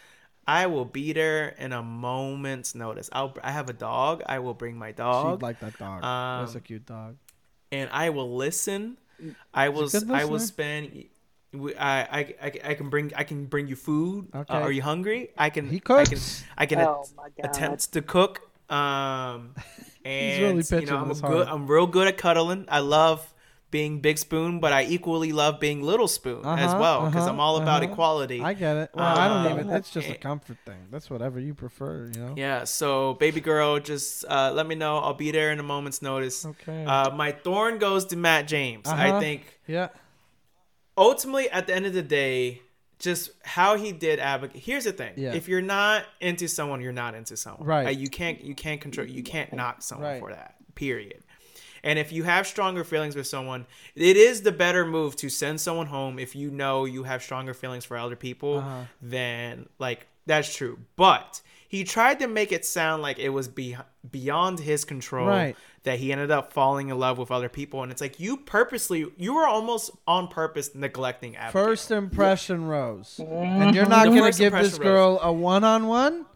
[0.47, 3.09] I will be there in a moment's notice.
[3.13, 4.23] I'll, I have a dog.
[4.27, 5.39] I will bring my dog.
[5.39, 6.05] She'd like that dog.
[6.05, 7.17] Um, That's a cute dog.
[7.73, 8.97] and I will listen.
[9.55, 9.89] I will.
[10.11, 11.07] I will spend.
[11.53, 14.29] We- I, I, I, I can bring I can bring you food.
[14.33, 14.55] Uh, Okay.
[14.55, 15.31] are you hungry?
[15.39, 15.69] I can.
[15.71, 16.07] He I can.
[16.07, 16.45] cooks.
[16.59, 17.51] I can Oh at- my god.
[17.51, 18.41] attempt to cook.
[18.69, 19.55] Um,
[20.05, 21.47] and really you pitching know I'm a this good.
[21.47, 21.49] hard.
[21.49, 22.67] I'm real good at cuddling.
[22.69, 23.33] I love
[23.71, 27.31] being big spoon, but I equally love being little spoon as Uh-huh, well because uh-huh,
[27.33, 27.93] I'm all about uh-huh.
[27.93, 28.41] equality.
[28.41, 28.91] I get it.
[28.95, 29.71] Well, I don't Um, even.
[29.71, 30.17] It's just a eh.
[30.17, 30.87] comfort thing.
[30.91, 32.11] That's whatever you prefer.
[32.15, 32.35] You know.
[32.37, 32.65] yeah.
[32.65, 34.99] So baby girl, just uh, let me know.
[34.99, 36.47] I'll be there in a moment's notice.
[36.47, 36.85] Okay.
[36.85, 38.87] Uh, my thorn goes to Matt James.
[38.89, 39.21] I Uh-huh.
[39.21, 39.89] think yeah.
[40.97, 42.63] Ultimately at the end of the day
[42.99, 45.35] just how he did advocate Here's the thing: Yeah.
[45.35, 47.67] if you're not into someone, you're not into someone.
[47.67, 47.87] Right.
[47.89, 50.21] Uh, you can't you can't control you can't knock someone Right.
[50.21, 50.55] for that.
[50.75, 51.23] Period.
[51.85, 55.61] And if you have stronger feelings with someone, it is the better move to send
[55.61, 58.83] someone home if you know you have stronger feelings for other people Uh-huh.
[59.03, 60.79] than like that's true.
[60.97, 63.77] But he tried to make it sound like it was be-
[64.11, 65.57] beyond his control Right.
[65.87, 69.07] That he ended up falling in love with other people and it's like you purposely
[69.17, 71.65] you were almost on purpose neglecting Abigail.
[71.65, 73.63] First impression rose, Mm-hmm.
[73.63, 76.27] and you're not gonna give this impression girl a one-on-one.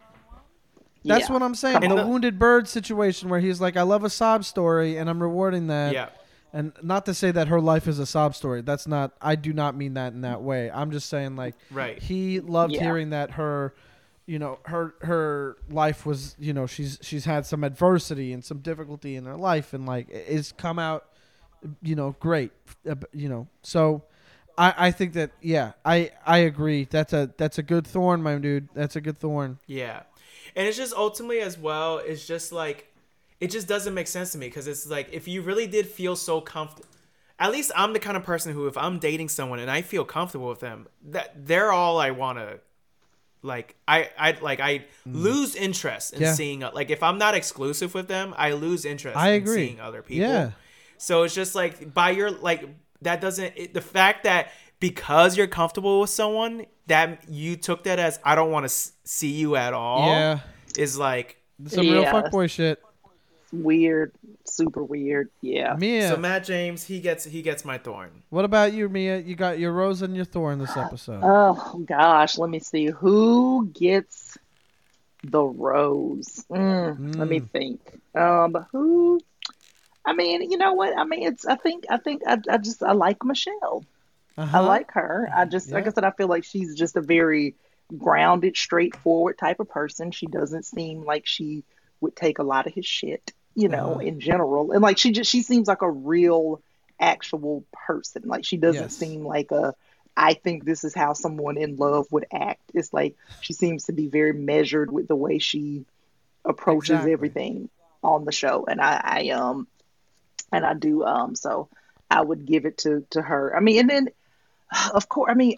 [1.05, 1.33] That's Yeah.
[1.33, 1.81] what I'm saying.
[1.81, 2.09] Come The on.
[2.09, 5.93] wounded bird situation where he's like, "I love a sob story, and I'm rewarding that."
[5.95, 6.09] yeah.
[6.53, 8.61] And not to say that her life is a sob story.
[8.61, 9.13] That's not.
[9.23, 10.71] I do not mean that in that way.
[10.71, 11.99] I'm just saying like Right.
[12.03, 12.83] he loved Yeah.
[12.83, 13.73] hearing that her,
[14.27, 18.59] you know, her her life was you know she's she's had some adversity and some
[18.59, 21.07] difficulty in her life and like it's come out,
[21.83, 22.53] you know, great,
[22.89, 23.49] uh, you know.
[23.63, 24.05] So,
[24.57, 26.85] I I think that yeah I I agree.
[26.85, 28.69] That's a that's a good thorn, my dude.
[28.75, 29.59] That's a good thorn.
[29.67, 30.03] Yeah.
[30.57, 32.93] And it's just ultimately as well, it's just like
[33.41, 36.15] it just doesn't make sense to me because it's like if you really did feel
[36.15, 36.91] so comfortable
[37.41, 40.05] at least I'm the kind of person who if I'm dating someone and I feel
[40.05, 42.61] comfortable with them, that they're all I want to
[43.43, 46.23] like I I like I lose interest in Mm.
[46.23, 46.33] Yeah.
[46.35, 49.55] seeing like if I'm not exclusive with them, I lose interest I in agree.
[49.67, 50.27] seeing other people.
[50.29, 50.51] Yeah.
[50.99, 52.69] So it's just like by your like
[53.03, 54.49] that doesn't it, the fact that
[54.81, 58.93] because you're comfortable with someone that you took that as I don't want to s-
[59.05, 60.41] see you at all Yeah.
[60.77, 61.37] is like
[61.67, 62.13] Some real Yeah.
[62.13, 62.83] fuckboy shit.
[63.53, 64.13] weird,
[64.65, 65.31] super weird.
[65.41, 65.75] Yeah.
[65.79, 68.23] Mia, so Matt James he gets he gets my thorn.
[68.31, 69.19] what about you, Mia?
[69.19, 71.21] You got your rose and your thorn this episode.
[71.25, 74.37] Oh gosh, let me see who gets
[75.23, 76.45] the rose.
[76.51, 77.51] Mm, Let me Mm.
[77.51, 77.81] think.
[78.15, 79.21] Um, who?
[80.05, 80.97] I mean, you know what?
[80.97, 81.45] I mean, it's.
[81.47, 81.85] I think.
[81.91, 82.23] I think.
[82.27, 82.39] I.
[82.49, 82.83] I just.
[82.83, 83.85] I like Michelle.
[84.39, 84.63] I Uh-huh.
[84.67, 85.29] like her.
[85.35, 87.55] I just, like I said, I feel like she's just a very
[87.99, 90.11] grounded, straightforward type of person.
[90.13, 91.65] She doesn't seem like she
[92.01, 94.01] would take a lot of his shit, you know, Uh-huh.
[94.01, 94.73] in general.
[94.73, 96.61] And like she just, she seems like a real,
[97.01, 98.23] actual person.
[98.27, 98.93] Like she doesn't Yes.
[98.93, 99.75] seem like a.
[100.17, 102.61] I think this is how someone in love would act.
[102.75, 105.87] It's like she seems to be very measured with the way she
[106.45, 107.07] approaches Exactly.
[107.07, 107.69] everything
[108.03, 109.67] on the show, and I, I um,
[110.53, 111.69] and I do um, so
[112.11, 113.57] I would give it to to her.
[113.57, 114.09] I mean, and then
[114.95, 115.57] of course, I mean,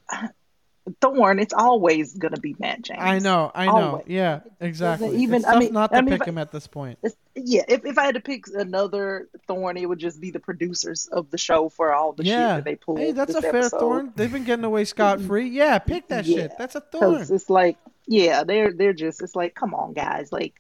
[1.01, 1.39] Thorn.
[1.39, 2.99] It's always gonna be Matt James.
[3.01, 3.73] I know, I know.
[3.73, 4.05] Always.
[4.09, 5.17] Yeah, exactly.
[5.19, 6.99] even- it's I mean- not to I mean, pick I- him at this point.
[7.35, 11.09] Yeah, if, if I had to pick another Thorn, it would just be the producers
[11.11, 12.99] of the show for all the shit that they pulled.
[12.99, 13.79] Hey, that's a fair episode.
[13.79, 14.13] thorn.
[14.17, 15.29] They've been getting away scot mm-hmm.
[15.29, 15.49] free.
[15.49, 16.37] Yeah, pick that Yeah.
[16.37, 16.53] shit.
[16.59, 17.23] That's a thorn.
[17.23, 20.55] it's like yeah they're they're just it's like come on guys like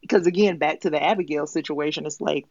[0.00, 2.46] because again back to the abigail situation it's like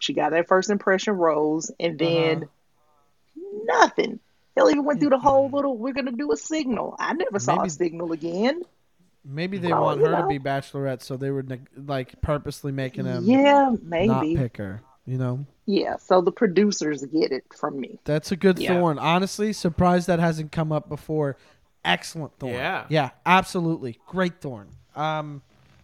[0.00, 3.58] she got that first impression rose and then uh-huh.
[3.64, 4.20] nothing
[4.60, 7.56] hell even went through the whole little we're gonna do a signal i never saw
[7.56, 8.62] Maybe- a signal again
[9.22, 12.72] Maybe they Well, want you her to be bachelorette, so they were neg- like purposely
[12.72, 14.80] making him yeah maybe not maybe pick her.
[15.04, 18.78] You know, yeah so the producers get it from me that's a good Yeah.
[18.80, 18.98] thorn.
[18.98, 21.36] Honestly, surprised that hasn't come up before.
[21.84, 22.54] Excellent thorn.
[22.54, 22.86] Yeah.
[22.88, 24.68] yeah, absolutely, great thorn.
[24.96, 25.42] Um,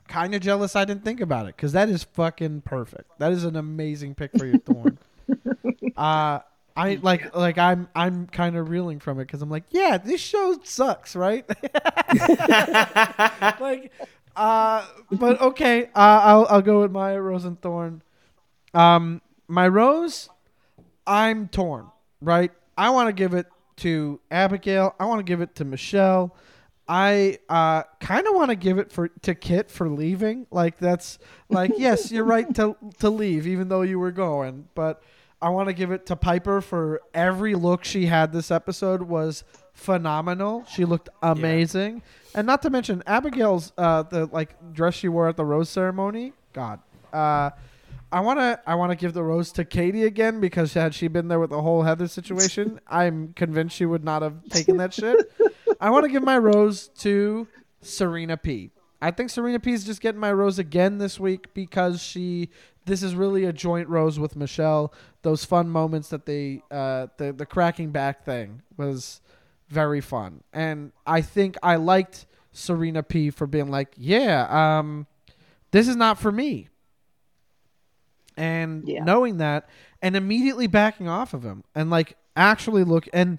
[0.08, 3.18] kind of jealous I didn't think about it because that is fucking perfect.
[3.18, 4.96] That is an amazing pick for your thorn.
[5.96, 6.38] uh
[6.76, 10.20] I like like I'm I'm kind of reeling from it because I'm like, yeah, this
[10.20, 11.48] show sucks, right?
[13.60, 13.92] like,
[14.36, 18.02] uh, but okay, uh, I'll I'll go with my rose and thorn.
[18.74, 20.28] Um, my rose,
[21.06, 21.86] I'm torn.
[22.20, 23.46] Right, I want to give it
[23.78, 24.94] to Abigail.
[25.00, 26.36] I want to give it to Michelle.
[26.88, 30.46] I uh, kind of want to give it for to Kit for leaving.
[30.50, 34.68] Like that's like yes, you're right to to leave, even though you were going.
[34.74, 35.02] But
[35.40, 39.44] I want to give it to Piper for every look she had this episode was
[39.74, 40.64] phenomenal.
[40.68, 42.02] She looked amazing,
[42.34, 46.32] and not to mention Abigail's uh, the like dress she wore at the rose ceremony.
[46.54, 46.80] God,
[47.12, 47.50] uh,
[48.10, 51.08] I want to I want to give the rose to Katie again because had she
[51.08, 54.94] been there with the whole Heather situation, I'm convinced she would not have taken that
[54.94, 55.30] shit.
[55.80, 57.46] I want to give my rose to
[57.82, 58.70] Serena P.
[59.02, 62.48] I think Serena P is just getting my rose again this week because she.
[62.86, 64.94] This is really a joint rose with Michelle.
[65.22, 69.20] Those fun moments that they, uh, the the cracking back thing was
[69.68, 75.06] very fun, and I think I liked Serena P for being like, yeah, um,
[75.72, 76.68] this is not for me
[78.36, 79.02] and Yeah.
[79.02, 79.68] knowing that
[80.02, 83.38] and immediately backing off of him and like actually look and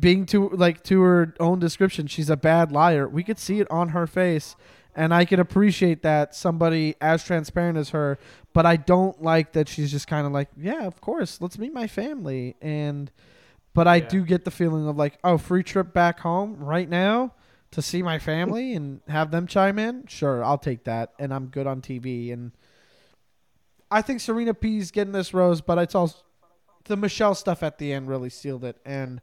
[0.00, 3.70] being to like to her own description she's a bad liar we could see it
[3.70, 4.56] on her face
[4.94, 8.18] and i can appreciate that somebody as transparent as her
[8.52, 11.72] but i don't like that she's just kind of like yeah of course let's meet
[11.72, 13.10] my family and
[13.74, 14.08] but i Yeah.
[14.08, 17.32] do get the feeling of like oh free trip back home right now
[17.70, 21.46] to see my family and have them chime in sure i'll take that and i'm
[21.46, 22.52] good on tv and
[23.94, 26.16] I think Serena P's getting this rose, but it's also
[26.84, 28.78] the Michelle stuff at the end really sealed it.
[28.86, 29.20] And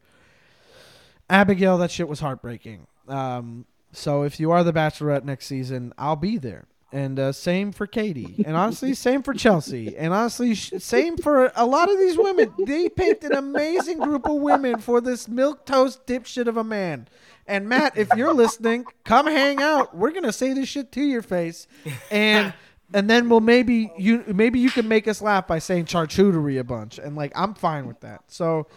[1.28, 2.86] Abigail, that shit was heartbreaking.
[3.08, 6.66] Um, so if you are the Bachelorette next season, I'll be there.
[6.92, 11.52] And uh, same for Katie, and honestly, same for Chelsea, and honestly, sh- same for
[11.56, 12.52] a lot of these women.
[12.66, 17.08] They picked an amazing group of women for this milk toast dipshit of a man.
[17.46, 19.96] And Matt, if you're listening, come hang out.
[19.96, 21.68] We're gonna say this shit to your face,
[22.10, 22.54] and
[22.94, 26.64] and then we'll maybe you maybe you can make us laugh by saying charcuterie a
[26.64, 28.24] bunch, and like I'm fine with that.
[28.28, 28.68] So,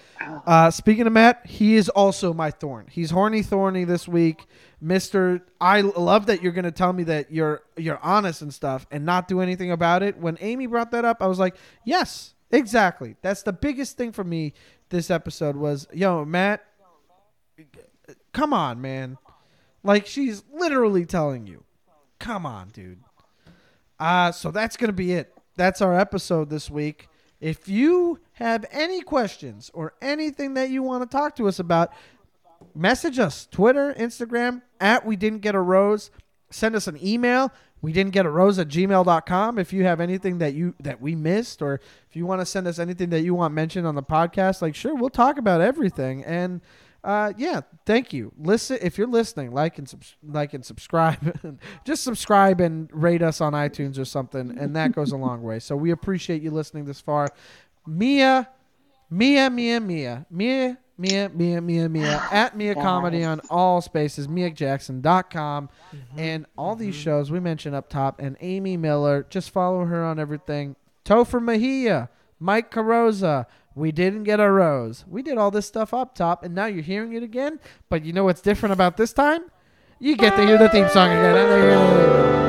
[0.47, 2.89] uh, speaking of Matt, he is also my thorn.
[2.91, 4.47] He's horny thorny this week,
[4.83, 5.41] Mister.
[5.61, 9.29] I love that you're gonna tell me that you're you're honest and stuff, and not
[9.29, 10.19] do anything about it.
[10.19, 13.17] When Amy brought that up, I was like, yes, exactly.
[13.23, 14.53] That's the biggest thing for me.
[14.91, 16.63] This episode was, yo, Matt,
[18.33, 19.17] come on, man.
[19.83, 21.65] Like she's literally telling you,
[22.19, 22.99] come on, dude.
[23.99, 25.33] Uh, so that's going to be it.
[25.57, 27.09] That's our episode this week.
[27.41, 31.93] If you have any questions or anything that you want to talk to us about,
[32.75, 36.11] message us Twitter, Instagram, at We Didn't Get a Rose.
[36.51, 37.53] Send us an email.
[37.83, 39.59] We didn't get a rose at gmail.com.
[39.59, 42.69] If you have anything that you that we missed, or if you want to send
[42.69, 46.25] us anything that you want mentioned on the podcast, like sure, we'll talk about everything.
[46.25, 46.61] And
[47.03, 48.33] uh, yeah, thank you.
[48.39, 51.59] Listen, if you're listening, like and subs- like and subscribe.
[51.85, 55.59] Just subscribe and rate us on iTunes or something, and that goes a long way.
[55.59, 57.31] So we appreciate you listening this far.
[57.85, 58.49] Mia,
[59.11, 65.69] Mia, Mia, Mia, Mia, Mia, Mia, Mia, Mia, at Mia Comedy on all spaces, MiaJackson.com,
[65.69, 66.19] mm-hmm.
[66.19, 67.03] and all these mm-hmm.
[67.03, 69.27] shows we mentioned up top, and Amy Miller.
[69.29, 70.77] Just follow her on everything.
[71.05, 72.09] Topher Mejia,
[72.39, 73.47] Mike Carrozza.
[73.75, 75.05] We didn't get a rose.
[75.09, 77.59] We did all this stuff up top, and now you're hearing it again.
[77.89, 79.45] But you know what's different about this time?
[79.99, 82.42] You get to hear the theme song again.